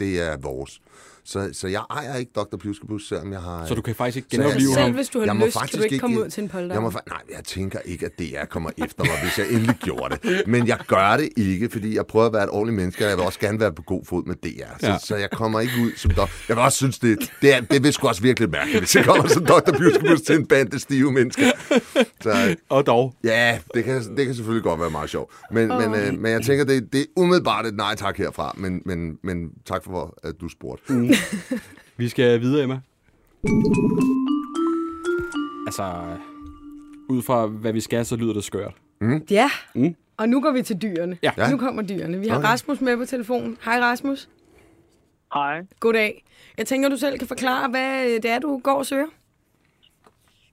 det 0.00 0.20
er 0.20 0.36
vores. 0.36 0.80
Så, 1.26 1.50
så 1.52 1.68
jeg 1.68 1.82
ejer 1.90 2.16
ikke 2.16 2.32
Dr. 2.36 2.56
Pjuskebus, 2.56 3.08
selvom 3.08 3.32
jeg 3.32 3.40
har... 3.40 3.66
Så 3.66 3.74
du 3.74 3.82
kan 3.82 3.94
faktisk 3.94 4.16
ikke 4.16 4.28
genopleve 4.30 4.60
Selv 4.72 4.80
ham? 4.82 4.90
hvis 4.92 5.08
du 5.08 5.18
har 5.18 5.26
Jeg 5.26 5.36
må 5.36 5.46
lyst, 5.46 5.54
kan 5.58 5.62
du 5.62 5.70
faktisk 5.70 5.84
ikke 5.84 5.98
komme 5.98 6.14
ikke- 6.14 6.24
ud 6.24 6.30
til 6.30 6.42
en 6.42 6.50
Jeg, 6.70 6.82
må, 6.82 6.90
nej, 6.90 7.18
jeg 7.36 7.44
tænker 7.44 7.78
ikke, 7.84 8.06
at 8.06 8.12
DR 8.18 8.44
kommer 8.50 8.70
efter 8.78 9.04
mig, 9.04 9.12
hvis 9.22 9.38
jeg 9.38 9.46
endelig 9.50 9.76
gjorde 9.82 10.16
det. 10.22 10.42
Men 10.46 10.68
jeg 10.68 10.78
gør 10.86 11.16
det 11.16 11.28
ikke, 11.36 11.68
fordi 11.70 11.96
jeg 11.96 12.06
prøver 12.06 12.26
at 12.26 12.32
være 12.32 12.44
et 12.44 12.50
ordentligt 12.50 12.76
menneske, 12.76 13.04
og 13.04 13.08
jeg 13.10 13.16
vil 13.18 13.24
også 13.26 13.38
gerne 13.40 13.60
være 13.60 13.72
på 13.72 13.82
god 13.82 14.04
fod 14.04 14.24
med 14.26 14.34
DR. 14.34 14.78
Så, 14.80 14.86
Ja. 14.86 14.98
så 14.98 15.16
jeg 15.16 15.30
kommer 15.30 15.60
ikke 15.60 15.72
ud 15.82 15.92
som 15.96 16.10
dok- 16.10 16.44
Jeg 16.48 16.56
vil 16.56 16.64
også 16.64 16.76
synes, 16.76 16.98
det, 16.98 17.32
det, 17.42 17.54
er, 17.54 17.60
det 17.60 17.82
vil 17.82 17.92
sgu 17.92 18.08
også 18.08 18.22
virkelig 18.22 18.50
mærkeligt, 18.50 18.80
hvis 18.80 18.96
jeg 18.96 19.04
kommer 19.04 19.26
som 19.28 19.46
Dr. 19.46 19.72
Pjuskebus 19.78 20.20
til 20.20 20.34
en 20.34 20.46
bande 20.46 20.78
stive 20.78 21.12
mennesker. 21.12 21.50
Så 22.22 22.56
Og 22.68 22.86
dog. 22.86 23.14
ja, 23.24 23.58
det 23.74 23.84
kan, 23.84 24.16
det 24.16 24.26
kan 24.26 24.34
selvfølgelig 24.34 24.62
godt 24.64 24.80
være 24.80 24.90
meget 24.90 25.10
sjovt. 25.10 25.32
Men, 25.52 25.70
oh. 25.70 25.90
men, 25.90 25.94
øh, 26.00 26.18
men 26.18 26.32
jeg 26.32 26.42
tænker, 26.42 26.64
det, 26.64 26.92
det 26.92 27.00
er 27.00 27.04
umiddelbart 27.16 27.66
et 27.66 27.74
nej 27.76 27.94
tak 27.94 28.16
herfra. 28.18 28.54
Men, 28.56 28.82
men, 28.86 29.18
men 29.22 29.50
tak 29.66 29.84
for, 29.84 30.18
at 30.22 30.34
du 30.40 30.48
spurgte. 30.48 30.92
Mm. 30.92 31.10
Vi 31.96 32.08
skal 32.08 32.40
videre, 32.40 32.62
Emma. 32.62 32.80
Altså, 35.66 35.82
ud 37.08 37.22
fra 37.22 37.46
hvad 37.46 37.72
vi 37.72 37.80
skal, 37.80 38.04
så 38.06 38.16
lyder 38.16 38.32
det 38.32 38.44
skørt. 38.44 38.74
Ja, 39.30 39.50
Mm. 39.74 39.94
og 40.16 40.28
nu 40.28 40.40
går 40.40 40.50
vi 40.52 40.62
til 40.62 40.82
dyrene. 40.82 41.18
Ja. 41.22 41.30
Nu 41.50 41.56
kommer 41.58 41.82
dyrene. 41.82 42.18
Vi 42.20 42.28
har 42.28 42.36
Okay. 42.38 42.48
Rasmus 42.48 42.80
med 42.80 42.96
på 42.96 43.04
telefonen. 43.04 43.56
Hej 43.64 43.80
Rasmus. 43.80 44.28
Hej. 45.34 45.62
Goddag. 45.80 46.24
Jeg 46.58 46.66
tænker, 46.66 46.88
du 46.88 46.96
selv 46.96 47.18
kan 47.18 47.28
forklare, 47.28 47.70
hvad 47.70 48.04
det 48.22 48.30
er, 48.30 48.38
du 48.38 48.58
går 48.58 48.74
og 48.74 48.86
søger. 48.86 49.06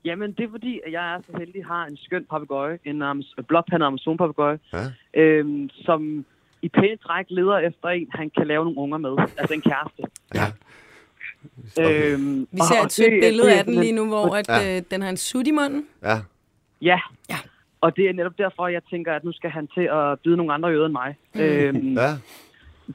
Jamen, 0.05 0.31
det 0.33 0.43
er 0.45 0.49
fordi, 0.49 0.79
at 0.85 0.91
jeg 0.91 1.13
er 1.15 1.19
så 1.31 1.37
heldig, 1.37 1.61
at 1.61 1.65
har 1.67 1.85
en 1.85 1.97
skøn 1.97 2.25
papegøje, 2.29 2.79
en 2.85 3.01
Amos- 3.01 3.35
blåpandet 3.47 3.85
amazon-papegøje, 3.87 4.59
Ja. 4.73 4.91
øhm, 5.21 5.69
som 5.69 6.25
i 6.61 6.69
pæne 6.69 6.97
træk 6.97 7.25
leder 7.29 7.57
efter 7.57 7.87
en, 7.89 8.07
han 8.13 8.29
kan 8.37 8.47
lave 8.47 8.63
nogle 8.63 8.77
unger 8.79 8.97
med. 8.97 9.15
Altså 9.37 9.53
en 9.53 9.61
kæreste. 9.61 10.03
Ja. 10.35 10.45
Øhm, 11.81 12.47
Vi 12.51 12.59
ser 12.71 12.85
et 12.85 12.91
sødt 12.91 13.21
billede 13.21 13.47
det 13.49 13.53
af 13.57 13.63
den 13.65 13.73
lige 13.79 13.91
nu, 13.91 14.07
hvor 14.07 14.35
at, 14.35 14.49
Ja. 14.49 14.77
øh, 14.77 14.81
den 14.91 15.01
har 15.01 15.09
en 15.09 15.17
sut 15.17 15.47
i 15.47 15.51
munden. 15.51 15.85
Ja. 16.03 16.17
Ja. 16.81 16.99
Ja. 17.29 17.37
Og 17.81 17.95
det 17.95 18.09
er 18.09 18.13
netop 18.13 18.37
derfor, 18.37 18.67
jeg 18.67 18.81
tænker, 18.89 19.13
at 19.13 19.23
nu 19.23 19.31
skal 19.31 19.49
han 19.49 19.67
til 19.67 19.81
at 19.91 20.19
byde 20.19 20.37
nogle 20.37 20.53
andre 20.53 20.69
ører 20.71 20.85
end 20.85 20.93
mig. 20.93 21.15
Mm. 21.35 21.41
Øhm, 21.41 21.93
Ja. 21.97 22.11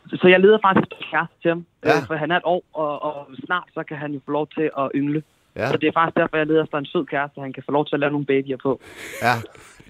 Så 0.09 0.29
jeg 0.29 0.40
leder 0.40 0.59
faktisk 0.64 0.85
efter 0.85 0.96
en 0.96 1.11
kæreste 1.11 1.35
til 1.42 1.48
ham, 1.48 1.66
Ja. 1.85 1.96
øh, 1.96 2.07
for 2.07 2.14
han 2.14 2.31
er 2.31 2.37
et 2.37 2.42
år, 2.44 2.62
og, 2.72 3.02
og 3.02 3.26
snart 3.44 3.64
så 3.74 3.83
kan 3.83 3.96
han 3.96 4.12
jo 4.12 4.20
få 4.24 4.31
lov 4.33 4.46
til 4.55 4.70
at 4.79 4.90
yngle. 4.94 5.22
Ja. 5.57 5.70
Så 5.70 5.76
det 5.76 5.87
er 5.88 5.92
faktisk 5.92 6.16
derfor, 6.16 6.37
jeg 6.37 6.46
leder 6.46 6.62
efter 6.64 6.79
en 6.79 6.87
sød 6.87 7.05
kæreste, 7.07 7.40
han 7.40 7.52
kan 7.52 7.62
få 7.66 7.72
lov 7.72 7.87
til 7.87 7.96
at 7.96 8.00
lave 8.00 8.11
nogle 8.12 8.26
babyer 8.26 8.57
på. 8.57 8.81
Ja, 9.22 9.35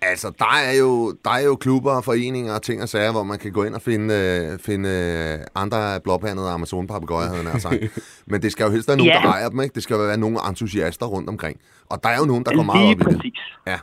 altså 0.02 0.32
der 0.38 0.54
er 0.66 0.72
jo, 0.72 1.12
der 1.24 1.30
er 1.30 1.40
jo 1.40 1.56
klubber 1.56 1.92
og 1.92 2.04
foreninger 2.04 2.54
og 2.54 2.62
ting 2.62 2.82
og 2.82 2.88
sager, 2.88 3.12
hvor 3.12 3.22
man 3.22 3.38
kan 3.38 3.52
gå 3.52 3.64
ind 3.64 3.74
og 3.74 3.82
finde, 3.82 4.14
øh, 4.14 4.59
finde 4.59 4.88
øh, 5.38 5.44
andre 5.54 6.00
blåpandede 6.00 6.48
amazon 6.48 6.87
papegøjer 6.87 7.28
havde 7.28 7.44
nær 7.44 7.59
sagt. 7.59 7.82
Men 8.30 8.42
det 8.42 8.52
skal 8.52 8.64
jo 8.64 8.70
helst 8.70 8.88
være 8.88 8.96
nogen, 8.96 9.12
Ja. 9.12 9.20
der 9.22 9.28
ejer 9.32 9.48
dem, 9.48 9.61
ikke? 9.61 9.74
Det 9.74 9.82
skal 9.82 9.98
være 9.98 10.16
nogle 10.16 10.38
entusiaster 10.48 11.06
rundt 11.06 11.28
omkring. 11.28 11.61
Og 11.87 12.02
der 12.02 12.09
er 12.09 12.18
jo 12.18 12.24
nogen, 12.24 12.44
der 12.44 12.54
går 12.54 12.62
meget 12.62 13.00
op 13.06 13.12
i 13.12 13.14
det. 13.28 13.32
Ja. 13.66 13.78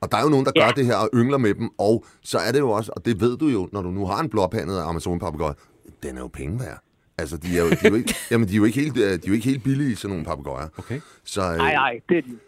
Og 0.00 0.12
der 0.12 0.18
er 0.18 0.22
jo 0.22 0.28
nogen, 0.28 0.46
der 0.46 0.52
Ja. 0.56 0.64
gør 0.66 0.70
det 0.72 0.86
her 0.86 0.96
og 0.96 1.10
yngler 1.14 1.38
med 1.38 1.54
dem, 1.54 1.70
og 1.78 2.04
så 2.22 2.38
er 2.38 2.52
det 2.52 2.58
jo 2.58 2.70
også, 2.70 2.92
og 2.96 3.04
det 3.04 3.20
ved 3.20 3.36
du 3.36 3.46
jo, 3.48 3.68
når 3.72 3.82
du 3.82 3.90
nu 3.90 4.06
har 4.06 4.20
en 4.20 4.28
blåpandet 4.30 4.80
amazon 4.80 5.18
papegøje, 5.18 5.54
den 6.02 6.16
er 6.16 6.20
jo 6.20 6.28
penge 6.28 6.60
værd. 6.60 6.78
Altså, 7.18 7.36
de 7.36 7.58
er 7.58 7.62
jo, 7.62 7.70
de 7.70 7.76
er 7.84 7.88
jo 7.88 7.94
ikke, 7.94 8.14
jamen, 8.30 8.48
de 8.48 8.52
er 8.52 8.56
jo 8.56 8.64
ikke 8.64 8.80
helt, 8.80 8.96
øh, 8.96 9.02
de 9.04 9.12
er 9.14 9.18
jo 9.26 9.32
ikke 9.32 9.44
helt 9.48 9.62
billige, 9.64 9.96
sådan 9.96 10.10
nogle 10.10 10.24
papegøjer. 10.24 10.68
Okay. 10.78 11.00
Så, 11.24 11.42
øh, 11.52 11.56
Nej, 11.56 11.72
nej, 11.74 12.00
det 12.08 12.18
er 12.18 12.22
de. 12.22 12.38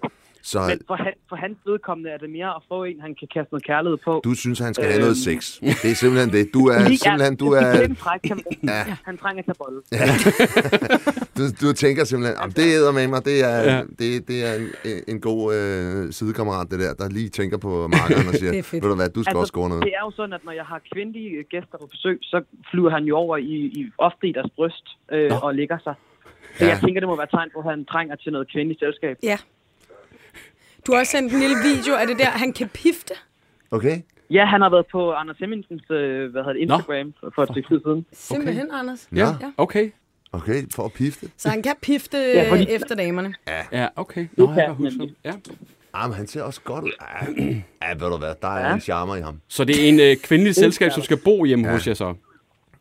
Så 0.53 0.59
Men 0.71 0.79
for, 0.87 0.95
han, 0.95 1.13
for 1.29 1.37
hans 1.37 1.59
vedkommende 1.67 2.11
er 2.11 2.19
det 2.25 2.31
mere 2.31 2.51
at 2.59 2.63
få 2.69 2.85
en, 2.85 3.01
han 3.01 3.13
kan 3.21 3.29
kaste 3.35 3.51
noget 3.55 3.65
kærlighed 3.71 3.99
på. 4.05 4.21
du 4.25 4.35
synes, 4.35 4.59
han 4.59 4.75
skal 4.75 4.87
have 4.87 5.01
noget 5.07 5.19
Øhm. 5.29 5.41
sex. 5.41 5.41
Det 5.83 5.91
er 5.91 5.95
simpelthen 6.03 6.31
det. 6.37 6.55
Du 6.55 6.63
er 6.75 6.79
Lige- 6.89 6.99
simpelthen, 6.99 7.37
du 7.37 7.49
er... 7.61 7.71
kan 8.29 8.37
man, 8.37 8.45
Ja. 8.75 8.97
Han 9.09 9.17
trænger 9.23 9.43
til 9.43 9.55
bolle. 9.63 9.81
Du, 11.39 11.43
du 11.67 11.73
tænker 11.73 12.05
simpelthen, 12.05 12.37
at 12.45 12.57
det 12.57 12.67
æder 12.79 12.93
med 12.93 13.09
mig, 13.09 13.25
det 13.25 13.37
er, 13.51 13.57
Ja. 13.59 13.73
ja. 13.77 13.81
det, 14.01 14.29
det 14.29 14.39
er 14.49 14.55
en, 14.55 14.67
en 15.09 15.21
god 15.21 15.43
øh, 15.55 16.13
sidekammerat, 16.13 16.67
det 16.71 16.79
der, 16.81 16.95
der 16.95 17.09
lige 17.09 17.29
tænker 17.29 17.59
på 17.59 17.89
markeren 17.89 18.27
og 18.29 18.35
siger, 18.35 18.51
Det 18.57 18.59
er 18.59 18.69
ved 18.73 18.81
du 18.81 18.95
hvad, 18.95 19.09
du 19.09 19.23
skal 19.23 19.31
altså, 19.31 19.41
også 19.41 19.51
score 19.55 19.69
noget. 19.69 19.85
det 19.85 19.93
er 20.01 20.03
jo 20.09 20.11
sådan, 20.11 20.33
at 20.33 20.45
når 20.45 20.53
jeg 20.53 20.65
har 20.65 20.81
kvindelige 20.93 21.31
øh, 21.31 21.45
gæster 21.51 21.77
på 21.83 21.87
besøg, 21.87 22.19
så 22.23 22.43
flyver 22.71 22.91
han 22.91 23.05
jo 23.05 23.17
over 23.17 23.37
i, 23.37 23.57
i 23.79 23.81
ofte 23.99 24.25
i 24.29 24.33
deres 24.33 24.51
bryst 24.57 24.87
øh, 25.13 25.31
og 25.45 25.55
ligger 25.55 25.79
sig. 25.85 25.95
Så 26.59 26.65
Ja. 26.65 26.71
jeg 26.71 26.81
tænker, 26.85 27.01
det 27.01 27.09
må 27.09 27.17
være 27.17 27.27
tegn 27.37 27.49
på, 27.55 27.59
at 27.59 27.65
han 27.71 27.85
trænger 27.85 28.17
til 28.17 28.33
noget 28.33 28.47
kvindeligt 28.53 28.81
selskab. 28.81 29.17
Ja. 29.23 29.39
Du 30.87 30.93
har 30.93 30.99
også 31.01 31.11
sendt 31.13 31.33
en 31.33 31.41
lille 31.41 31.57
video 31.65 31.95
af 31.95 32.07
det 32.07 32.19
der, 32.19 32.25
han 32.31 32.53
kan 32.53 32.69
pifte. 32.69 33.15
Okay? 33.71 33.97
Ja, 34.31 34.45
han 34.45 34.61
har 34.61 34.71
været 34.71 34.87
på 34.93 35.13
Anders 35.13 35.37
Hemmingsens 35.39 35.83
øh, 35.91 36.31
hvad 36.31 36.43
hedder 36.43 36.53
det, 36.53 36.61
Instagram 36.61 37.15
for, 37.21 37.33
for 37.35 37.43
et 37.43 37.49
stykke 37.51 37.69
tid 37.69 37.81
siden. 37.85 38.07
Simpelthen, 38.13 38.67
okay. 38.71 38.79
Anders. 38.79 39.09
Ja. 39.15 39.27
ja. 39.27 39.51
Okay. 39.57 39.91
Okay, 40.33 40.63
for 40.75 40.85
at 40.85 40.93
pifte. 40.93 41.31
Så 41.37 41.49
han 41.49 41.63
kan 41.63 41.75
pifte 41.83 42.17
Ja, 42.19 42.51
fordi- 42.51 42.67
efter 42.69 42.95
damerne. 42.95 43.35
Ja, 43.73 43.89
okay. 43.97 44.27
Nå, 44.37 44.53
jeg 44.57 44.65
kan 44.67 44.75
huske. 44.75 45.15
Ja. 45.25 45.33
Ah, 45.95 46.09
men 46.09 46.17
han 46.17 46.27
ser 46.27 46.43
også 46.43 46.61
godt 46.61 46.85
ud. 46.85 46.91
Ah, 47.01 47.29
ah 47.81 48.01
ved 48.01 48.11
du 48.11 48.17
hvad, 48.17 48.35
der 48.43 48.49
er 48.49 48.67
Ja. 48.69 48.75
en 48.75 48.81
charmer 48.81 49.17
i 49.17 49.21
ham. 49.21 49.41
Så 49.49 49.65
det 49.65 49.85
er 49.85 49.89
en 49.89 50.01
øh, 50.01 50.17
kvindelig 50.17 50.55
selskab, 50.55 50.91
som 50.91 51.03
skal 51.03 51.17
bo 51.25 51.45
hjemme 51.45 51.67
Ja. 51.67 51.73
hos 51.73 51.87
jer 51.87 51.95
så? 51.95 52.15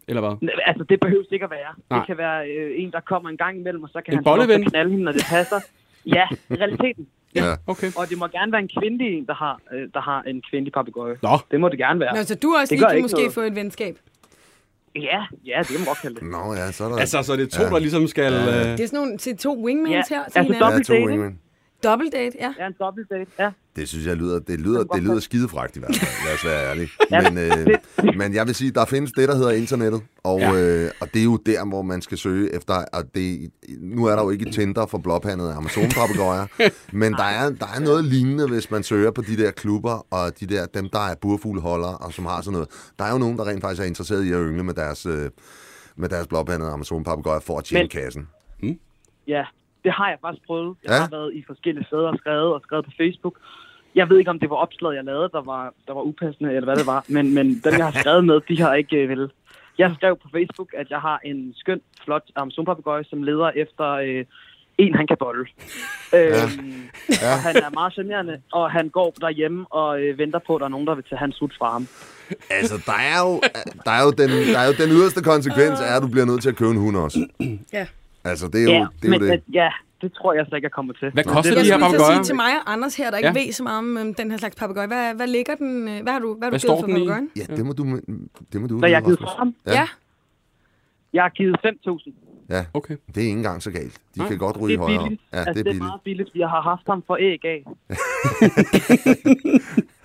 Eller 0.08 0.22
hvad? 0.22 0.50
Altså, 0.66 0.84
det 0.90 1.00
behøver 1.00 1.24
ikke 1.32 1.46
at 1.46 1.52
være. 1.52 1.74
Nej. 1.90 2.00
Det 2.00 2.08
kan 2.08 2.18
være 2.18 2.48
øh, 2.50 2.72
en, 2.84 2.92
der 2.92 3.00
kommer 3.00 3.30
en 3.30 3.38
gang 3.38 3.58
imellem, 3.58 3.84
og 3.84 3.90
så 3.90 4.02
kan 4.06 4.14
En 4.14 4.24
han 4.26 4.64
knalde 4.64 4.90
hende, 4.92 5.04
når 5.06 5.12
det 5.12 5.24
passer. 5.30 5.60
Ja, 6.06 6.28
i 6.50 6.56
realiteten. 6.56 7.08
Ja. 7.36 7.56
Okay. 7.68 7.92
Og 7.98 8.10
det 8.10 8.18
må 8.18 8.28
gerne 8.28 8.52
være 8.52 8.62
en 8.62 8.70
kvindelig 8.80 9.18
en, 9.18 9.26
der 9.26 9.34
har, 9.34 9.60
øh, 9.74 9.88
der 9.94 10.02
har 10.02 10.22
en 10.22 10.42
kvindelig 10.50 10.74
papegøje. 10.74 11.16
Nå. 11.22 11.38
Det 11.52 11.60
må 11.60 11.70
det 11.70 11.78
gerne 11.78 12.00
være. 12.00 12.16
Nå, 12.16 12.24
så 12.24 12.36
du 12.36 12.56
også 12.60 12.70
Det 12.72 12.80
lige 12.80 12.88
kan 12.88 12.96
ikke 12.96 13.04
måske 13.04 13.18
noget. 13.18 13.34
få 13.34 13.42
et 13.42 13.56
venskab. 13.56 13.98
Ja, 14.96 15.24
ja, 15.46 15.58
det 15.60 15.68
kan 15.68 15.80
man 15.80 15.86
godt 15.86 15.98
kalde 16.02 16.16
det. 16.16 16.24
Nå 16.24 16.54
ja, 16.54 16.72
så 16.72 16.84
er 16.84 16.90
der... 16.90 16.98
Altså, 16.98 17.24
så 17.24 17.36
det 17.36 17.54
er 17.54 17.58
to, 17.60 17.64
der 17.74 17.80
ligesom 17.80 18.08
skal... 18.08 18.32
Det 18.34 18.40
Øh, 18.40 18.48
er 18.48 18.76
sådan 18.78 18.90
nogle 18.94 19.18
til 19.18 19.38
to 19.38 19.64
wingmans 19.66 19.92
Ja, 20.12 20.16
her 20.16 20.24
til 20.30 20.40
altså 20.40 20.54
hinanden. 20.54 20.78
ja, 20.90 21.00
to 21.00 21.06
wingmen. 21.08 21.40
Double 21.84 22.10
date, 22.10 22.38
ja. 22.40 22.54
Ja, 22.60 22.68
en 22.68 22.74
dobbelt 22.80 23.10
date, 23.10 23.32
ja. 23.40 23.52
Det 23.76 23.90
synes 23.90 24.06
jeg 24.06 24.16
lyder, 24.16 24.40
det 24.40 24.60
lyder, 24.60 24.84
det 24.84 25.04
lyder 25.04 25.20
skidefragt 25.20 25.76
i 25.76 25.80
hvert 25.80 25.96
fald, 25.96 26.26
lad 26.26 26.34
os 26.34 26.46
være 26.46 26.70
ærlige. 26.70 26.90
Ja, 27.12 27.30
Men, 27.30 27.38
øh, 27.38 28.18
men 28.18 28.34
jeg 28.34 28.48
vil 28.48 28.56
sige, 28.56 28.72
der 28.72 28.86
findes 28.86 29.12
det, 29.12 29.30
der 29.30 29.36
hedder 29.36 29.52
internettet, 29.52 30.02
og, 30.24 30.40
Ja. 30.40 30.54
øh, 30.54 30.92
og 31.02 31.08
det 31.14 31.20
er 31.20 31.24
jo 31.24 31.38
der, 31.38 31.66
hvor 31.66 31.82
man 31.82 32.02
skal 32.02 32.18
søge 32.18 32.56
efter, 32.56 32.74
og 32.94 33.04
det, 33.16 33.52
nu 33.82 34.06
er 34.06 34.16
der 34.16 34.24
jo 34.24 34.30
ikke 34.30 34.52
Tinder 34.52 34.86
for 34.86 34.98
blåpandede 34.98 35.54
Amazon-papegøjer, 35.54 36.46
men 37.02 37.14
der 37.14 37.24
er, 37.24 37.50
der 37.50 37.68
er 37.76 37.80
noget 37.80 38.06
lignende, 38.06 38.48
hvis 38.48 38.72
man 38.72 38.84
søger 38.84 39.12
på 39.12 39.22
de 39.22 39.38
der 39.38 39.52
klubber, 39.52 40.08
og 40.14 40.40
de 40.40 40.46
der, 40.48 40.66
dem, 40.66 40.90
der 40.90 41.00
er 41.00 41.16
burfugleholdere, 41.22 41.98
og 41.98 42.14
som 42.14 42.26
har 42.26 42.42
sådan 42.42 42.54
noget. 42.54 42.68
Der 43.00 43.06
er 43.06 43.12
jo 43.12 43.18
nogen, 43.18 43.38
der 43.38 43.48
rent 43.48 43.62
faktisk 43.62 43.82
er 43.82 43.86
interesseret 43.86 44.24
i 44.24 44.32
at 44.32 44.40
yngle 44.40 44.64
med 44.64 44.74
deres, 44.74 45.06
øh, 45.06 45.30
med 45.98 46.10
deres 46.10 46.28
blåpandede 46.28 46.72
Amazon-papegøjer 46.72 47.40
for 47.40 47.58
at 47.58 47.64
tjene 47.64 47.84
Men- 47.84 47.90
kassen. 47.90 48.28
Ja, 49.28 49.44
det 49.84 49.92
har 49.92 50.08
jeg 50.10 50.18
faktisk 50.22 50.46
prøvet. 50.48 50.76
Jeg 50.84 50.90
Ja. 50.90 50.96
ja. 50.96 51.02
har 51.02 51.10
været 51.10 51.34
i 51.34 51.44
forskellige 51.48 51.86
steder 51.86 52.08
og 52.08 52.18
skrevet 52.18 52.54
og 52.54 52.62
skrevet 52.66 52.86
på 52.86 52.92
Facebook. 53.02 53.36
Jeg 53.96 54.10
ved 54.10 54.18
ikke, 54.20 54.30
om 54.32 54.40
det 54.40 54.50
var 54.50 54.56
opslaget, 54.56 54.96
jeg 54.96 55.04
lavede, 55.04 55.30
der 55.34 55.42
var, 55.42 55.74
der 55.88 55.94
var 55.94 56.02
upassende, 56.02 56.50
eller 56.54 56.66
hvad 56.66 56.76
det 56.76 56.88
var. 56.88 57.06
Men, 57.08 57.34
men 57.34 57.46
dem, 57.64 57.74
jeg 57.78 57.86
har 57.86 58.00
skrevet 58.00 58.26
med, 58.26 58.42
de 58.50 58.62
har 58.62 58.74
ikke 58.74 58.98
øh, 58.98 59.10
vel. 59.10 59.32
Jeg 59.78 59.92
skrev 59.98 60.16
på 60.24 60.28
Facebook, 60.36 60.70
at 60.78 60.88
jeg 60.90 61.00
har 61.00 61.20
en 61.26 61.54
skøn, 61.56 61.82
flot 62.04 62.24
Amazon-papegøje, 62.36 63.04
som 63.04 63.24
leder 63.24 63.50
efter 63.56 63.88
øh, 63.92 64.26
en, 64.78 64.96
han 64.96 65.08
kan 65.08 65.18
bolle. 65.20 65.46
Øhm, 66.14 66.90
Ja. 67.22 67.32
og 67.34 67.40
han 67.48 67.56
er 67.56 67.70
meget 67.74 67.94
charmerende, 67.94 68.42
og 68.54 68.72
han 68.72 68.90
går 68.90 69.14
derhjemme 69.22 69.66
og 69.70 70.02
øh, 70.02 70.18
venter 70.18 70.40
på, 70.48 70.56
at 70.56 70.60
der 70.60 70.66
er 70.66 70.70
nogen, 70.70 70.88
der 70.88 70.96
vil 70.96 71.04
tage 71.10 71.20
hans 71.20 71.36
sut 71.36 71.54
fra 71.58 71.72
ham. 71.72 71.88
Altså, 72.50 72.76
der 72.86 72.94
er 73.14 73.20
jo, 73.28 73.42
der 73.86 73.92
er 73.92 74.04
jo, 74.06 74.12
den, 74.12 74.30
der 74.54 74.60
er 74.60 74.68
jo 74.68 74.74
den 74.84 74.90
yderste 74.98 75.22
konsekvens, 75.24 75.80
er, 75.80 75.96
at 75.98 76.02
du 76.04 76.08
bliver 76.08 76.26
nødt 76.26 76.42
til 76.42 76.50
at 76.50 76.56
købe 76.56 76.72
en 76.72 76.78
hund 76.78 76.98
også. 76.98 77.20
Ja. 77.74 77.86
Altså, 78.24 78.48
det 78.48 78.60
er 78.60 78.64
jo 78.64 78.70
Ja, 78.70 78.76
det. 78.76 78.84
Er 78.84 78.88
jo 79.08 79.10
men 79.10 79.22
det. 79.22 79.34
øh, 79.48 79.56
ja, 79.56 79.70
det 80.02 80.14
tror 80.14 80.34
jeg 80.34 80.46
så 80.50 80.56
ikke, 80.56 80.66
jeg 80.66 80.72
kommer 80.72 80.94
til. 80.94 81.12
Hvad 81.12 81.24
koster 81.24 81.52
det, 81.52 81.58
Jeg 81.58 81.66
de 81.66 81.72
her 81.72 81.80
papegøjer? 81.80 82.14
sige 82.16 82.24
til 82.24 82.36
mig 82.36 82.52
og 82.66 82.74
Anders 82.74 82.96
her, 82.96 83.10
der 83.12 83.18
ikke 83.18 83.28
Ja. 83.40 83.46
ved 83.46 83.52
så 83.54 83.64
meget 83.64 83.78
om 83.78 83.98
øhm, 83.98 84.14
den 84.14 84.32
her 84.32 84.38
slags 84.38 84.56
papegøje. 84.56 84.88
Hvad, 84.88 85.16
hvad 85.16 85.28
ligger 85.28 85.56
den? 85.56 85.88
øh, 85.88 86.02
Hvad 86.04 86.14
har 86.14 86.20
du, 86.20 86.36
hvad 86.38 86.50
Hvad 86.50 86.60
du 86.60 86.68
står 86.68 86.76
givet 86.76 86.92
for 86.92 86.98
papegøjen? 86.98 87.30
Ja, 87.36 87.56
det 87.56 87.66
må 87.66 87.74
du, 87.74 87.84
det 88.54 88.62
må 88.62 88.68
du 88.68 88.80
Hvad 88.80 88.90
jeg 88.90 88.98
har 88.98 89.04
givet 89.06 89.20
for 89.20 89.36
ham? 89.38 89.56
Ja. 89.68 89.72
Ja. 89.74 89.88
Jeg 91.14 91.24
har 91.24 91.30
givet 91.30 91.56
5.000. 91.66 92.12
Ja, 92.50 92.66
Okay. 92.74 92.96
det 93.08 93.18
er 93.18 93.22
ikke 93.22 93.32
engang 93.32 93.64
så 93.64 93.72
galt. 93.72 94.00
De 94.16 94.20
Nej, 94.20 94.28
kan 94.28 94.38
godt 94.38 94.58
ryge 94.62 94.68
Det 94.68 94.74
er 94.74 94.80
højere. 94.84 95.00
billigt. 95.04 95.22
Ja, 95.34 95.38
altså, 95.38 95.54
det 95.54 95.60
er 95.60 95.64
det 95.64 95.70
er 95.70 95.74
billigt. 95.74 95.84
meget 95.84 96.02
billigt. 96.04 96.30
Jeg 96.36 96.50
har 96.50 96.62
haft 96.62 96.82
ham 96.88 97.04
for 97.08 97.18
æg 97.22 97.46
af. 97.46 97.64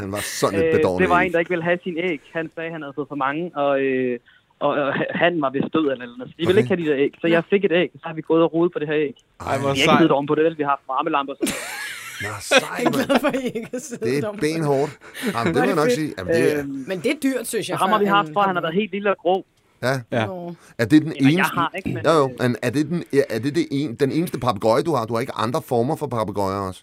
Han 0.01 0.13
var 0.13 0.19
sådan 0.41 0.59
et 0.61 0.65
Øh, 0.67 0.73
bedårende 0.77 1.03
det 1.05 1.11
var 1.11 1.21
en, 1.21 1.33
der 1.33 1.39
ikke 1.39 1.49
ville 1.49 1.65
have 1.65 1.79
sin 1.83 1.99
æg. 1.99 2.21
Han 2.33 2.51
sagde, 2.55 2.67
at 2.67 2.73
han 2.73 2.83
havde 2.83 2.93
fået 2.95 3.09
for 3.09 3.15
mange, 3.15 3.57
og, 3.57 3.81
øh, 3.81 4.19
og, 4.61 4.71
og 4.71 4.95
han 5.11 5.41
var 5.43 5.51
vist 5.51 5.73
død 5.75 5.87
eller 5.93 6.07
noget. 6.07 6.31
Så 6.31 6.35
de 6.39 6.47
ville 6.47 6.51
Okay. 6.51 6.59
ikke 6.63 6.69
have 6.75 6.83
de 6.83 6.89
der 6.91 6.97
æg. 7.05 7.13
Så 7.21 7.27
jeg 7.27 7.43
fik 7.51 7.65
et 7.65 7.73
æg, 7.73 7.91
så 7.95 8.05
har 8.09 8.15
vi 8.15 8.21
gået 8.21 8.43
og 8.43 8.53
rodet 8.55 8.73
på 8.73 8.79
det 8.79 8.89
her 8.89 8.97
æg. 8.97 9.15
Ej, 9.41 9.59
hvor 9.59 9.59
Vi 9.59 9.63
har 9.65 9.75
ikke 9.75 10.09
sejt. 10.15 10.27
på 10.29 10.35
det, 10.35 10.45
vel? 10.45 10.59
Vi 10.59 10.63
har 10.63 10.71
haft 10.71 10.83
varmelamper. 10.89 11.35
Så. 11.35 11.55
Nå, 12.23 12.29
sej. 12.41 12.83
Glad 12.93 13.21
for, 13.21 13.29
ikke 13.55 13.69
Det 13.73 14.25
er 14.25 14.33
benhårdt. 14.41 14.93
Jamen, 15.35 15.55
det 15.55 15.63
må 15.63 15.67
jeg 15.67 15.77
nok 15.77 15.91
sige. 15.91 16.15
Jamen, 16.19 16.35
det 16.35 16.53
er, 16.53 16.59
Øhm, 16.61 16.85
Men 16.89 16.97
det 17.01 17.11
er 17.11 17.19
dyrt, 17.23 17.47
synes 17.47 17.69
jeg. 17.69 17.77
ham 17.79 17.91
har 17.91 17.99
vi 17.99 18.05
haft 18.05 18.31
for, 18.33 18.41
han 18.41 18.57
har 18.57 18.63
været 18.63 18.75
helt 18.75 18.93
lille 18.93 19.11
og 19.11 19.17
grå. 19.19 19.45
ja. 19.83 19.93
Ja. 20.13 20.27
Er 20.79 20.85
det 20.85 20.91
den 20.91 21.13
Jamen, 21.13 21.17
jeg 21.23 21.33
eneste... 21.33 21.55
har 21.55 21.73
ikke, 21.77 21.89
men- 21.95 22.05
Jo, 22.05 22.11
jo. 22.13 22.31
Men 22.41 22.57
er 22.63 22.71
det, 22.71 22.87
den, 22.89 23.05
er 23.31 23.39
det, 23.39 23.55
det 23.55 23.67
en, 23.71 23.95
den 23.95 24.13
eneste 24.13 24.39
papegøje, 24.41 24.83
du 24.83 24.95
har? 24.95 25.05
Du 25.07 25.13
har 25.15 25.21
ikke 25.21 25.33
andre 25.37 25.63
former 25.63 25.97
for 25.97 26.07
papegøjer 26.07 26.59
også? 26.59 26.83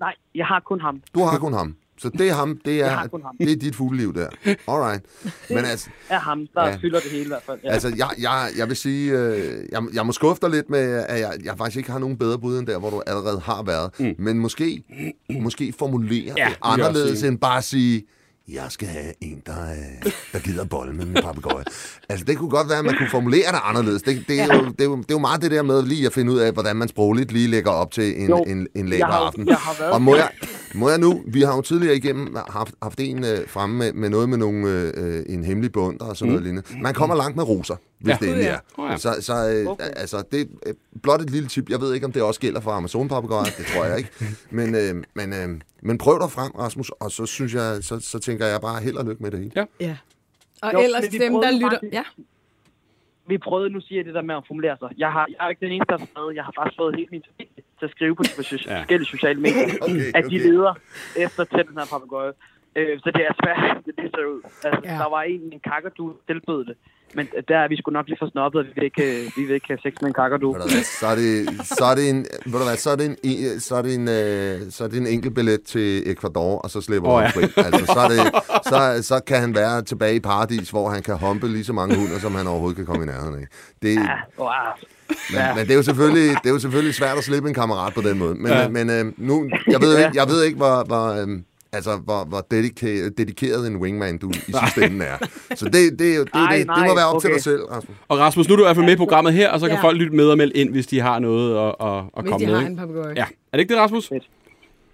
Nej, 0.00 0.14
jeg 0.34 0.46
har 0.46 0.60
kun 0.60 0.80
ham. 0.80 1.02
Du 1.14 1.20
har 1.24 1.38
kun 1.38 1.52
ham. 1.52 1.76
Så 1.98 2.08
det 2.08 2.28
er 2.28 2.32
ham, 2.34 2.58
det 2.64 2.80
er, 2.80 2.88
ham. 2.88 3.10
det 3.40 3.52
er 3.52 3.56
dit 3.56 3.76
fugleliv 3.76 4.14
der. 4.14 4.28
Alright. 4.68 5.04
Men 5.50 5.58
altså, 5.64 5.90
Er 6.08 6.18
ham, 6.18 6.46
der 6.54 6.66
Ja. 6.68 6.76
fylder 6.76 7.00
det 7.00 7.10
hele 7.10 7.24
i 7.24 7.28
hvert 7.28 7.42
fald. 7.46 7.58
Ja. 7.64 7.72
Altså, 7.72 7.88
jeg, 7.96 8.08
jeg, 8.18 8.48
jeg 8.56 8.68
vil 8.68 8.76
sige, 8.76 9.12
øh, 9.12 9.64
jeg, 9.72 9.82
jeg 9.94 10.06
må 10.06 10.12
skuffe 10.12 10.40
dig 10.42 10.50
lidt 10.50 10.70
med, 10.70 11.04
at 11.08 11.20
jeg, 11.20 11.32
jeg 11.44 11.54
faktisk 11.58 11.76
ikke 11.76 11.90
har 11.90 11.98
nogen 11.98 12.16
bedre 12.18 12.38
bud 12.38 12.58
end 12.58 12.66
der, 12.66 12.78
hvor 12.78 12.90
du 12.90 13.02
allerede 13.06 13.40
har 13.40 13.62
været. 13.62 13.90
Mm. 14.00 14.14
Men 14.18 14.38
måske, 14.38 14.82
måske 15.40 15.74
formulere 15.78 16.34
Ja, 16.36 16.44
det 16.44 16.50
det 16.52 16.56
anderledes 16.62 17.22
end 17.22 17.38
bare 17.38 17.58
at 17.58 17.64
sige, 17.64 18.02
jeg 18.48 18.64
skal 18.68 18.88
have 18.88 19.12
en, 19.20 19.42
der, 19.46 19.70
øh, 19.70 20.12
der 20.32 20.38
gider 20.38 20.64
bolle 20.64 20.92
med 20.94 21.06
min 21.06 21.14
papegøje. 21.22 21.64
altså, 22.08 22.24
det 22.24 22.38
kunne 22.38 22.50
godt 22.50 22.68
være, 22.68 22.78
at 22.78 22.84
man 22.84 22.94
kunne 22.98 23.10
formulere 23.10 23.52
det 23.52 23.58
anderledes. 23.64 24.02
Det, 24.02 24.24
det, 24.28 24.40
er 24.40 24.46
jo, 24.54 24.64
det, 24.64 24.80
er 24.80 24.84
jo, 24.84 24.96
det 24.96 25.02
er 25.10 25.14
jo 25.14 25.18
meget 25.18 25.42
det 25.42 25.50
der 25.50 25.62
med 25.62 25.82
lige 25.82 26.06
at 26.06 26.12
finde 26.12 26.32
ud 26.32 26.38
af, 26.38 26.52
hvordan 26.52 26.76
man 26.76 26.88
sprogligt 26.88 27.32
lige 27.32 27.48
lægger 27.48 27.70
op 27.70 27.90
til 27.90 28.20
en, 28.22 28.28
Jo, 28.28 28.36
en, 28.46 28.58
en 28.58 28.68
jeg 28.74 28.84
lækker 28.84 29.06
har 29.06 29.18
jo- 29.18 29.24
aften. 29.26 29.48
jeg 29.48 29.56
har 29.56 29.76
været- 29.78 29.92
Og 29.92 30.02
må 30.02 30.16
jeg, 30.16 30.30
må 30.74 30.88
jeg 30.90 30.98
nu, 30.98 31.22
vi 31.28 31.40
har 31.42 31.54
jo 31.56 31.60
tidligere 31.62 31.96
igennem 31.96 32.36
haft, 32.50 32.74
haft 32.82 33.00
en 33.00 33.24
øh, 33.24 33.48
fremme 33.48 33.76
med, 33.76 33.92
med 33.92 34.08
noget 34.10 34.28
med 34.28 34.38
nogle, 34.38 34.68
øh, 34.96 35.24
en 35.28 35.44
hemmelig 35.44 35.72
bund 35.72 36.00
og 36.00 36.16
sådan 36.16 36.28
noget 36.32 36.42
lignende. 36.44 36.68
Man 36.82 36.94
kommer 36.94 37.16
langt 37.16 37.36
med 37.36 37.44
roser, 37.44 37.76
hvis 38.06 38.12
Ja. 38.14 38.18
det 38.20 38.28
endelig 38.28 38.46
er. 38.56 38.60
Åh, 38.78 38.90
ja. 38.90 38.96
Så, 38.96 39.10
så 39.28 39.34
øh, 39.52 39.66
Okay. 39.72 39.84
altså, 40.02 40.18
det 40.32 40.40
er 40.66 40.72
blot 41.02 41.20
et 41.20 41.30
lille 41.30 41.48
tip. 41.48 41.70
Jeg 41.70 41.80
ved 41.80 41.94
ikke, 41.94 42.06
om 42.06 42.12
det 42.12 42.22
også 42.22 42.40
gælder 42.40 42.60
for 42.60 42.70
amazon 42.70 43.08
papegøjer 43.08 43.44
Det 43.58 43.66
tror 43.72 43.84
jeg 43.84 43.98
ikke. 43.98 44.10
Men, 44.58 44.68
øh, 44.74 44.94
men, 45.18 45.28
øh, 45.38 45.48
men 45.82 45.98
prøv 45.98 46.14
dig 46.22 46.30
frem, 46.30 46.50
Rasmus, 46.62 46.88
og 46.90 47.10
så 47.10 47.26
synes 47.26 47.54
jeg, 47.54 47.78
så, 47.88 48.00
så 48.00 48.18
tænker 48.18 48.46
jeg 48.46 48.60
bare 48.60 48.78
held 48.82 48.96
og 48.96 49.04
lykke 49.08 49.22
med 49.22 49.30
det 49.30 49.38
hele. 49.38 49.52
Ja. 49.56 49.64
Ja. 49.80 49.96
Og 50.62 50.72
Jo, 50.72 50.78
ellers 50.80 51.04
dem, 51.04 51.20
der 51.20 51.30
prøvede 51.30 51.54
lytter... 51.54 51.70
faktisk- 51.70 51.92
Ja. 51.92 52.04
Vi 53.28 53.38
prøvede, 53.38 53.70
nu 53.70 53.80
siger 53.80 53.98
jeg 53.98 54.04
det 54.08 54.14
der 54.14 54.22
med 54.30 54.34
at 54.34 54.44
formulere 54.50 54.76
sig. 54.82 54.88
Jeg 55.04 55.10
har, 55.16 55.24
jeg 55.32 55.36
er 55.44 55.48
ikke 55.52 55.64
den 55.66 55.72
eneste, 55.76 55.92
der 55.92 55.98
har 55.98 56.08
skrevet. 56.12 56.32
Jeg 56.38 56.44
har 56.48 56.52
faktisk 56.58 56.76
fået 56.82 56.92
helt 57.00 57.10
min 57.14 57.22
familie 57.30 57.62
til 57.78 57.84
at 57.88 57.92
skrive 57.96 58.14
på 58.18 58.22
de 58.22 58.32
forskellige 58.38 58.70
Ja. 58.72 58.78
forskellige 58.80 59.08
sociale 59.14 59.40
medier, 59.46 59.66
Okay, 59.86 60.08
at 60.18 60.22
de 60.30 60.36
okay. 60.36 60.46
leder 60.48 60.72
efter 61.24 61.42
til 61.44 61.62
den 61.68 61.74
her 61.80 61.86
papegøje. 61.94 62.32
Øh, 62.78 62.94
så 63.04 63.08
det 63.16 63.22
er 63.30 63.34
svært, 63.42 63.76
det, 63.86 63.92
det 64.00 64.08
ser 64.14 64.26
ud. 64.34 64.40
Altså, 64.64 64.80
Ja. 64.84 64.92
ja. 64.92 64.98
Der 65.02 65.08
var 65.16 65.22
en, 65.22 65.40
en 65.56 65.60
kakadu, 65.70 66.04
tilbød 66.30 66.60
det. 66.70 66.76
Men 67.14 67.28
der 67.48 67.58
er 67.58 67.68
vi 67.68 67.76
sgu 67.76 67.90
nok 67.90 68.08
lidt 68.08 68.18
for 68.18 68.28
snobbet, 68.32 68.60
at 68.60 68.66
vi 68.66 68.70
vil 68.74 68.84
ikke, 68.84 69.24
øh, 69.24 69.30
vi 69.36 69.42
vil 69.44 69.54
ikke 69.54 69.66
have 69.68 69.78
sex 69.82 69.92
med 70.00 70.08
en 70.08 70.14
kakadu. 70.14 70.56
Så 71.00 71.06
er 71.06 71.14
det, 71.14 71.66
så 71.78 71.84
er 71.84 71.94
det 71.94 72.08
en, 72.10 72.16
ved 72.46 72.52
du 72.60 72.64
hvad, 72.64 72.76
så 72.76 72.90
er 72.90 72.96
det 72.96 73.06
en, 73.06 73.16
en- 73.22 73.60
så 73.60 73.74
er 73.76 73.82
det 73.82 73.94
en, 73.94 74.08
øh, 74.08 74.60
så 74.70 74.84
er 74.84 74.88
det 74.88 74.98
en 74.98 75.06
enkelt 75.06 75.34
billet 75.34 75.62
til 75.62 76.10
Ecuador, 76.12 76.58
og 76.58 76.70
så 76.70 76.80
slipper 76.80 77.10
oh, 77.10 77.22
ja. 77.22 77.26
han 77.28 77.32
fri. 77.32 77.62
Altså, 77.62 77.84
så, 77.86 78.00
er 78.00 78.08
det, 78.08 78.18
så, 79.02 79.08
så 79.08 79.20
kan 79.26 79.40
han 79.40 79.54
være 79.54 79.82
tilbage 79.82 80.14
i 80.16 80.20
paradis, 80.20 80.70
hvor 80.70 80.88
han 80.90 81.02
kan 81.02 81.18
humpe 81.18 81.48
lige 81.48 81.64
så 81.64 81.72
mange 81.72 81.96
hunder, 81.96 82.18
som 82.18 82.34
han 82.34 82.46
overhovedet 82.46 82.76
kan 82.76 82.86
komme 82.86 83.02
i 83.02 83.06
nærheden 83.06 83.34
af. 83.34 83.46
Det, 83.82 83.94
Ja, 83.94 84.00
wow. 84.38 84.48
Men, 85.08 85.16
Ja. 85.32 85.54
men 85.54 85.64
det, 85.64 85.70
er 85.70 85.76
jo 85.76 85.82
selvfølgelig, 85.82 86.28
det 86.42 86.46
er 86.48 86.52
jo 86.52 86.58
selvfølgelig 86.58 86.94
svært 86.94 87.18
at 87.18 87.24
slippe 87.24 87.48
en 87.48 87.54
kammerat 87.54 87.94
på 87.94 88.00
den 88.00 88.18
måde. 88.18 88.34
Men, 88.34 88.46
Ja. 88.46 88.60
ja. 88.62 88.68
men 88.68 88.90
øh, 88.90 89.04
nu, 89.16 89.50
jeg 89.70 89.80
ved 89.80 89.98
ikke, 89.98 90.10
jeg 90.14 90.28
ved 90.28 90.42
ikke 90.44 90.56
hvor, 90.56 90.84
hvor, 90.86 91.06
øh, 91.22 91.28
altså, 91.72 91.96
hvor, 91.96 92.24
hvor 92.24 92.46
dedika- 92.54 93.08
dedikeret 93.18 93.66
en 93.66 93.76
wingman 93.76 94.18
du 94.18 94.30
i 94.30 94.34
sidste 94.34 94.84
ende 94.84 95.04
er. 95.04 95.18
Så 95.54 95.64
det, 95.64 95.72
det, 95.74 95.80
er 95.82 95.90
det, 95.90 95.98
det, 95.98 96.18
det, 96.58 96.66
nej, 96.66 96.88
må 96.88 96.94
være 96.94 97.06
op 97.06 97.20
til 97.20 97.28
okay. 97.28 97.34
dig 97.34 97.42
selv, 97.42 97.62
Rasmus. 97.62 97.96
Og 98.08 98.18
Rasmus, 98.18 98.48
nu 98.48 98.52
er 98.52 98.56
du 98.56 98.62
i 98.62 98.66
hvert 98.66 98.76
fald 98.76 98.86
med 98.86 98.92
i 98.94 98.96
programmet 98.96 99.32
her, 99.32 99.50
og 99.50 99.60
så 99.60 99.66
kan 99.66 99.76
Ja. 99.76 99.82
folk 99.82 99.96
lytte 99.98 100.16
med 100.16 100.28
og 100.28 100.36
melde 100.38 100.52
ind, 100.52 100.70
hvis 100.70 100.86
de 100.86 101.00
har 101.00 101.18
noget 101.18 101.58
at, 101.68 101.74
at, 101.80 101.96
at 102.16 102.22
Hvis 102.22 102.30
komme 102.30 102.46
de 102.46 102.46
med. 102.46 102.54
har 102.54 102.60
ikke? 102.60 102.70
en 102.70 102.76
papegøje. 102.76 103.14
Ja. 103.16 103.22
Er 103.22 103.26
det 103.52 103.58
ikke 103.60 103.74
det, 103.74 103.80
Rasmus? 103.82 104.10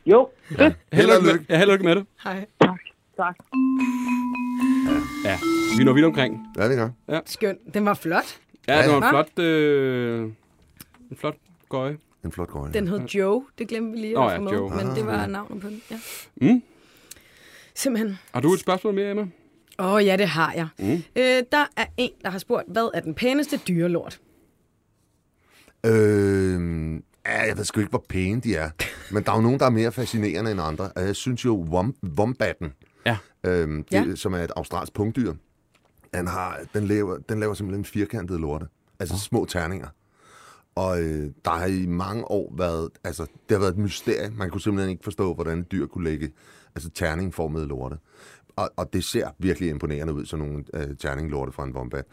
Jo, 0.06 0.28
fedt. 0.58 0.74
Held 0.92 1.10
og 1.10 1.22
lykke. 1.22 1.44
Ja, 1.48 1.58
held 1.58 1.68
og 1.70 1.74
lykke 1.74 1.84
med 1.84 1.96
det. 1.96 2.06
Hej. 2.24 2.44
Tak. 2.60 2.78
Tak. 3.16 3.36
Ja, 5.24 5.38
vi 5.78 5.84
når 5.84 5.92
vidt 5.92 6.04
omkring. 6.06 6.46
Ja, 6.58 6.68
vi 6.68 6.74
gør. 6.74 6.88
Skønt. 7.26 7.58
Den 7.74 7.84
var 7.86 7.94
flot. 7.94 8.38
Ja, 8.68 8.82
det 8.82 8.90
var 8.90 8.96
en 8.96 9.02
Ja. 9.02 9.10
flot, 9.10 9.38
øh, 9.38 10.20
en 11.10 11.16
flot 11.20 11.34
gøje. 11.68 11.96
En 12.24 12.32
flot 12.32 12.48
gård. 12.48 12.72
Den 12.72 12.88
hed 12.88 13.00
Joe. 13.00 13.44
Det 13.58 13.68
glemte 13.68 13.92
vi 13.92 13.98
lige 13.98 14.18
at 14.18 14.30
ja, 14.32 14.36
få 14.38 14.42
med. 14.42 14.52
Joe. 14.52 14.70
Men 14.76 14.86
det 14.96 15.06
var 15.06 15.26
navnet 15.26 15.62
på 15.62 15.68
den. 15.68 15.82
Ja. 15.90 16.00
Mm. 16.36 16.62
Simpelthen. 17.74 18.18
Har 18.32 18.40
du 18.40 18.52
et 18.54 18.60
spørgsmål 18.60 18.94
mere, 18.94 19.10
Emma? 19.10 19.26
Åh 19.78 19.92
oh, 19.92 20.06
ja, 20.06 20.16
det 20.16 20.28
har 20.28 20.52
jeg. 20.52 20.68
Mm. 20.78 20.92
Øh, 21.16 21.42
der 21.52 21.66
er 21.76 21.84
en, 21.96 22.10
der 22.22 22.30
har 22.30 22.38
spurgt, 22.38 22.64
hvad 22.68 22.90
er 22.94 23.00
den 23.00 23.14
pæneste 23.14 23.56
dyrelort? 23.68 24.20
Øh, 25.86 26.94
ja, 27.26 27.40
jeg 27.46 27.56
ved 27.56 27.64
sgu 27.64 27.80
ikke, 27.80 27.90
hvor 27.90 28.04
pæne 28.08 28.40
de 28.40 28.54
er. 28.56 28.70
Men 29.12 29.22
der 29.22 29.32
er 29.32 29.36
jo 29.36 29.42
nogen, 29.42 29.60
der 29.60 29.66
er 29.66 29.70
mere 29.70 29.92
fascinerende 29.92 30.50
end 30.50 30.60
andre. 30.60 30.90
Og 30.96 31.02
jeg 31.02 31.16
synes 31.16 31.44
jo, 31.44 31.66
wom, 31.70 31.94
wombatten, 32.18 32.72
Ja. 33.06 33.18
øhm, 33.46 33.84
det, 33.84 33.92
Ja. 33.92 34.04
ja. 34.08 34.14
som 34.14 34.32
er 34.34 34.38
et 34.38 34.50
australsk 34.56 34.92
punktdyr, 34.92 35.32
den, 36.14 36.26
har, 36.26 36.60
den, 36.74 36.84
laver, 36.86 37.18
den 37.18 37.40
laver 37.40 37.54
simpelthen 37.54 37.84
firkantede 37.84 38.38
lorte. 38.40 38.66
Altså 39.00 39.18
små 39.18 39.44
terninger. 39.44 39.88
Og 40.74 41.02
øh, 41.02 41.30
der 41.44 41.50
har 41.50 41.66
i 41.66 41.86
mange 41.86 42.30
år 42.30 42.54
været, 42.56 42.90
altså 43.04 43.22
det 43.22 43.54
har 43.56 43.58
været 43.58 43.72
et 43.72 43.78
mysterie. 43.78 44.30
Man 44.30 44.50
kunne 44.50 44.60
simpelthen 44.60 44.90
ikke 44.90 45.04
forstå, 45.04 45.34
hvordan 45.34 45.58
et 45.58 45.72
dyr 45.72 45.86
kunne 45.86 46.04
lægge 46.04 46.32
altså, 46.74 46.90
terningformede 46.90 47.66
lorte. 47.66 47.96
Og, 48.56 48.70
og 48.76 48.92
det 48.92 49.04
ser 49.04 49.28
virkelig 49.38 49.68
imponerende 49.68 50.12
ud, 50.12 50.26
sådan 50.26 50.46
nogle 50.46 50.64
øh, 50.74 50.96
terninglorte 50.96 51.52
fra 51.52 51.64
en 51.64 51.76
wombat. 51.76 52.04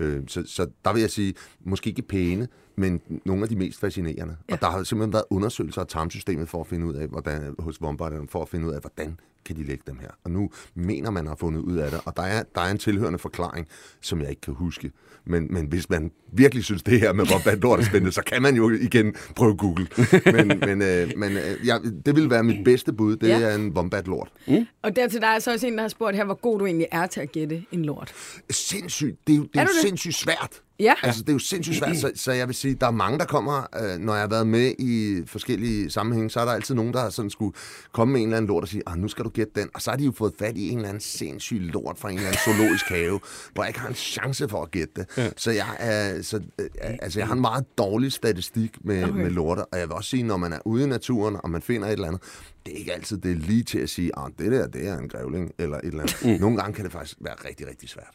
Øh, 0.00 0.22
så, 0.26 0.42
så 0.46 0.66
der 0.84 0.92
vil 0.92 1.00
jeg 1.00 1.10
sige, 1.10 1.34
måske 1.64 1.88
ikke 1.90 2.02
pæne, 2.02 2.48
men 2.76 3.00
nogle 3.24 3.42
af 3.42 3.48
de 3.48 3.56
mest 3.56 3.80
fascinerende. 3.80 4.36
Ja. 4.48 4.54
Og 4.54 4.60
der 4.60 4.70
har 4.70 4.82
simpelthen 4.82 5.12
været 5.12 5.24
undersøgelser 5.30 5.80
af 5.80 5.86
tarmsystemet 5.86 6.48
for 6.48 6.60
at 6.60 6.66
finde 6.66 6.86
ud 6.86 6.94
af, 6.94 7.06
hvordan, 7.08 7.54
hos 7.58 7.80
vombarderne, 7.80 8.28
for 8.28 8.42
at 8.42 8.48
finde 8.48 8.66
ud 8.66 8.72
af, 8.72 8.80
hvordan 8.80 9.18
kan 9.44 9.56
de 9.56 9.64
lægge 9.64 9.82
dem 9.86 9.98
her. 10.00 10.08
Og 10.24 10.30
nu 10.30 10.50
mener 10.74 11.10
man 11.10 11.26
har 11.26 11.34
fundet 11.34 11.60
ud 11.60 11.76
af 11.76 11.90
det, 11.90 12.00
og 12.04 12.16
der 12.16 12.22
er, 12.22 12.42
der 12.54 12.60
er 12.60 12.70
en 12.70 12.78
tilhørende 12.78 13.18
forklaring, 13.18 13.66
som 14.00 14.20
jeg 14.20 14.30
ikke 14.30 14.40
kan 14.40 14.54
huske. 14.54 14.90
Men, 15.24 15.46
men 15.50 15.66
hvis 15.66 15.90
man 15.90 16.10
virkelig 16.32 16.64
synes, 16.64 16.82
det 16.82 17.00
her 17.00 17.12
med 17.12 17.24
Wombat 17.32 17.58
lort 17.58 17.80
er 17.80 17.84
spændende, 17.84 18.12
så 18.12 18.22
kan 18.26 18.42
man 18.42 18.56
jo 18.56 18.70
igen 18.70 19.14
prøve 19.36 19.56
Google. 19.56 19.86
Men, 20.32 20.48
men, 20.68 20.82
øh, 20.82 21.10
men 21.16 21.32
øh, 21.32 21.66
ja, 21.66 21.78
det 22.06 22.16
vil 22.16 22.30
være 22.30 22.42
mit 22.44 22.64
bedste 22.64 22.92
bud, 22.92 23.16
det 23.16 23.28
Ja. 23.28 23.40
er 23.40 23.54
en 23.54 23.72
Wombat 23.72 24.06
lort. 24.06 24.28
Mm. 24.48 24.66
Og 24.82 24.96
dertil 24.96 25.20
der 25.20 25.26
er 25.26 25.38
så 25.38 25.52
også 25.52 25.66
en, 25.66 25.74
der 25.74 25.80
har 25.80 25.88
spurgt 25.88 26.16
her, 26.16 26.24
hvor 26.24 26.34
god 26.40 26.58
du 26.58 26.66
egentlig 26.66 26.86
er 26.92 27.06
til 27.06 27.20
at 27.20 27.32
gætte 27.32 27.64
en 27.72 27.84
lort. 27.84 28.12
Sindssygt. 28.50 29.26
Det 29.26 29.32
er 29.32 29.36
jo, 29.36 29.42
det 29.42 29.50
er 29.56 29.60
Er 29.60 29.64
du 29.64 29.72
det? 29.72 29.80
Sindssygt 29.86 30.14
svært. 30.14 30.62
Ja. 30.80 30.94
Altså, 31.02 31.22
det 31.22 31.28
er 31.28 31.32
jo 31.32 31.38
sindssygt 31.38 31.76
svært, 31.76 31.96
så, 31.96 32.12
så 32.14 32.32
jeg 32.32 32.46
vil 32.46 32.54
sige, 32.54 32.74
der 32.74 32.86
er 32.86 32.90
mange, 32.90 33.18
der 33.18 33.24
kommer, 33.24 33.66
øh, 33.82 33.98
når 33.98 34.12
jeg 34.12 34.22
har 34.22 34.28
været 34.28 34.46
med 34.46 34.74
i 34.78 35.22
forskellige 35.26 35.90
sammenhænge, 35.90 36.30
så 36.30 36.40
er 36.40 36.44
der 36.44 36.52
altid 36.52 36.74
nogen, 36.74 36.92
der 36.92 37.00
har 37.00 37.10
sådan 37.10 37.30
skulle 37.30 37.56
komme 37.92 38.12
med 38.12 38.20
en 38.20 38.26
eller 38.26 38.36
anden 38.36 38.48
lort 38.48 38.62
og 38.62 38.68
sige, 38.68 38.82
ah, 38.86 38.98
nu 38.98 39.08
skal 39.08 39.24
du 39.24 39.30
gætte 39.30 39.52
den. 39.60 39.68
Og 39.74 39.82
så 39.82 39.90
har 39.90 39.96
de 39.96 40.04
jo 40.04 40.12
fået 40.12 40.32
fat 40.38 40.56
i 40.56 40.70
en 40.70 40.76
eller 40.76 40.88
anden 40.88 41.00
sindssyg 41.00 41.56
lort 41.60 41.98
fra 41.98 42.10
en 42.10 42.16
eller 42.16 42.28
anden 42.28 42.40
zoologisk 42.44 42.84
have, 42.88 43.20
hvor 43.54 43.62
jeg 43.62 43.70
ikke 43.70 43.80
har 43.80 43.88
en 43.88 43.94
chance 43.94 44.48
for 44.48 44.62
at 44.62 44.70
gætte 44.70 44.92
det. 44.96 45.06
Ja. 45.16 45.30
Så, 45.36 45.50
jeg, 45.50 45.76
er, 45.78 46.22
så 46.22 46.40
øh, 46.58 46.66
altså, 46.80 47.20
jeg 47.20 47.26
har 47.26 47.34
en 47.34 47.40
meget 47.40 47.64
dårlig 47.78 48.12
statistik 48.12 48.84
med, 48.84 49.04
okay. 49.04 49.12
med 49.12 49.30
lorter, 49.30 49.62
og 49.72 49.78
jeg 49.78 49.88
vil 49.88 49.94
også 49.94 50.10
sige, 50.10 50.22
når 50.22 50.36
man 50.36 50.52
er 50.52 50.58
ude 50.64 50.84
i 50.84 50.86
naturen, 50.86 51.36
og 51.42 51.50
man 51.50 51.62
finder 51.62 51.88
et 51.88 51.92
eller 51.92 52.08
andet, 52.08 52.22
det 52.66 52.74
er 52.74 52.78
ikke 52.78 52.92
altid 52.92 53.18
det 53.18 53.30
er 53.30 53.36
lige 53.36 53.62
til 53.62 53.78
at 53.78 53.90
sige, 53.90 54.10
ah, 54.18 54.30
det 54.38 54.52
der, 54.52 54.66
det 54.66 54.88
er 54.88 54.98
en 54.98 55.08
grævling, 55.08 55.52
eller 55.58 55.76
et 55.76 55.84
eller 55.84 56.00
andet. 56.00 56.16
Mm. 56.24 56.40
Nogle 56.40 56.56
gange 56.56 56.74
kan 56.74 56.84
det 56.84 56.92
faktisk 56.92 57.16
være 57.20 57.34
rigtig, 57.48 57.68
rigtig 57.68 57.88
svært. 57.88 58.14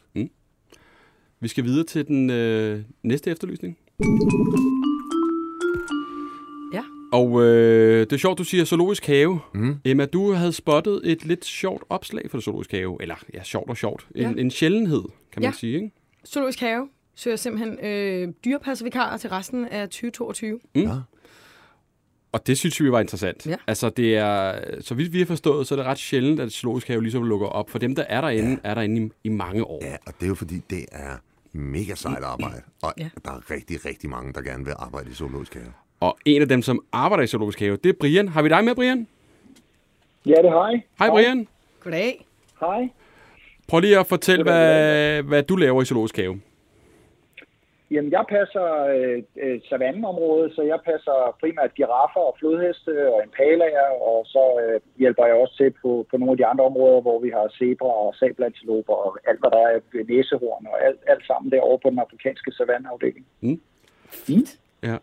Vi 1.42 1.48
skal 1.48 1.64
videre 1.64 1.84
til 1.84 2.06
den 2.06 2.30
øh, 2.30 2.80
næste 3.02 3.30
efterlysning. 3.30 3.78
Ja. 6.72 6.82
Og 7.12 7.42
øh, 7.42 8.00
det 8.00 8.12
er 8.12 8.16
sjovt, 8.16 8.38
du 8.38 8.44
siger 8.44 8.64
zoologisk 8.64 9.06
have. 9.06 9.40
Mm. 9.54 9.76
Emma, 9.84 10.04
du 10.06 10.32
havde 10.32 10.52
spottet 10.52 11.00
et 11.04 11.24
lidt 11.24 11.44
sjovt 11.44 11.84
opslag 11.88 12.30
for 12.30 12.36
det 12.38 12.44
zoologiske 12.44 12.76
have. 12.76 12.96
Eller, 13.00 13.14
ja, 13.34 13.42
sjovt 13.42 13.70
og 13.70 13.76
sjovt. 13.76 14.06
En, 14.14 14.22
Ja. 14.22 14.40
en 14.40 14.50
sjældenhed, 14.50 15.02
kan 15.32 15.42
man 15.42 15.50
Ja. 15.50 15.52
sige, 15.52 15.74
ikke? 15.74 15.90
Zoologisk 16.26 16.60
Have 16.60 16.88
søger 17.14 17.36
simpelthen 17.36 17.78
øh, 17.84 18.28
dyrepasservikarer 18.44 19.16
til 19.16 19.30
resten 19.30 19.64
af 19.64 19.88
2022. 19.88 20.60
Og 22.32 22.46
det 22.46 22.58
synes 22.58 22.80
vi 22.82 22.92
var 22.92 23.00
interessant. 23.00 23.46
Ja. 23.46 23.56
Altså, 23.66 23.88
det 23.88 24.16
er, 24.16 24.54
så 24.80 24.94
vidt 24.94 25.12
vi 25.12 25.18
har 25.18 25.26
forstået, 25.26 25.66
så 25.66 25.74
er 25.74 25.76
det 25.76 25.86
ret 25.86 25.98
sjældent, 25.98 26.40
at 26.40 26.52
zoologisk 26.52 26.88
have 26.88 27.02
ligesom 27.02 27.24
lukker 27.24 27.46
op. 27.46 27.70
For 27.70 27.78
dem, 27.78 27.94
der 27.94 28.02
er 28.02 28.20
derinde, 28.20 28.50
ja. 28.50 28.56
er 28.70 28.74
derinde 28.74 29.02
i, 29.02 29.10
i 29.24 29.28
mange 29.28 29.64
år. 29.64 29.84
Ja, 29.84 29.96
og 30.06 30.12
det 30.20 30.22
er 30.22 30.28
jo 30.28 30.34
fordi, 30.34 30.60
det 30.70 30.84
er 30.92 31.16
mega 31.52 31.94
sejt 31.94 32.24
arbejde. 32.24 32.62
Og 32.82 32.92
Ja. 32.98 33.08
der 33.24 33.30
er 33.30 33.50
rigtig, 33.50 33.84
rigtig 33.86 34.10
mange, 34.10 34.32
der 34.32 34.42
gerne 34.42 34.64
vil 34.64 34.74
arbejde 34.78 35.10
i 35.10 35.14
zoologisk 35.14 35.54
have. 35.54 35.72
Og 36.00 36.18
en 36.24 36.42
af 36.42 36.48
dem, 36.48 36.62
som 36.62 36.84
arbejder 36.92 37.24
i 37.24 37.26
zoologisk 37.26 37.60
have, 37.60 37.76
det 37.76 37.88
er 37.88 37.92
Brian. 38.00 38.28
Har 38.28 38.42
vi 38.42 38.48
dig 38.48 38.64
med, 38.64 38.74
Brian? 38.74 39.06
Ja, 40.26 40.34
det 40.42 40.50
har 40.50 40.68
jeg. 40.70 40.82
Hej, 40.98 41.08
Brian. 41.10 41.48
Goddag. 41.80 42.26
Hej. 42.60 42.88
Prøv 43.68 43.80
lige 43.80 43.98
at 43.98 44.06
fortælle, 44.06 44.42
hvad, 44.42 45.22
hvad 45.22 45.42
du 45.42 45.56
laver 45.56 45.82
i 45.82 45.84
zoologisk 45.84 46.16
have. 46.16 46.40
Jamen, 47.92 48.12
jeg 48.12 48.24
passer 48.28 48.66
øh, 48.94 49.22
øh, 49.44 49.60
savanneområdet, 49.70 50.54
så 50.54 50.62
jeg 50.62 50.80
passer 50.90 51.36
primært 51.40 51.74
giraffer 51.74 52.20
og 52.30 52.36
flodheste 52.38 52.92
og 53.14 53.18
impalaer, 53.26 53.90
og 54.10 54.18
så 54.26 54.44
øh, 54.62 54.80
hjælper 55.02 55.24
jeg 55.26 55.34
også 55.34 55.56
til 55.56 55.70
på, 55.82 56.06
på 56.10 56.16
nogle 56.16 56.32
af 56.32 56.36
de 56.36 56.46
andre 56.46 56.64
områder, 56.64 57.00
hvor 57.00 57.18
vi 57.20 57.30
har 57.36 57.54
zebra 57.58 57.92
og 58.06 58.14
sabelantiloper 58.14 58.94
og 58.94 59.18
alt, 59.28 59.40
hvad 59.40 59.50
der 59.50 59.60
er 59.66 59.70
af 59.74 60.06
næsehorn 60.08 60.66
og 60.72 60.86
alt, 60.86 61.00
alt 61.06 61.26
sammen 61.26 61.52
derovre 61.52 61.78
på 61.82 61.90
den 61.90 61.98
afrikanske 61.98 62.52
savanneafdeling. 62.52 63.26
Ja. 64.82 64.96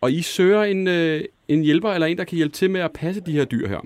Og 0.00 0.10
I 0.12 0.22
søger 0.22 0.62
en, 0.62 0.88
øh, 0.88 1.20
en 1.48 1.62
hjælper 1.62 1.88
eller 1.88 2.06
en, 2.06 2.18
der 2.18 2.24
kan 2.24 2.36
hjælpe 2.36 2.54
til 2.54 2.70
med 2.70 2.80
at 2.80 2.92
passe 2.92 3.20
de 3.20 3.32
her 3.32 3.44
dyr 3.44 3.68
her. 3.68 3.80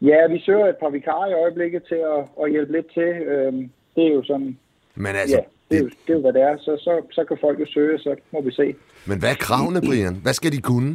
Ja, 0.00 0.26
vi 0.26 0.38
søger 0.40 0.66
et 0.66 0.76
par 0.76 0.90
vikarer 0.90 1.30
i 1.30 1.32
øjeblikket 1.32 1.82
til 1.84 2.00
at, 2.14 2.20
at 2.42 2.50
hjælpe 2.50 2.72
lidt 2.72 2.92
til. 2.94 3.10
Øhm, 3.32 3.70
det 3.96 4.06
er 4.06 4.14
jo 4.14 4.22
sådan, 4.22 4.58
Men 4.94 5.16
altså, 5.16 5.36
ja, 5.36 5.42
det 5.70 5.76
er, 5.78 5.82
jo, 5.82 5.88
det, 5.88 5.96
det 6.06 6.10
er 6.12 6.16
jo, 6.18 6.20
hvad 6.20 6.32
det 6.32 6.42
er. 6.42 6.56
Så, 6.58 6.72
så, 6.86 6.92
så 7.16 7.24
kan 7.24 7.38
folk 7.40 7.60
jo 7.60 7.66
søge, 7.74 7.98
så 7.98 8.16
må 8.32 8.40
vi 8.40 8.52
se. 8.52 8.74
men 9.06 9.18
hvad 9.18 9.30
er 9.30 9.34
kravene, 9.48 9.80
Brian? 9.88 10.14
Hvad 10.22 10.32
skal 10.32 10.52
de 10.52 10.60
kunne? 10.62 10.92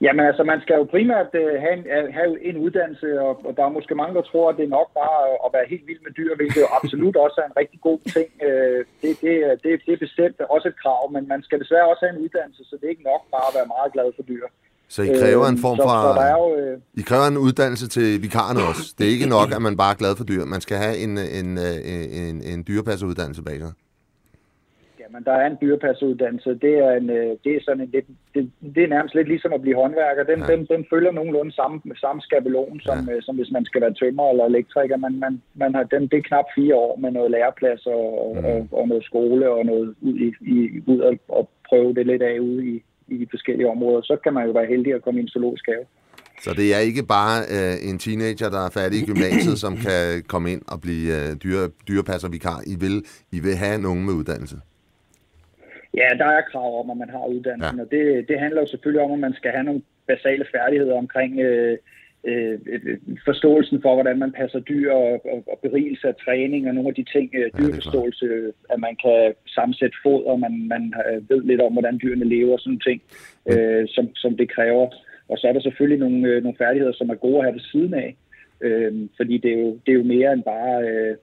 Jamen 0.00 0.26
altså, 0.26 0.42
man 0.52 0.60
skal 0.64 0.76
jo 0.80 0.84
primært 0.94 1.30
øh, 1.42 1.54
have, 1.64 1.74
en, 1.78 1.84
øh, 1.96 2.14
have 2.18 2.32
en 2.48 2.56
uddannelse, 2.56 3.20
og, 3.20 3.32
og 3.46 3.52
der 3.56 3.64
er 3.64 3.68
måske 3.78 3.94
mange, 3.94 4.14
der 4.18 4.22
tror, 4.30 4.44
at 4.50 4.56
det 4.58 4.64
er 4.64 4.76
nok 4.78 4.88
bare 5.00 5.18
at 5.46 5.50
være 5.56 5.66
helt 5.72 5.86
vild 5.90 6.00
med 6.06 6.12
dyr, 6.18 6.32
hvilket 6.36 6.60
jo 6.64 6.68
absolut 6.82 7.16
også 7.26 7.38
er 7.42 7.46
en 7.48 7.56
rigtig 7.62 7.80
god 7.88 7.98
ting. 8.16 8.28
Øh, 8.48 8.80
det, 9.02 9.10
det, 9.24 9.34
er- 9.46 9.56
det, 9.64 9.70
det 9.86 9.92
er 9.94 10.04
bestemt 10.06 10.40
også 10.54 10.68
et 10.68 10.80
krav, 10.82 11.02
men 11.14 11.28
man 11.32 11.40
skal 11.46 11.60
desværre 11.62 11.88
også 11.92 12.02
have 12.04 12.14
en 12.16 12.24
uddannelse, 12.24 12.62
så 12.64 12.72
det 12.76 12.84
er 12.86 12.94
ikke 12.96 13.10
nok 13.12 13.22
bare 13.34 13.46
at 13.50 13.56
være 13.58 13.72
meget 13.76 13.92
glad 13.96 14.08
for 14.16 14.22
dyr. 14.32 14.46
Så 14.88 15.02
I 15.02 15.10
kræver 15.20 15.46
en 15.46 15.54
Øh, 15.54 15.60
form 15.66 15.76
så, 15.76 15.82
for... 15.82 15.88
Så 15.88 16.20
der 16.20 16.26
er 16.32 16.36
jo, 16.42 16.46
øh, 16.60 16.78
I 16.94 17.02
kræver 17.10 17.26
en 17.26 17.38
uddannelse 17.46 17.88
til 17.88 18.22
vikarerne 18.22 18.60
også. 18.70 18.94
Det 18.98 19.06
er 19.06 19.12
ikke 19.16 19.28
nok, 19.38 19.48
at 19.56 19.62
man 19.62 19.76
bare 19.76 19.92
er 19.92 19.98
glad 20.02 20.16
for 20.16 20.24
dyr. 20.24 20.44
Man 20.44 20.60
skal 20.60 20.76
have 20.76 20.96
en, 21.04 21.12
en, 21.40 21.48
en, 21.58 21.88
en, 22.22 22.36
en 22.52 22.64
dyrepasseruddannelse 22.68 23.42
bag 23.42 23.58
sig. 23.64 23.72
Jamen, 25.00 25.24
der 25.24 25.32
er 25.32 25.46
en 25.46 25.58
dyrepasseruddannelse. 25.62 26.50
Det 26.66 26.74
er, 26.86 26.92
en, 27.00 27.10
øh, 27.10 27.30
det 27.44 27.52
er 27.56 27.60
sådan 27.64 27.80
en 27.84 27.90
lidt, 27.96 28.06
det, 28.34 28.50
det 28.74 28.82
er 28.84 28.94
nærmest 28.96 29.14
lidt 29.14 29.28
ligesom 29.28 29.52
at 29.52 29.62
blive 29.62 29.80
håndværker. 29.82 30.22
Den, 30.32 30.40
ja. 30.40 30.46
den, 30.52 30.60
den 30.72 30.86
følger 30.92 31.12
nogenlunde 31.12 31.52
samme, 31.52 31.80
samme 32.04 32.20
skabelon, 32.22 32.80
som, 32.80 32.98
ja. 33.08 33.20
som 33.20 33.36
hvis 33.36 33.50
man 33.56 33.64
skal 33.64 33.80
være 33.80 33.94
tømrer 33.94 34.30
eller 34.30 34.44
elektriker. 34.44 34.96
Man, 34.96 35.14
man, 35.24 35.42
man 35.54 35.74
har, 35.74 35.82
den, 35.82 36.02
det 36.02 36.18
er 36.18 36.28
knap 36.30 36.44
fire 36.54 36.74
år 36.74 36.96
med 36.96 37.10
noget 37.10 37.30
læreplads 37.30 37.86
og, 37.86 38.36
mm. 38.36 38.44
og, 38.44 38.68
og 38.78 38.88
noget 38.88 39.04
skole 39.04 39.50
og 39.50 39.66
noget 39.66 39.94
ud, 40.00 40.14
i, 40.14 40.28
i, 40.54 40.82
ud 40.86 41.00
og, 41.00 41.14
og 41.28 41.48
prøve 41.68 41.94
det 41.94 42.06
lidt 42.06 42.22
af 42.22 42.38
ude 42.40 42.66
i, 42.66 42.82
i 43.08 43.16
de 43.18 43.26
forskellige 43.30 43.70
områder. 43.70 44.00
Så 44.02 44.16
kan 44.24 44.32
man 44.34 44.46
jo 44.46 44.52
være 44.52 44.66
heldig 44.66 44.94
at 44.94 45.02
komme 45.02 45.20
i 45.20 45.22
en 45.22 45.28
zoologisk 45.28 45.66
have. 45.66 45.84
Så 46.40 46.50
det 46.60 46.74
er 46.74 46.78
ikke 46.78 47.04
bare 47.16 47.36
øh, 47.54 47.88
en 47.88 47.98
teenager, 47.98 48.48
der 48.50 48.60
er 48.66 48.70
færdig 48.70 48.96
i 49.02 49.06
gymnasiet, 49.10 49.58
som 49.58 49.76
kan 49.86 50.22
komme 50.32 50.52
ind 50.52 50.62
og 50.72 50.80
blive 50.80 51.06
øh, 51.18 51.36
dyre, 51.44 51.68
dyrepasservikar. 51.88 52.58
I 52.72 52.74
vil, 52.84 52.96
I 53.36 53.38
vil 53.40 53.56
have 53.56 53.78
nogen 53.86 54.04
med 54.06 54.14
uddannelse. 54.20 54.56
Ja, 55.94 56.08
der 56.18 56.28
er 56.36 56.42
krav 56.52 56.80
om, 56.80 56.90
at 56.90 56.96
man 56.96 57.10
har 57.10 57.26
uddannelsen, 57.34 57.78
ja. 57.78 57.84
og 57.84 57.90
det, 57.90 58.28
det 58.28 58.40
handler 58.40 58.60
jo 58.60 58.66
selvfølgelig 58.66 59.02
om, 59.06 59.12
at 59.12 59.18
man 59.18 59.34
skal 59.38 59.50
have 59.50 59.64
nogle 59.64 59.82
basale 60.06 60.44
færdigheder 60.54 60.96
omkring 61.04 61.40
øh, 61.40 61.78
øh, 62.24 62.58
forståelsen 63.24 63.82
for, 63.82 63.94
hvordan 63.94 64.18
man 64.18 64.32
passer 64.32 64.60
dyr 64.60 64.92
og, 64.92 65.12
og, 65.32 65.44
og 65.52 65.58
berigelse 65.62 66.08
af 66.08 66.14
træning 66.24 66.68
og 66.68 66.74
nogle 66.74 66.88
af 66.88 66.94
de 66.94 67.04
ting, 67.12 67.30
øh, 67.34 67.50
dyrforståelse, 67.58 68.52
at 68.70 68.80
man 68.80 68.96
kan 69.04 69.34
sammensætte 69.46 69.96
foder, 70.02 70.36
man, 70.36 70.68
man 70.68 70.94
øh, 71.10 71.30
ved 71.30 71.42
lidt 71.42 71.60
om, 71.60 71.72
hvordan 71.72 71.98
dyrene 72.02 72.24
lever 72.24 72.52
og 72.52 72.60
sådan 72.60 72.80
ting, 72.80 73.02
øh, 73.50 73.88
som, 73.88 74.14
som 74.14 74.36
det 74.36 74.50
kræver. 74.50 74.86
Og 75.28 75.38
så 75.38 75.48
er 75.48 75.52
der 75.52 75.60
selvfølgelig 75.60 75.98
nogle, 75.98 76.28
øh, 76.28 76.42
nogle 76.42 76.58
færdigheder, 76.58 76.92
som 76.92 77.10
er 77.10 77.14
gode 77.14 77.38
at 77.38 77.44
have 77.44 77.54
ved 77.54 77.60
siden 77.60 77.94
af, 77.94 78.16
øh, 78.60 79.08
fordi 79.16 79.38
det 79.38 79.52
er, 79.52 79.58
jo, 79.58 79.70
det 79.86 79.92
er 79.92 79.98
jo 80.02 80.12
mere 80.14 80.32
end 80.32 80.42
bare... 80.42 80.88
Øh, 80.88 81.16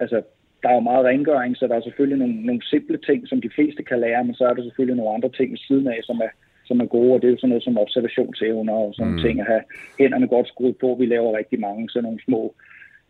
altså, 0.00 0.22
der 0.62 0.68
er 0.68 0.74
jo 0.74 0.80
meget 0.80 1.04
rengøring, 1.04 1.56
så 1.56 1.66
der 1.66 1.74
er 1.76 1.80
selvfølgelig 1.80 2.18
nogle, 2.18 2.46
nogle 2.46 2.62
simple 2.64 2.98
ting, 2.98 3.28
som 3.28 3.40
de 3.40 3.50
fleste 3.54 3.82
kan 3.82 4.00
lære, 4.00 4.24
men 4.24 4.34
så 4.34 4.44
er 4.44 4.54
der 4.54 4.62
selvfølgelig 4.62 4.96
nogle 4.96 5.14
andre 5.14 5.28
ting 5.28 5.50
ved 5.50 5.58
siden 5.58 5.86
af, 5.88 5.98
som 6.02 6.16
er, 6.16 6.32
som 6.64 6.80
er 6.80 6.86
gode, 6.86 7.12
og 7.14 7.18
det 7.20 7.26
er 7.26 7.32
jo 7.32 7.36
sådan 7.38 7.48
noget 7.48 7.64
som 7.64 7.78
observationsevner 7.78 8.72
og 8.72 8.94
sådan 8.94 9.12
mm. 9.12 9.22
ting, 9.24 9.40
at 9.40 9.46
have 9.46 9.62
hænderne 9.98 10.28
godt 10.28 10.48
skruet 10.48 10.76
på. 10.76 10.96
Vi 11.00 11.06
laver 11.06 11.38
rigtig 11.38 11.60
mange 11.60 11.90
sådan 11.90 12.04
nogle 12.04 12.24
små 12.24 12.54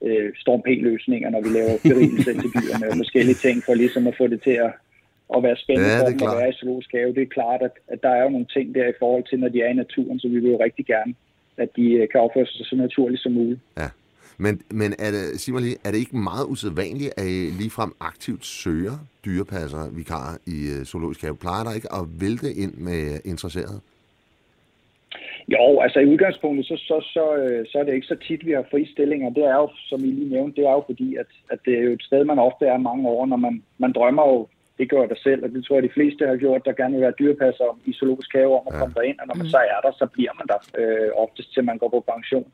øh, 0.06 0.30
storm 0.42 0.62
løsninger 0.66 1.30
når 1.30 1.40
vi 1.40 1.50
laver 1.58 1.74
berigelse 1.88 2.32
til 2.42 2.50
dyrene 2.58 2.86
og 2.90 2.96
forskellige 2.96 3.40
ting, 3.46 3.56
for 3.66 3.74
ligesom 3.74 4.06
at 4.06 4.14
få 4.20 4.26
det 4.26 4.42
til 4.42 4.56
at, 4.66 4.72
at 5.36 5.42
være 5.42 5.56
spændende 5.56 5.90
Ja, 5.90 5.98
for 5.98 6.04
det 6.06 6.14
er 6.14 6.18
dem 6.18 6.28
at 6.28 6.32
klart. 6.32 6.42
være 6.42 6.50
i 6.50 6.58
zoologisk 6.60 6.90
have. 6.92 7.14
Det 7.14 7.22
er 7.22 7.36
klart, 7.38 7.60
at, 7.68 7.74
at 7.92 7.98
der 8.02 8.12
er 8.18 8.22
jo 8.22 8.30
nogle 8.34 8.46
ting 8.56 8.74
der 8.74 8.86
i 8.88 8.98
forhold 8.98 9.24
til, 9.30 9.38
når 9.38 9.48
de 9.48 9.62
er 9.62 9.70
i 9.70 9.80
naturen, 9.82 10.18
så 10.20 10.28
vi 10.28 10.38
vil 10.38 10.50
jo 10.50 10.58
rigtig 10.66 10.86
gerne, 10.86 11.14
at 11.56 11.68
de 11.76 11.86
øh, 11.92 12.08
kan 12.08 12.20
opføre 12.20 12.46
sig 12.46 12.66
så 12.66 12.76
naturligt 12.76 13.22
som 13.22 13.32
muligt. 13.32 13.60
Ja. 13.76 13.88
Men, 14.38 14.62
men 14.70 14.94
er 14.98 15.10
det, 15.10 15.40
sig 15.40 15.54
mig 15.54 15.62
lige, 15.62 15.76
er 15.84 15.90
det 15.90 15.98
ikke 15.98 16.16
meget 16.16 16.46
usædvanligt, 16.48 17.12
at 17.16 17.26
I 17.26 17.50
ligefrem 17.60 17.92
aktivt 18.00 18.44
søger 18.44 18.96
dyrepasser, 19.24 19.90
vikarer 19.90 20.36
i 20.46 20.58
øh, 20.78 20.84
zoologisk 20.84 21.22
have? 21.22 21.36
Plejer 21.36 21.64
der 21.64 21.74
ikke 21.74 21.92
at 21.92 22.04
vælte 22.20 22.52
ind 22.52 22.74
med 22.74 23.20
interesserede? 23.24 23.80
Jo, 25.48 25.80
altså 25.80 25.98
i 26.00 26.06
udgangspunktet, 26.06 26.66
så, 26.66 26.76
så, 26.76 26.96
så, 27.14 27.36
øh, 27.36 27.66
så 27.70 27.78
er 27.78 27.84
det 27.84 27.94
ikke 27.94 28.06
så 28.06 28.16
tit, 28.28 28.46
vi 28.46 28.52
har 28.52 28.64
fri 28.70 28.88
stillinger. 28.92 29.30
Det 29.30 29.44
er 29.44 29.54
jo, 29.54 29.68
som 29.88 30.04
I 30.04 30.06
lige 30.06 30.30
nævnte, 30.30 30.56
det 30.60 30.66
er 30.68 30.72
jo 30.72 30.82
fordi, 30.86 31.16
at, 31.16 31.26
at 31.50 31.58
det 31.64 31.74
er 31.78 31.82
jo 31.82 31.92
et 31.92 32.02
sted, 32.02 32.24
man 32.24 32.38
ofte 32.38 32.66
er 32.66 32.78
mange 32.78 33.08
år, 33.08 33.26
når 33.26 33.36
man, 33.36 33.62
man 33.78 33.92
drømmer 33.92 34.26
jo, 34.28 34.48
det 34.78 34.90
gør 34.90 35.06
da 35.06 35.14
selv, 35.14 35.44
og 35.44 35.50
det 35.50 35.64
tror 35.64 35.76
jeg, 35.76 35.82
de 35.82 35.96
fleste 35.96 36.26
har 36.26 36.36
gjort, 36.36 36.64
der 36.64 36.72
gerne 36.72 36.94
vil 36.94 37.02
være 37.06 37.18
dyrepasser 37.18 37.78
i 37.84 37.92
zoologisk 37.92 38.32
have 38.32 38.52
om 38.60 38.66
at 38.68 38.74
Ja. 38.74 38.78
komme 38.78 38.94
derind, 38.94 39.18
og 39.20 39.26
når 39.26 39.34
man 39.34 39.48
så 39.54 39.60
er 39.74 39.80
der, 39.86 39.92
så 40.00 40.06
bliver 40.14 40.32
man 40.38 40.46
der 40.52 40.60
øh, 40.80 41.08
oftest 41.24 41.54
til 41.54 41.64
man 41.64 41.78
går 41.78 41.88
på 41.88 42.04
pension, 42.12 42.46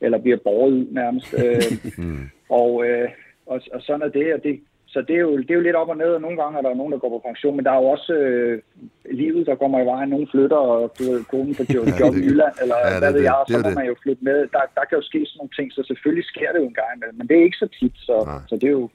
eller 0.00 0.18
bliver 0.18 0.36
borget 0.44 0.72
ud 0.72 0.86
nærmest. 0.90 1.34
Øh, 1.44 2.02
og, 2.60 2.70
øh, 2.86 3.08
og, 3.46 3.60
og 3.74 3.80
sådan 3.82 4.02
er 4.02 4.08
det, 4.08 4.34
og 4.34 4.42
det, 4.44 4.60
så 4.86 5.00
det 5.08 5.14
er, 5.16 5.20
jo, 5.20 5.36
det 5.38 5.50
er 5.50 5.54
jo 5.54 5.60
lidt 5.68 5.76
op 5.76 5.88
og 5.88 5.96
ned, 5.96 6.06
og 6.16 6.20
nogle 6.20 6.36
gange 6.42 6.58
er 6.58 6.62
der 6.62 6.74
nogen, 6.74 6.92
der 6.92 6.98
går 6.98 7.08
på 7.08 7.22
pension, 7.28 7.56
men 7.56 7.64
der 7.64 7.72
er 7.72 7.80
jo 7.82 7.88
også 7.96 8.12
øh, 8.12 8.62
livet, 9.10 9.46
der 9.46 9.54
kommer 9.54 9.80
i 9.82 9.86
vejen. 9.92 10.08
Nogle 10.08 10.28
flytter, 10.30 10.56
og 10.56 10.94
du 10.98 11.02
ved, 11.10 11.24
konen 11.24 11.54
på 11.54 11.62
job, 11.74 11.86
job 12.00 12.14
i 12.14 12.18
det- 12.18 12.24
Jylland, 12.26 12.54
eller 12.62 12.76
ja, 12.78 12.86
ja, 12.86 12.92
det 12.92 12.98
hvad 13.00 13.08
er 13.08 13.12
ved 13.12 13.20
det. 13.20 13.24
jeg, 13.30 13.34
og 13.40 13.46
Det 13.48 13.54
er 13.54 13.58
så 13.58 13.62
må 13.64 13.68
det. 13.68 13.76
man 13.80 13.86
jo 13.86 13.94
flytte 14.02 14.24
med. 14.24 14.38
Der, 14.56 14.62
der 14.78 14.84
kan 14.88 14.96
jo 15.00 15.02
ske 15.10 15.20
sådan 15.26 15.38
nogle 15.40 15.54
ting, 15.58 15.66
så 15.76 15.80
selvfølgelig 15.90 16.24
sker 16.32 16.48
det 16.52 16.58
jo 16.62 16.66
en 16.72 16.78
gang 16.80 16.90
imellem, 16.96 17.16
men 17.18 17.26
det 17.28 17.34
er 17.38 17.44
ikke 17.48 17.62
så 17.64 17.68
tit, 17.80 17.94
så, 18.08 18.14
Nej. 18.26 18.40
så 18.48 18.54
det 18.60 18.68
er 18.72 18.76
jo 18.80 18.88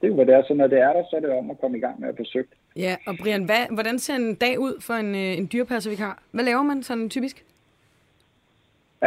det 0.00 0.04
er 0.08 0.12
jo, 0.12 0.14
hvad 0.14 0.26
det 0.26 0.34
er. 0.34 0.42
Så 0.48 0.54
når 0.54 0.66
det 0.66 0.78
er 0.80 0.92
der, 0.96 1.02
så 1.10 1.16
er 1.16 1.20
det 1.20 1.30
om 1.30 1.50
at 1.50 1.60
komme 1.60 1.76
i 1.78 1.80
gang 1.80 2.00
med 2.00 2.08
at 2.08 2.16
forsøge. 2.16 2.44
Ja, 2.76 2.94
og 3.06 3.14
Brian, 3.22 3.44
hvad, 3.44 3.62
hvordan 3.76 3.98
ser 3.98 4.14
en 4.14 4.34
dag 4.34 4.54
ud 4.60 4.74
for 4.86 4.94
en, 4.94 5.14
øh, 5.14 5.38
en 5.38 5.48
dyrepasservikar? 5.52 6.22
Hvad 6.32 6.44
laver 6.44 6.62
man 6.62 6.82
sådan 6.82 7.10
typisk? 7.10 7.44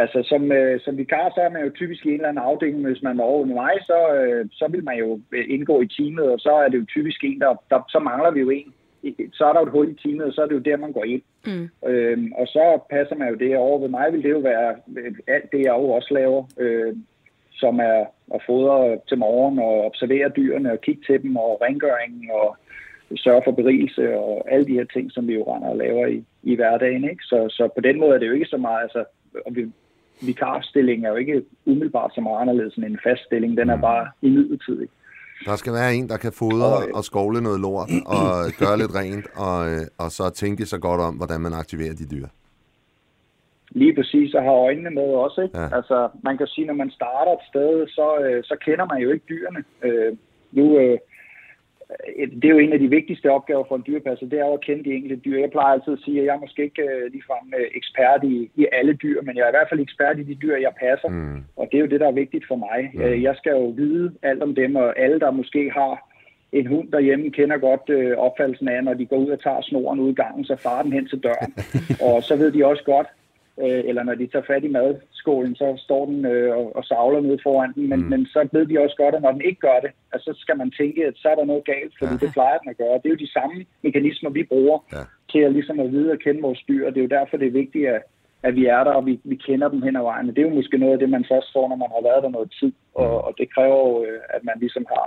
Altså, 0.02 0.18
som, 0.30 0.52
øh, 0.52 0.80
som 0.80 0.98
vikar, 0.98 1.32
så 1.34 1.40
er 1.40 1.50
man 1.50 1.64
jo 1.64 1.70
typisk 1.70 2.06
i 2.06 2.08
en 2.08 2.14
eller 2.14 2.28
anden 2.28 2.44
afdeling, 2.44 2.86
hvis 2.86 3.02
man 3.02 3.18
var 3.18 3.24
over 3.24 3.44
mig, 3.44 3.74
så, 3.80 3.98
øh, 4.14 4.46
så 4.52 4.68
vil 4.70 4.84
man 4.84 4.98
jo 4.98 5.20
øh, 5.32 5.44
indgå 5.48 5.80
i 5.82 5.88
teamet, 5.88 6.30
og 6.34 6.38
så 6.40 6.50
er 6.50 6.68
det 6.68 6.78
jo 6.78 6.84
typisk 6.84 7.24
en, 7.24 7.40
der, 7.40 7.62
der 7.70 7.78
så 7.88 7.98
mangler 7.98 8.30
vi 8.30 8.40
jo 8.40 8.50
en. 8.50 8.74
Så 9.32 9.44
er 9.44 9.52
der 9.52 9.60
jo 9.60 9.66
et 9.66 9.72
hul 9.72 9.88
i 9.90 9.94
teamet, 10.02 10.26
og 10.26 10.32
så 10.32 10.42
er 10.42 10.46
det 10.46 10.54
jo 10.54 10.68
der, 10.70 10.76
man 10.76 10.92
går 10.92 11.04
ind. 11.04 11.22
Mm. 11.46 11.88
Øhm, 11.88 12.32
og 12.32 12.46
så 12.46 12.78
passer 12.90 13.16
man 13.16 13.28
jo 13.28 13.34
det 13.34 13.56
over. 13.56 13.78
Ved 13.78 13.88
mig 13.88 14.12
vil 14.12 14.22
det 14.22 14.30
jo 14.30 14.38
være 14.38 14.74
øh, 14.98 15.14
alt 15.28 15.52
det, 15.52 15.60
jeg 15.60 15.74
jo 15.78 15.90
også 15.90 16.14
laver, 16.14 16.44
øh, 16.58 16.96
som 17.52 17.78
er 17.78 18.04
at 18.34 18.42
fodre 18.46 18.98
til 19.08 19.18
morgen 19.18 19.58
og 19.58 19.84
observere 19.84 20.28
dyrene 20.36 20.72
og 20.72 20.80
kigge 20.80 21.02
til 21.06 21.22
dem 21.22 21.36
og 21.36 21.62
rengøringen 21.62 22.30
og 22.30 22.56
sørge 23.16 23.42
for 23.44 23.52
berigelse 23.52 24.16
og 24.16 24.52
alle 24.52 24.66
de 24.66 24.72
her 24.72 24.84
ting, 24.84 25.12
som 25.12 25.28
vi 25.28 25.34
jo 25.34 25.42
render 25.42 25.68
og 25.68 25.76
laver 25.76 26.06
i, 26.06 26.24
i 26.42 26.54
hverdagen. 26.54 27.04
Ikke? 27.04 27.24
Så, 27.24 27.46
så 27.48 27.68
på 27.74 27.80
den 27.80 28.00
måde 28.00 28.14
er 28.14 28.18
det 28.18 28.28
jo 28.28 28.32
ikke 28.32 28.46
så 28.46 28.56
meget, 28.56 28.82
altså, 28.82 29.04
og 29.46 29.56
vi, 29.56 29.72
vikarstilling 30.20 31.04
er 31.04 31.10
jo 31.10 31.16
ikke 31.16 31.42
umiddelbart 31.66 32.14
så 32.14 32.20
meget 32.20 32.40
anderledes 32.40 32.74
end 32.74 32.84
en 32.84 32.98
fast 33.04 33.22
stilling. 33.26 33.56
Den 33.56 33.70
er 33.70 33.80
bare 33.80 34.08
imidlertidig. 34.22 34.88
Der 35.44 35.56
skal 35.56 35.72
være 35.72 35.94
en, 35.94 36.08
der 36.08 36.16
kan 36.16 36.32
fodre 36.32 36.72
og 36.94 37.04
skovle 37.04 37.40
noget 37.40 37.60
lort 37.60 37.90
og 38.06 38.26
gøre 38.62 38.78
lidt 38.78 38.94
rent, 38.94 39.26
og, 39.36 39.70
øh, 39.70 39.82
og 39.98 40.10
så 40.10 40.30
tænke 40.30 40.66
sig 40.66 40.80
godt 40.80 41.00
om, 41.00 41.14
hvordan 41.14 41.40
man 41.40 41.52
aktiverer 41.52 41.94
de 41.94 42.06
dyr. 42.14 42.26
Lige 43.70 43.94
præcis, 43.94 44.34
og 44.34 44.42
har 44.42 44.56
øjnene 44.66 44.90
med 44.90 45.08
også. 45.24 45.40
Ikke? 45.42 45.58
Ja. 45.58 45.76
Altså, 45.76 46.08
man 46.22 46.38
kan 46.38 46.46
sige, 46.46 46.66
når 46.66 46.74
man 46.74 46.90
starter 46.90 47.32
et 47.32 47.44
sted, 47.50 47.88
så, 47.88 48.18
øh, 48.24 48.44
så 48.44 48.56
kender 48.64 48.86
man 48.92 48.98
jo 49.02 49.10
ikke 49.10 49.24
dyrene. 49.28 49.64
Øh, 49.82 50.16
nu, 50.52 50.78
øh, 50.78 50.92
øh, 50.92 50.98
det 52.40 52.44
er 52.44 52.54
jo 52.56 52.58
en 52.58 52.72
af 52.72 52.78
de 52.78 52.90
vigtigste 52.90 53.30
opgaver 53.30 53.64
for 53.68 53.76
en 53.76 53.84
dyrepasser, 53.86 54.26
det 54.26 54.38
er 54.40 54.46
jo 54.46 54.52
at 54.52 54.60
kende 54.60 54.84
de 54.84 54.94
enkelte 54.94 55.16
dyr. 55.16 55.40
Jeg 55.40 55.50
plejer 55.50 55.72
altid 55.72 55.92
at 55.92 55.98
sige, 56.04 56.20
at 56.20 56.26
jeg 56.26 56.34
er 56.34 56.40
måske 56.40 56.62
ikke 56.62 56.82
øh, 56.82 57.12
ligefrem 57.12 57.54
øh, 57.58 57.66
ekspert 57.74 58.24
i, 58.24 58.50
i 58.56 58.66
alle 58.72 58.92
dyr, 58.92 59.22
men 59.22 59.36
jeg 59.36 59.42
er 59.44 59.48
i 59.48 59.56
hvert 59.56 59.68
fald 59.70 59.80
ekspert 59.80 60.18
i 60.18 60.22
de 60.22 60.34
dyr, 60.34 60.56
jeg 60.56 60.72
passer. 60.80 61.08
Mm. 61.08 61.44
Og 61.56 61.68
det 61.70 61.76
er 61.78 61.82
jo 61.84 61.92
det, 61.92 62.00
der 62.00 62.08
er 62.08 62.22
vigtigt 62.22 62.44
for 62.48 62.56
mig. 62.56 62.90
Mm. 62.94 63.22
Jeg 63.22 63.34
skal 63.36 63.50
jo 63.50 63.66
vide 63.66 64.12
alt 64.22 64.42
om 64.42 64.54
dem, 64.54 64.76
og 64.76 64.98
alle, 64.98 65.20
der 65.20 65.30
måske 65.30 65.70
har 65.70 65.92
en 66.52 66.66
hund 66.66 66.92
derhjemme, 66.92 67.30
kender 67.30 67.58
godt 67.58 67.88
øh, 67.88 68.18
opfattelsen 68.18 68.68
af, 68.68 68.84
når 68.84 68.94
de 68.94 69.06
går 69.06 69.16
ud 69.16 69.30
og 69.30 69.42
tager 69.42 69.60
snoren 69.62 70.00
ud 70.00 70.10
i 70.10 70.14
gangen, 70.14 70.44
så 70.44 70.56
farer 70.56 70.82
den 70.82 70.92
hen 70.92 71.08
til 71.08 71.22
døren. 71.22 71.52
og 72.08 72.22
så 72.22 72.36
ved 72.36 72.52
de 72.52 72.66
også 72.66 72.84
godt, 72.84 73.06
øh, 73.62 73.82
eller 73.88 74.02
når 74.02 74.14
de 74.14 74.26
tager 74.26 74.44
fat 74.44 74.64
i 74.64 74.68
madskålen, 75.26 75.54
så 75.56 75.74
står 75.86 76.06
den 76.06 76.24
øh, 76.24 76.56
og, 76.56 76.76
og 76.76 76.84
savler 76.84 77.20
nede 77.20 77.38
foran 77.42 77.72
den, 77.74 77.88
men, 77.88 78.00
mm. 78.00 78.08
men 78.08 78.26
så 78.26 78.48
ved 78.52 78.66
de 78.66 78.80
også 78.84 78.96
godt, 78.96 79.14
at 79.14 79.22
når 79.22 79.32
den 79.32 79.40
ikke 79.40 79.60
gør 79.60 79.80
det, 79.84 79.90
altså, 80.12 80.32
så 80.32 80.40
skal 80.40 80.56
man 80.56 80.70
tænke, 80.70 81.06
at 81.06 81.14
så 81.16 81.28
er 81.28 81.34
der 81.34 81.44
noget 81.44 81.64
galt, 81.64 81.94
fordi 81.98 82.12
ja. 82.12 82.26
det 82.26 82.32
plejer 82.32 82.58
den 82.58 82.70
at 82.70 82.76
gøre. 82.76 82.94
Det 83.00 83.06
er 83.06 83.14
jo 83.14 83.24
de 83.26 83.32
samme 83.38 83.64
mekanismer, 83.82 84.30
vi 84.30 84.42
bruger 84.42 84.78
Ja. 84.92 85.02
til 85.32 85.40
at, 85.46 85.52
ligesom 85.52 85.80
at 85.80 85.92
vide 85.92 86.12
og 86.12 86.18
kende 86.18 86.40
vores 86.42 86.62
dyr, 86.68 86.86
og 86.86 86.90
det 86.92 87.00
er 87.00 87.06
jo 87.08 87.16
derfor, 87.18 87.36
det 87.36 87.46
er 87.48 87.60
vigtigt, 87.62 87.88
at, 87.88 88.02
at 88.42 88.54
vi 88.54 88.64
er 88.66 88.84
der, 88.84 88.92
og 88.98 89.06
vi, 89.06 89.20
vi 89.24 89.36
kender 89.36 89.68
dem 89.68 89.82
hen 89.82 89.96
ad 89.96 90.02
vejen. 90.02 90.26
Men 90.26 90.34
det 90.34 90.42
er 90.42 90.48
jo 90.48 90.54
måske 90.54 90.78
noget 90.78 90.92
af 90.92 90.98
det, 90.98 91.10
man 91.10 91.24
først 91.32 91.48
får, 91.54 91.68
når 91.68 91.76
man 91.76 91.90
har 91.94 92.02
været 92.08 92.22
der 92.22 92.36
noget 92.36 92.50
tid, 92.60 92.72
og, 92.94 93.24
og 93.26 93.32
det 93.38 93.54
kræver 93.54 93.78
jo, 93.88 94.04
øh, 94.04 94.20
at 94.34 94.42
man 94.48 94.56
ligesom 94.64 94.86
har 94.94 95.06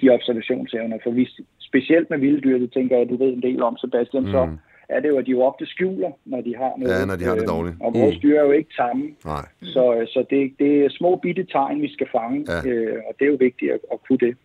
de 0.00 0.10
observationsevner. 0.16 0.98
For 1.04 1.10
vi, 1.10 1.24
specielt 1.68 2.10
med 2.10 2.18
vilde 2.18 2.40
dyr, 2.40 2.58
det 2.58 2.72
tænker 2.72 2.96
jeg, 2.96 3.04
at 3.04 3.10
du 3.10 3.16
ved 3.16 3.32
en 3.32 3.46
del 3.48 3.62
om, 3.62 3.76
Sebastian, 3.76 4.24
mm. 4.24 4.30
så 4.30 4.44
Mm. 4.44 4.58
Er 4.88 5.00
det 5.00 5.08
jo, 5.08 5.18
at 5.18 5.26
de 5.26 5.30
jo 5.30 5.42
ofte 5.42 5.66
skjuler, 5.66 6.10
når 6.24 6.40
de 6.40 6.56
har 6.56 6.72
noget. 6.78 7.00
Ja, 7.00 7.04
når 7.04 7.16
de 7.16 7.24
har 7.24 7.34
det 7.34 7.42
øh, 7.42 7.48
dårligt. 7.48 7.76
Og 7.80 7.94
vores 7.94 8.16
dyr 8.22 8.38
er 8.40 8.44
jo 8.44 8.52
ikke 8.52 8.70
tamme, 8.76 9.04
Nej. 9.24 9.44
så, 9.62 9.94
øh, 9.94 10.06
så 10.06 10.24
det, 10.30 10.52
det 10.58 10.84
er 10.84 10.88
små 10.90 11.16
bitte 11.16 11.44
tegn, 11.44 11.82
vi 11.82 11.92
skal 11.92 12.08
fange, 12.16 12.38
Ja. 12.48 12.70
øh, 12.70 12.96
og 13.08 13.14
det 13.18 13.24
er 13.24 13.30
jo 13.30 13.36
vigtigt 13.40 13.72
at, 13.72 13.80
at 13.92 13.98
kunne 14.08 14.18
det. 14.18 14.36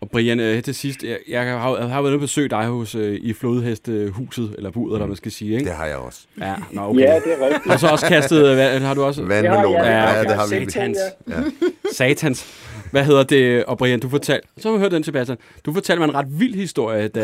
Og 0.00 0.10
Brian, 0.10 0.40
øh, 0.40 0.54
her 0.54 0.60
til 0.60 0.74
sidst, 0.74 1.02
jeg, 1.02 1.18
jeg 1.28 1.42
har, 1.42 1.76
jeg 1.76 1.88
har 1.88 2.02
været 2.02 2.10
ude 2.10 2.14
at 2.14 2.20
besøge 2.20 2.48
dig 2.48 2.64
hos, 2.66 2.94
øh, 2.94 3.18
i 3.22 3.32
flodhestehuset, 3.32 4.54
eller 4.56 4.70
budet, 4.70 4.88
eller 4.88 4.98
hvad 4.98 5.06
man 5.06 5.16
skal 5.16 5.32
sige, 5.32 5.52
ikke? 5.52 5.64
Det 5.64 5.74
har 5.74 5.86
jeg 5.86 5.96
også. 5.96 6.20
Ja, 6.40 6.54
nå, 6.70 6.82
okay. 6.82 7.00
Ja, 7.00 7.14
det 7.14 7.32
er 7.40 7.46
rigtigt. 7.46 7.66
Og 7.72 7.80
så 7.80 7.86
også 7.88 8.06
kastet, 8.06 8.46
øh, 8.46 8.54
hvad, 8.54 8.80
har 8.80 8.94
du 8.94 9.04
også? 9.04 9.22
Vandmelon. 9.22 9.72
Ja, 9.72 9.84
ja, 9.84 9.98
Ja, 9.98 10.10
okay. 10.20 10.28
det 10.30 10.36
har 10.36 10.46
vi. 10.60 10.70
Satans. 10.70 10.98
Ja. 11.28 11.34
Satans. 11.96 12.64
Hvad 12.90 13.04
hedder 13.04 13.22
det? 13.22 13.64
Og 13.64 13.78
Brian, 13.78 14.00
du 14.00 14.08
fortalte, 14.08 14.48
så 14.58 14.68
har 14.68 14.76
vi 14.76 14.80
hørt 14.82 14.92
den, 14.92 15.04
Sebastian. 15.04 15.38
Du 15.66 15.72
fortalte 15.72 16.00
mig 16.00 16.08
en 16.08 16.14
ret 16.14 16.40
vild 16.40 16.54
historie, 16.54 17.08
da, 17.08 17.22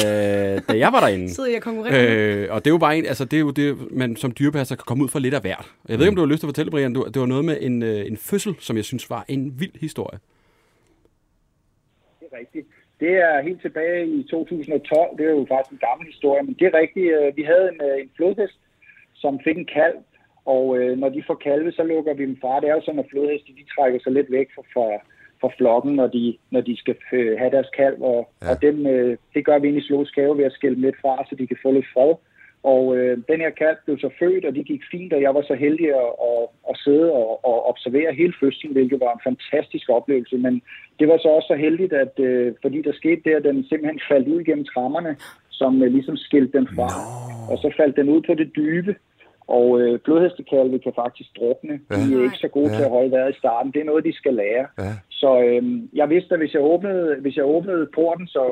da 0.68 0.78
jeg 0.78 0.92
var 0.92 1.00
derinde. 1.00 1.30
Sidder 1.34 1.50
jeg 1.50 1.56
og 1.56 1.62
konkurrerer? 1.62 2.06
Øh, 2.08 2.46
og 2.50 2.64
det 2.64 2.70
er 2.70 2.74
jo 2.74 2.78
bare 2.78 2.98
en, 2.98 3.06
altså 3.06 3.24
det 3.24 3.36
er 3.36 3.40
jo 3.40 3.50
det, 3.50 3.76
man 3.90 4.16
som 4.16 4.32
dyrepasser 4.38 4.74
kan 4.76 4.82
komme 4.86 5.04
ud 5.04 5.08
for 5.08 5.18
lidt 5.18 5.34
af 5.34 5.40
hvert. 5.40 5.66
Jeg 5.88 5.98
ved 5.98 6.06
ikke, 6.06 6.10
om 6.10 6.16
du 6.16 6.22
har 6.22 6.28
lyst 6.28 6.40
til 6.40 6.46
at 6.46 6.48
fortælle, 6.48 6.70
Brian, 6.70 6.92
du, 6.92 7.06
det 7.14 7.20
var 7.20 7.26
noget 7.26 7.44
med 7.44 7.56
en, 7.60 7.82
øh, 7.82 8.06
en 8.06 8.16
fødsel, 8.16 8.54
som 8.60 8.76
jeg 8.76 8.84
synes 8.84 9.10
var 9.10 9.24
en 9.28 9.52
vild 9.58 9.80
historie. 9.80 10.18
Det 12.34 12.40
er 12.40 12.44
rigtigt. 12.46 12.66
Det 13.00 13.12
er 13.26 13.42
helt 13.42 13.60
tilbage 13.62 14.06
i 14.06 14.22
2012. 14.30 15.18
Det 15.18 15.26
er 15.26 15.30
jo 15.30 15.46
faktisk 15.48 15.72
en 15.72 15.86
gammel 15.88 16.06
historie, 16.12 16.42
men 16.42 16.54
det 16.58 16.66
er 16.66 16.78
rigtigt. 16.82 17.08
øh, 17.18 17.36
Vi 17.36 17.42
havde 17.42 17.66
en, 17.72 17.80
øh, 17.88 18.00
en 18.02 18.10
flodhest, 18.16 18.58
som 19.14 19.40
fik 19.44 19.56
en 19.58 19.68
kalv, 19.78 19.96
og 20.44 20.78
øh, 20.78 20.98
når 20.98 21.08
de 21.08 21.22
får 21.26 21.34
kalve, 21.34 21.72
så 21.72 21.82
lukker 21.82 22.14
vi 22.14 22.24
dem 22.26 22.36
fra. 22.40 22.60
Det 22.60 22.68
er 22.68 22.74
jo 22.74 22.80
sådan, 22.84 23.00
at 23.04 23.10
flodheste 23.10 23.52
de 23.58 23.64
trækker 23.74 23.98
sig 24.02 24.12
lidt 24.12 24.30
væk 24.30 24.48
fra, 24.54 24.62
fra, 24.74 24.86
fra 25.40 25.50
flokken, 25.58 25.92
når 26.00 26.06
de, 26.06 26.36
når 26.50 26.60
de 26.60 26.76
skal 26.76 26.96
øh, 27.12 27.38
have 27.38 27.50
deres 27.50 27.70
kalv, 27.76 28.02
og, 28.02 28.28
Ja. 28.42 28.50
og 28.50 28.62
dem, 28.62 28.86
øh, 28.86 29.16
det 29.34 29.44
gør 29.44 29.58
vi 29.58 29.68
inde 29.68 29.78
i 29.78 29.86
zoologisk 29.88 30.16
have 30.16 30.38
ved 30.38 30.44
at 30.44 30.52
skille 30.52 30.74
dem 30.74 30.82
lidt 30.84 31.00
fra, 31.02 31.24
så 31.28 31.34
de 31.34 31.46
kan 31.46 31.56
få 31.62 31.70
lidt 31.72 31.86
fred. 31.94 32.14
Og 32.72 32.96
øh, 32.96 33.18
den 33.30 33.40
her 33.44 33.50
kalv 33.50 33.76
blev 33.84 33.98
så 33.98 34.10
født, 34.18 34.44
og 34.44 34.54
det 34.54 34.66
gik 34.66 34.82
fint, 34.90 35.12
og 35.12 35.20
jeg 35.22 35.34
var 35.34 35.42
så 35.42 35.54
heldig 35.54 35.88
at, 35.88 36.10
at, 36.30 36.42
at 36.70 36.76
sidde 36.84 37.12
og, 37.12 37.44
og 37.44 37.56
observere 37.70 38.14
hele 38.14 38.34
fødslen, 38.40 38.72
hvilket 38.72 39.00
var 39.00 39.12
en 39.12 39.26
fantastisk 39.28 39.86
oplevelse. 39.88 40.36
Men 40.38 40.62
det 40.98 41.08
var 41.08 41.18
så 41.18 41.28
også 41.28 41.46
så 41.46 41.54
heldigt, 41.54 41.92
at 41.92 42.14
øh, 42.18 42.54
fordi 42.62 42.82
der 42.82 42.92
skete 42.92 43.20
det, 43.24 43.34
at 43.34 43.44
den 43.44 43.64
simpelthen 43.64 44.00
faldt 44.10 44.28
ud 44.28 44.44
gennem 44.44 44.64
trammerne, 44.64 45.16
som 45.50 45.82
øh, 45.82 45.92
ligesom 45.92 46.16
skilte 46.16 46.58
den 46.58 46.68
fra. 46.76 46.88
Og 47.52 47.58
så 47.58 47.74
faldt 47.76 47.96
den 47.96 48.08
ud 48.08 48.22
på 48.28 48.34
det 48.34 48.50
dybe. 48.56 48.94
Og 49.46 49.80
øh, 49.80 49.98
blodhestekalve 50.04 50.78
kan 50.78 50.92
faktisk 50.96 51.30
drukne. 51.38 51.80
Ja. 51.90 51.96
De 51.96 52.14
er 52.18 52.22
ikke 52.28 52.44
så 52.46 52.48
gode 52.48 52.70
Ja. 52.70 52.76
til 52.76 52.82
at 52.84 52.90
holde 52.90 53.10
vejret 53.10 53.34
i 53.34 53.38
starten. 53.38 53.72
Det 53.72 53.80
er 53.80 53.84
noget, 53.84 54.04
de 54.04 54.16
skal 54.20 54.34
lære. 54.34 54.66
Ja. 54.78 54.92
Så 55.10 55.30
øh, 55.42 55.62
jeg 55.94 56.10
vidste, 56.10 56.34
at 56.34 56.40
hvis 56.40 56.54
jeg 56.54 56.62
åbnede, 56.62 57.16
hvis 57.20 57.36
jeg 57.36 57.44
åbnede 57.44 57.88
porten, 57.94 58.26
så 58.26 58.44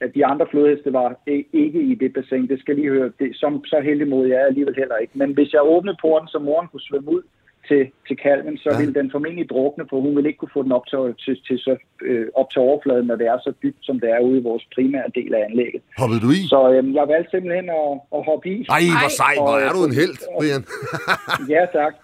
at 0.00 0.10
de 0.14 0.26
andre 0.26 0.46
flodheste 0.50 0.92
var 0.92 1.08
ikke 1.52 1.80
i 1.80 1.94
det 1.94 2.12
bassin. 2.12 2.48
Det 2.48 2.60
skal 2.60 2.74
lige 2.76 2.88
høre. 2.88 3.10
Det, 3.18 3.30
som, 3.36 3.64
så 3.64 3.80
heldig 3.84 4.08
mod 4.08 4.26
jeg 4.26 4.36
er 4.36 4.46
alligevel 4.46 4.74
heller 4.76 4.96
ikke. 4.96 5.12
Men 5.14 5.32
hvis 5.32 5.52
jeg 5.52 5.60
åbnede 5.64 5.96
porten, 6.00 6.28
så 6.28 6.38
moren 6.38 6.68
kunne 6.68 6.80
svømme 6.88 7.10
ud 7.10 7.22
til, 7.68 7.90
til 8.08 8.16
kalven, 8.16 8.58
så 8.58 8.68
Ja. 8.70 8.74
ja. 8.74 8.80
ville 8.80 8.94
den 9.00 9.10
formentlig 9.10 9.48
drukne, 9.50 9.84
for 9.90 10.00
hun 10.00 10.16
ville 10.16 10.28
ikke 10.28 10.38
kunne 10.38 10.56
få 10.58 10.62
den 10.62 10.72
op 10.72 10.86
til, 10.86 10.98
til, 11.24 11.34
til, 11.46 11.58
så, 11.58 11.76
øh, 12.02 12.26
op 12.34 12.50
til 12.50 12.60
overfladen, 12.62 13.06
når 13.06 13.16
det 13.16 13.26
er 13.26 13.38
så 13.38 13.52
dybt, 13.62 13.78
som 13.82 14.00
det 14.00 14.10
er 14.10 14.20
ude 14.20 14.38
i 14.38 14.42
vores 14.42 14.64
primære 14.74 15.10
del 15.14 15.34
af 15.34 15.44
anlægget. 15.50 15.82
Hoppede 15.98 16.20
du 16.20 16.30
i? 16.30 16.40
Så 16.54 16.58
øh, 16.72 16.94
jeg 16.94 17.08
valgte 17.08 17.30
simpelthen 17.30 17.68
at, 17.70 17.90
at 18.16 18.24
hoppe 18.24 18.48
i. 18.54 18.66
Ej, 18.68 18.80
hvor 19.02 19.08
sej. 19.22 19.34
Hvor 19.38 19.58
er 19.66 19.72
du 19.76 19.80
en 19.88 19.94
held, 20.00 20.16
Brian. 20.38 20.62
Ja, 21.54 21.62
tak. 21.78 21.94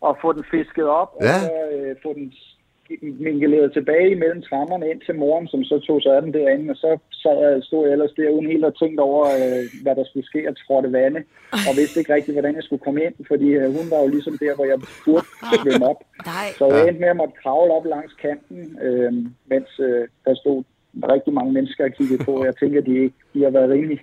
Og 0.00 0.18
få 0.22 0.32
den 0.32 0.44
fisket 0.50 0.84
op, 1.00 1.10
Ja. 1.20 1.26
og 1.26 1.40
så 1.40 1.52
øh, 1.76 1.96
få 2.02 2.10
den 2.14 2.32
mingeleret 3.26 3.72
tilbage 3.72 4.10
imellem 4.10 4.42
trammerne 4.42 4.90
ind 4.90 5.00
til 5.06 5.14
moren, 5.14 5.46
som 5.48 5.64
så 5.64 5.78
tog 5.78 6.02
sig 6.02 6.16
af 6.16 6.22
den 6.22 6.32
derinde, 6.34 6.70
og 6.70 6.76
så 6.76 6.98
sad 7.22 7.36
jeg, 7.44 7.62
stod 7.62 7.84
jeg 7.84 7.92
ellers 7.92 8.12
der 8.16 8.30
uden 8.30 8.46
helt 8.52 8.64
at 8.64 8.74
tænke 8.82 9.02
over, 9.02 9.24
øh, 9.40 9.62
hvad 9.82 9.94
der 9.96 10.04
skulle 10.04 10.26
ske, 10.26 10.40
og 10.48 10.54
trådte 10.56 10.92
vande, 10.92 11.20
og 11.68 11.72
vidste 11.80 12.00
ikke 12.00 12.14
rigtig, 12.14 12.32
hvordan 12.34 12.54
jeg 12.54 12.62
skulle 12.64 12.84
komme 12.86 13.00
ind, 13.06 13.14
fordi 13.30 13.48
øh, 13.60 13.66
hun 13.76 13.86
var 13.92 14.00
jo 14.04 14.08
ligesom 14.08 14.38
der, 14.44 14.54
hvor 14.54 14.64
jeg 14.72 14.78
burde 15.04 15.26
svømme 15.62 15.86
op. 15.90 16.00
Nej. 16.32 16.48
Så 16.58 16.64
jeg 16.74 16.88
endte 16.88 17.00
med 17.00 17.08
at 17.14 17.16
måtte 17.22 17.34
kravle 17.42 17.72
op 17.78 17.86
langs 17.94 18.14
kanten, 18.24 18.78
øh, 18.86 19.12
mens 19.52 19.70
øh, 19.86 20.04
der 20.24 20.34
stod 20.34 20.58
rigtig 21.14 21.32
mange 21.32 21.52
mennesker 21.52 21.84
og 21.84 21.92
kiggede 21.98 22.24
på. 22.24 22.44
Jeg 22.44 22.54
tænker, 22.56 22.80
de, 22.80 22.94
ikke- 23.04 23.22
de 23.34 23.42
har 23.42 23.50
været 23.50 23.70
rimelig 23.70 24.00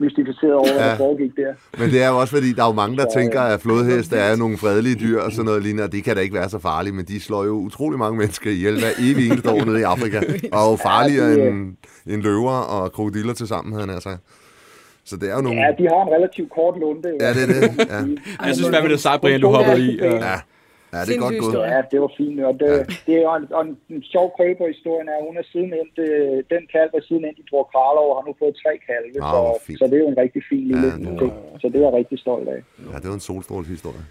mystificeret 0.00 0.54
over, 0.54 0.72
hvad 0.72 0.82
Ja. 0.82 0.90
der 0.90 0.96
foregik 0.96 1.30
der. 1.36 1.52
Men 1.78 1.90
det 1.90 2.02
er 2.02 2.08
jo 2.08 2.18
også, 2.18 2.34
fordi 2.34 2.52
der 2.52 2.62
er 2.62 2.66
jo 2.66 2.72
mange, 2.72 2.96
der 2.96 3.06
Så, 3.10 3.18
tænker, 3.18 3.40
at 3.40 3.60
flodheste 3.60 4.16
er 4.16 4.36
nogle 4.36 4.56
fredelige 4.58 4.94
dyr 4.94 5.20
og 5.20 5.32
sådan 5.32 5.44
noget 5.44 5.62
lignende, 5.62 5.84
og 5.84 5.92
det 5.92 6.04
kan 6.04 6.16
da 6.16 6.22
ikke 6.22 6.34
være 6.34 6.48
så 6.48 6.58
farligt, 6.58 6.94
men 6.96 7.04
de 7.04 7.20
slår 7.20 7.44
jo 7.44 7.50
utrolig 7.52 7.98
mange 7.98 8.18
mennesker 8.18 8.50
ihjel 8.50 8.78
hver 8.78 8.90
evig 8.98 9.26
eneste 9.26 9.50
år 9.50 9.64
nede 9.64 9.80
i 9.80 9.82
Afrika, 9.82 10.18
og 10.52 10.66
er 10.66 10.70
jo 10.70 10.76
farligere 10.76 11.26
Ja, 11.28 11.34
de, 11.34 11.48
end, 11.48 11.76
end 12.06 12.22
løver 12.22 12.52
og 12.52 12.92
krokodiller 12.92 13.34
til 13.34 13.46
sammen, 13.48 13.72
havde 13.74 13.86
han 13.86 13.94
altså. 13.94 14.16
Så 15.04 15.16
det 15.16 15.30
er 15.30 15.34
jo 15.34 15.40
nogle... 15.40 15.60
Ja, 15.60 15.66
de 15.78 15.82
har 15.88 16.02
en 16.06 16.12
relativt 16.16 16.50
kort 16.52 16.74
lunde. 16.80 17.08
Ja, 17.20 17.28
det 17.34 17.42
er 17.42 17.46
det. 17.46 17.88
Ja, 17.90 18.46
Jeg 18.46 18.54
synes 18.56 18.70
fandme, 18.70 18.88
det 18.88 18.94
er 18.94 18.98
sejt, 18.98 19.20
Brian, 19.20 19.40
du 19.40 19.48
hopper 19.48 19.74
i. 19.74 19.98
Ja. 20.02 20.40
Og... 20.92 20.94
ja. 20.94 20.98
ja 20.98 21.04
det 21.06 21.14
er 21.16 21.20
godt 21.26 21.38
gået. 21.44 21.56
Ja, 21.74 21.80
det 21.92 21.98
var 22.04 22.12
fint. 22.20 22.36
Og 22.50 22.54
det, 22.60 22.70
ja. 22.70 22.82
det 23.08 23.16
er 23.24 23.30
en, 23.40 23.44
og 23.56 23.62
en, 23.68 23.72
en 23.94 24.02
sjov 24.12 24.26
krøb 24.36 24.54
på 24.62 24.66
historien 24.74 25.06
er, 25.12 25.16
at 25.20 25.24
hun 25.28 25.36
er 25.42 25.46
siden 25.52 25.70
øh, 26.04 26.36
den 26.54 26.62
kalv 26.74 26.90
er 26.98 27.02
siden 27.08 27.24
endt 27.28 27.38
i 27.42 27.44
Bror 27.50 27.66
Karlov, 27.74 28.06
og 28.10 28.14
har 28.18 28.24
nu 28.28 28.32
fået 28.42 28.54
tre 28.62 28.72
kalve. 28.88 29.08
Nå, 29.24 29.28
så, 29.32 29.40
fint. 29.66 29.78
så 29.80 29.84
det 29.90 29.96
er 29.98 30.02
jo 30.06 30.08
en 30.14 30.18
rigtig 30.24 30.42
fin 30.50 30.64
lille 30.70 30.86
Ja, 30.86 30.92
ja, 30.92 31.10
det 31.10 31.18
ting. 31.22 31.32
Så 31.62 31.66
det 31.72 31.76
er 31.80 31.84
jeg 31.88 31.94
rigtig 32.00 32.18
stolt 32.26 32.48
af. 32.54 32.60
Ja, 32.92 32.96
det 33.02 33.08
var 33.12 33.16
en 33.22 33.26
solstrålshistorie. 33.30 34.04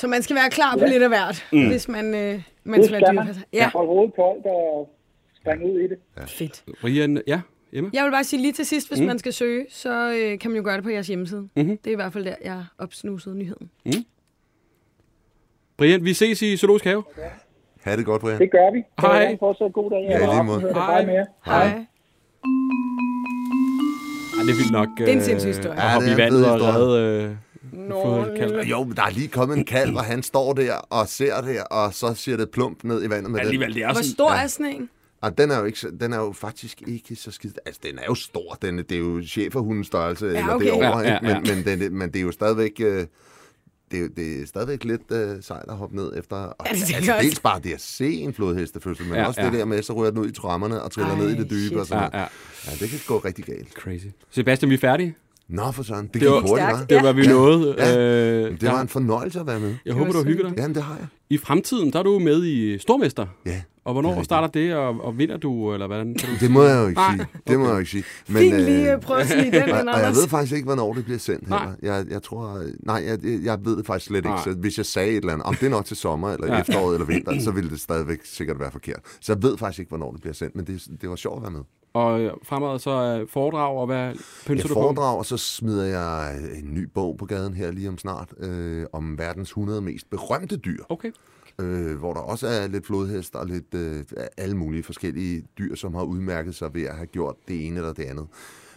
Så 0.00 0.04
man 0.14 0.22
skal 0.22 0.36
være 0.40 0.50
klar 0.58 0.72
på 0.80 0.84
Ja. 0.84 0.92
lidt 0.92 1.02
af 1.02 1.10
hvert, 1.16 1.36
mm. 1.52 1.66
hvis 1.72 1.88
man, 1.96 2.06
øh, 2.14 2.34
man 2.64 2.80
Det 2.80 2.86
skal 2.88 3.02
være. 3.02 3.26
Ja, 3.52 3.66
Hold 3.76 3.86
hovedet 3.86 4.14
koldt 4.20 4.46
og 4.46 4.90
springe 5.40 5.62
ud 5.72 5.78
i 5.80 5.86
det. 5.88 5.98
fedt. 6.38 6.64
Brian, 6.80 7.22
ja, 7.26 7.40
Emma? 7.72 7.90
Jeg 7.92 8.04
vil 8.04 8.10
bare 8.10 8.24
sige 8.24 8.42
lige 8.42 8.52
til 8.52 8.66
sidst, 8.66 8.88
hvis 8.90 9.00
mm. 9.00 9.06
man 9.06 9.18
skal 9.18 9.32
søge, 9.32 9.66
så 9.70 10.10
øh, 10.18 10.38
kan 10.38 10.50
man 10.50 10.56
jo 10.58 10.64
gøre 10.64 10.76
det 10.76 10.84
på 10.84 10.90
jeres 10.90 11.06
hjemmeside. 11.06 11.48
Mhm. 11.56 11.76
Det 11.78 11.86
er 11.86 11.92
i 11.92 11.94
hvert 11.94 12.12
fald 12.12 12.24
der, 12.24 12.34
jeg 12.44 12.64
opsnusede 12.78 13.38
nyheden. 13.38 13.70
Brian, 15.78 16.04
vi 16.04 16.14
ses 16.14 16.42
i 16.42 16.56
Zoologisk 16.56 16.84
Have. 16.84 17.02
Ha' 17.84 17.96
det 17.96 18.04
godt, 18.04 18.20
Brian. 18.22 18.38
Det 18.38 18.50
gør 18.50 18.72
vi. 18.72 18.82
Hej. 19.00 19.24
Ha' 19.24 19.30
en 19.32 19.38
fortsat 19.38 19.72
god 19.72 19.90
dag. 19.90 20.06
Ja, 20.10 20.30
i 20.30 20.34
lige 20.34 20.44
måde. 20.44 20.62
det. 20.62 20.72
Hej. 20.74 20.86
Hej 20.92 21.06
med 21.06 21.14
jer. 21.14 21.24
Hej. 21.44 21.66
Ej, 21.66 21.86
det 24.46 24.50
er 24.50 24.56
vildt 24.56 24.72
nok. 24.72 24.88
er 25.00 25.06
en 25.06 25.18
øh, 25.18 25.24
sindssyg 25.24 25.48
historie. 25.48 25.82
At 25.82 25.92
Ja, 25.92 25.98
det 26.00 26.08
er 26.08 26.12
en 26.12 26.18
vandet 26.18 26.44
fed 26.44 26.50
og 26.50 26.54
historie. 26.58 26.78
redde... 26.78 27.24
Øh, 27.24 27.30
Nå, 27.88 28.24
kalv. 28.36 28.58
Jo, 28.60 28.84
men 28.84 28.96
der 28.96 29.02
er 29.02 29.10
lige 29.10 29.28
kommet 29.28 29.58
en 29.58 29.64
kalv, 29.64 29.96
og 29.96 30.04
han 30.04 30.22
står 30.22 30.52
der 30.52 30.74
og 30.74 31.08
ser 31.08 31.40
det, 31.40 31.56
og 31.70 31.94
så 31.94 32.14
siger 32.14 32.36
det 32.36 32.50
plump 32.50 32.84
ned 32.84 33.04
i 33.04 33.10
vandet 33.10 33.30
med 33.30 33.38
den. 33.40 33.46
Alligevel, 33.46 33.74
det 33.74 33.82
er 33.82 33.92
Hvor 33.92 34.02
stor 34.14 34.30
er 34.30 34.46
sådan 34.46 34.72
en? 34.72 34.88
Og 35.20 35.38
den 35.38 35.50
er 35.50 35.58
jo, 35.58 35.64
ikke, 35.64 35.78
den 36.00 36.12
er 36.12 36.16
jo 36.18 36.32
faktisk 36.32 36.82
ikke 36.86 37.16
så 37.16 37.30
skidt. 37.30 37.58
Altså, 37.66 37.80
den 37.84 37.98
er 37.98 38.02
jo 38.08 38.14
stor. 38.14 38.58
Den, 38.62 38.78
det 38.78 38.92
er 38.92 38.98
jo 38.98 39.22
cheferhundens 39.26 39.86
størrelse, 39.86 40.26
ja, 40.26 40.38
eller 40.38 40.54
okay. 40.54 40.66
derovre, 40.66 40.98
Ja, 40.98 41.08
ja, 41.08 41.14
ikke? 41.14 41.26
Men, 41.26 41.46
ja. 41.46 41.54
men, 41.54 41.64
den, 41.80 41.98
men 41.98 42.08
det 42.12 42.18
er 42.18 42.22
jo 42.22 42.32
stadigvæk... 42.32 42.72
Øh, 42.80 43.06
det 43.90 44.00
er, 44.04 44.08
det 44.16 44.42
er 44.42 44.46
stadigvæk 44.46 44.84
lidt 44.84 45.02
øh, 45.12 45.42
sejt 45.42 45.64
at 45.68 45.76
hoppe 45.76 45.96
ned 45.96 46.12
efter. 46.16 46.36
Og, 46.36 46.66
Ja, 46.66 46.72
det 46.74 46.94
altså, 46.94 47.12
også. 47.12 47.22
dels 47.26 47.40
bare 47.40 47.60
det 47.60 47.72
at 47.74 47.80
se 47.80 48.10
en 48.12 48.34
flodhestefødsel, 48.34 49.04
men 49.06 49.14
Ja, 49.14 49.20
ja, 49.20 49.26
også 49.26 49.40
ja. 49.40 49.46
det 49.50 49.58
der 49.58 49.64
med, 49.64 49.82
så 49.82 49.92
ryger 49.92 50.10
den 50.10 50.20
ud 50.20 50.28
i 50.28 50.32
trammerne 50.32 50.82
og 50.82 50.90
triller 50.92 51.12
Ej, 51.12 51.18
ned 51.18 51.28
i 51.28 51.34
det 51.36 51.50
dybe. 51.50 51.60
shit. 51.66 51.78
Og 51.78 51.86
sådan 51.86 52.10
Ja, 52.12 52.18
ja. 52.20 52.26
ja, 52.66 52.70
det 52.80 52.90
kan 52.90 52.98
gå 53.06 53.18
rigtig 53.18 53.44
galt. 53.44 53.72
Crazy. 53.72 54.06
Sebastian, 54.30 54.70
vi 54.70 54.74
er 54.74 54.78
færdige. 54.78 55.14
Nå, 55.48 55.70
for 55.72 55.82
sådan. 55.82 56.04
Det, 56.04 56.12
Det 56.14 56.20
gik 56.20 56.30
var- 56.30 56.40
hurtigt, 56.40 56.68
hva'? 56.68 56.84
Det 56.86 57.02
var, 57.02 57.12
vi 57.12 57.22
Ja. 57.22 57.28
nåede. 57.32 57.74
Ja. 57.78 57.98
Øh, 58.44 58.60
Det 58.60 58.68
var 58.68 58.80
en 58.80 58.88
fornøjelse 58.88 59.40
at 59.40 59.46
være 59.46 59.60
med. 59.60 59.74
Jeg 59.86 59.94
håber, 59.94 60.12
du 60.12 60.18
har 60.18 60.24
hygget 60.24 60.44
dig. 60.46 60.54
Jamen, 60.56 60.74
det 60.74 60.82
har 60.82 60.96
jeg. 60.96 61.06
I 61.30 61.38
fremtiden, 61.38 61.92
der 61.92 61.98
er 61.98 62.02
du 62.02 62.18
med 62.18 62.44
i 62.44 62.78
Stormester. 62.78 63.26
Ja. 63.46 63.62
Og 63.86 63.94
Det 63.94 63.94
hvornår 63.94 64.08
rigtigt. 64.10 64.24
starter 64.24 64.48
det, 64.48 64.74
og, 64.74 65.04
og 65.04 65.18
vinder 65.18 65.36
du, 65.36 65.72
eller 65.72 65.86
hvordan? 65.86 66.14
Kan 66.14 66.28
du... 66.28 66.34
Det 66.40 66.50
må 66.50 66.62
jeg 66.62 66.82
jo 66.82 66.86
ikke 66.88 67.00
Nej, 67.00 67.16
sige. 67.16 67.26
Det 67.48 67.58
må 67.58 67.64
jeg 67.64 67.72
jo 67.74 67.78
ikke 67.78 67.90
sige. 67.90 68.04
Men, 68.28 68.36
Fint 68.36 68.56
lige 68.56 68.86
øh, 68.90 68.94
øh, 68.94 69.00
prøve 69.00 69.20
at 69.20 69.26
snige 69.26 69.50
den 69.52 69.62
og, 69.88 69.94
og 69.94 70.00
jeg 70.00 70.10
ved 70.10 70.28
faktisk 70.28 70.52
ikke, 70.54 70.64
hvornår 70.66 70.92
det 70.94 71.04
bliver 71.04 71.18
sendt 71.18 71.48
Nej. 71.48 71.58
heller. 71.58 71.96
Jeg, 71.96 72.06
jeg 72.10 72.22
tror, 72.22 72.62
nej, 72.80 73.02
jeg, 73.06 73.18
jeg- 73.44 73.64
ved 73.64 73.76
det 73.76 73.86
faktisk 73.86 74.06
slet 74.06 74.16
ikke. 74.18 74.28
Nej. 74.28 74.44
Så 74.44 74.52
hvis 74.52 74.78
jeg 74.78 74.86
sagde 74.86 75.10
et 75.10 75.16
eller 75.16 75.32
andet, 75.32 75.46
om 75.46 75.54
det 75.54 75.66
er 75.66 75.70
nok 75.70 75.84
til 75.84 75.96
sommer, 75.96 76.30
eller 76.32 76.46
Ja. 76.46 76.54
ja. 76.54 76.60
efteråret, 76.60 76.94
eller 76.94 77.06
vinter, 77.06 77.40
så 77.44 77.50
ville 77.50 77.70
det 77.70 77.80
stadigvæk 77.80 78.18
sikkert 78.24 78.60
være 78.60 78.70
forkert. 78.70 79.00
Så 79.20 79.32
jeg 79.32 79.42
ved 79.42 79.58
faktisk 79.58 79.78
ikke, 79.78 79.88
hvornår 79.88 80.12
det 80.12 80.20
bliver 80.20 80.34
sendt, 80.34 80.56
men 80.56 80.64
det, 80.64 80.86
det 81.00 81.10
var 81.10 81.16
sjovt 81.16 81.36
at 81.36 81.42
være 81.42 81.50
med. 81.50 81.60
Og 81.94 82.20
øh, 82.20 82.30
fremad 82.44 82.78
så 82.78 82.90
er 82.90 83.24
foredrag, 83.28 83.76
og 83.78 83.86
hvad 83.86 84.12
pynser 84.46 84.54
Jeg 84.54 84.68
du 84.68 84.74
på? 84.74 84.80
foredrager, 84.82 85.18
og 85.18 85.26
så 85.26 85.36
smider 85.36 85.84
jeg 85.84 86.36
en 86.62 86.74
ny 86.74 86.88
bog 86.94 87.16
på 87.18 87.24
gaden 87.26 87.54
her 87.54 87.72
lige 87.72 87.88
om 87.88 87.98
snart, 87.98 88.28
øh, 88.40 88.86
om 88.92 89.18
verdens 89.18 89.48
100 89.48 89.80
mest 89.80 90.10
berømte 90.10 90.56
dyr. 90.56 90.82
Okay. 90.88 91.10
Øh, 91.60 91.96
hvor 91.98 92.12
der 92.12 92.20
også 92.20 92.46
er 92.46 92.66
lidt 92.66 92.86
flodhest 92.86 93.34
og 93.34 93.46
lidt 93.46 93.74
øh, 93.74 94.04
alle 94.36 94.56
mulige 94.56 94.82
forskellige 94.82 95.42
dyr, 95.58 95.74
som 95.74 95.94
har 95.94 96.02
udmærket 96.02 96.54
sig 96.54 96.74
ved 96.74 96.82
at 96.82 96.94
have 96.96 97.06
gjort 97.06 97.34
det 97.48 97.66
ene 97.66 97.76
eller 97.76 97.92
det 97.92 98.02
andet. 98.04 98.26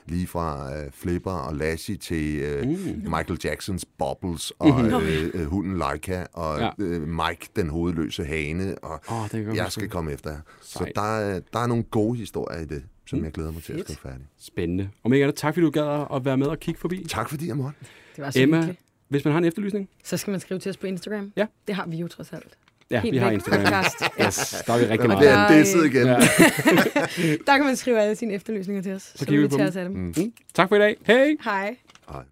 Lige 0.07 0.27
fra 0.27 0.77
øh, 0.77 0.91
Flipper 0.91 1.31
og 1.31 1.55
Lassie 1.55 1.95
til 1.95 2.39
øh, 2.39 2.67
Mm. 2.67 2.75
Michael 2.95 3.39
Jacksons 3.43 3.85
Bubbles 3.97 4.51
og 4.59 4.85
øh, 4.85 5.29
øh, 5.33 5.45
hunden 5.45 5.77
Laika 5.77 6.23
og 6.33 6.59
Ja. 6.59 6.69
øh, 6.79 7.07
Mike, 7.07 7.47
den 7.55 7.69
hovedløse 7.69 8.25
hane. 8.25 8.77
Og 8.77 9.01
Åh, 9.11 9.29
det 9.31 9.55
jeg 9.55 9.71
skal 9.71 9.89
komme 9.89 10.11
efter 10.11 10.29
jer. 10.31 10.39
Så 10.61 10.91
der 10.95 11.01
er, 11.17 11.39
der 11.53 11.59
er 11.59 11.67
nogle 11.67 11.83
gode 11.83 12.17
historier 12.17 12.59
i 12.61 12.65
det, 12.65 12.83
som 13.05 13.19
Mm. 13.19 13.25
jeg 13.25 13.31
glæder 13.33 13.51
mig 13.51 13.63
til 13.63 13.73
at 13.73 13.79
skrive 13.83 13.97
færdig. 13.97 14.25
Spændende. 14.39 14.89
Og 15.03 15.09
andet, 15.09 15.35
tak 15.35 15.53
fordi 15.53 15.65
du 15.65 15.71
gad 15.71 16.05
at 16.15 16.25
være 16.25 16.37
med 16.37 16.47
og 16.47 16.59
kigge 16.59 16.79
forbi. 16.79 17.05
Tak 17.09 17.29
fordi 17.29 17.47
jeg 17.47 17.57
måtte. 17.57 17.77
Det 18.15 18.23
var 18.23 18.31
så 18.31 18.39
Emma, 18.41 18.57
hyggeligt. 18.57 18.79
hvis 19.07 19.25
man 19.25 19.31
har 19.31 19.37
en 19.37 19.45
efterlysning. 19.45 19.89
Så 20.03 20.17
skal 20.17 20.31
man 20.31 20.39
skrive 20.39 20.59
til 20.59 20.69
os 20.69 20.77
på 20.77 20.87
Instagram. 20.87 21.31
Ja. 21.35 21.45
Det 21.67 21.75
har 21.75 21.87
vi 21.87 21.97
jo 21.97 22.07
trods 22.07 22.33
alt. 22.33 22.57
Ja, 22.91 22.99
Helt 23.01 23.13
vi 23.13 23.17
har 23.17 23.31
Instagram. 23.31 23.61
podcast. 23.63 23.95
Ja. 24.19 24.25
Yes, 24.25 24.63
der 24.67 24.73
er 24.73 24.77
vi 24.77 24.85
rigtig 24.85 25.07
meget. 25.09 25.21
det 25.23 25.31
er 25.31 25.35
meget. 25.35 25.49
det 25.49 25.67
sidder 25.67 25.85
igen. 25.85 26.07
Ja. 26.07 26.15
Der 27.47 27.57
kan 27.57 27.65
man 27.65 27.75
skrive 27.75 27.99
alle 28.01 28.15
sine 28.15 28.33
efterlysninger 28.33 28.81
til 28.83 28.93
os. 28.93 29.01
Så, 29.01 29.25
så 29.25 29.31
vi 29.31 29.47
tager 29.47 29.67
os 29.67 29.75
af 29.75 29.83
dem. 29.85 29.93
Mm. 29.93 30.13
Mm. 30.17 30.33
Tak 30.53 30.69
for 30.69 30.75
i 30.75 30.79
dag. 30.79 30.95
Hej! 31.07 31.35
Hej. 31.43 31.75
Hej. 32.11 32.23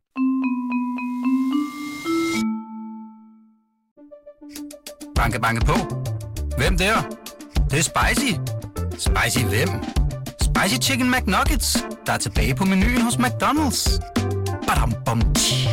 Banke, 5.16 5.40
banke 5.42 5.66
på. 5.66 5.74
Hvem 6.58 6.78
der? 6.78 6.96
Det, 7.02 7.72
det 7.72 7.80
er 7.80 7.84
spicy. 7.84 8.34
Spicy 8.98 9.46
hvem? 9.46 9.70
Spicy 10.42 10.76
Chicken 10.82 11.12
McNuggets, 11.12 11.86
der 12.06 12.14
er 12.14 12.18
tilbage 12.18 12.56
på 12.56 12.66
menuen 12.66 13.02
hos 13.02 13.16
McDonald's. 13.16 14.00
Badum, 14.68 14.94
bom, 15.06 15.34
tji. 15.34 15.67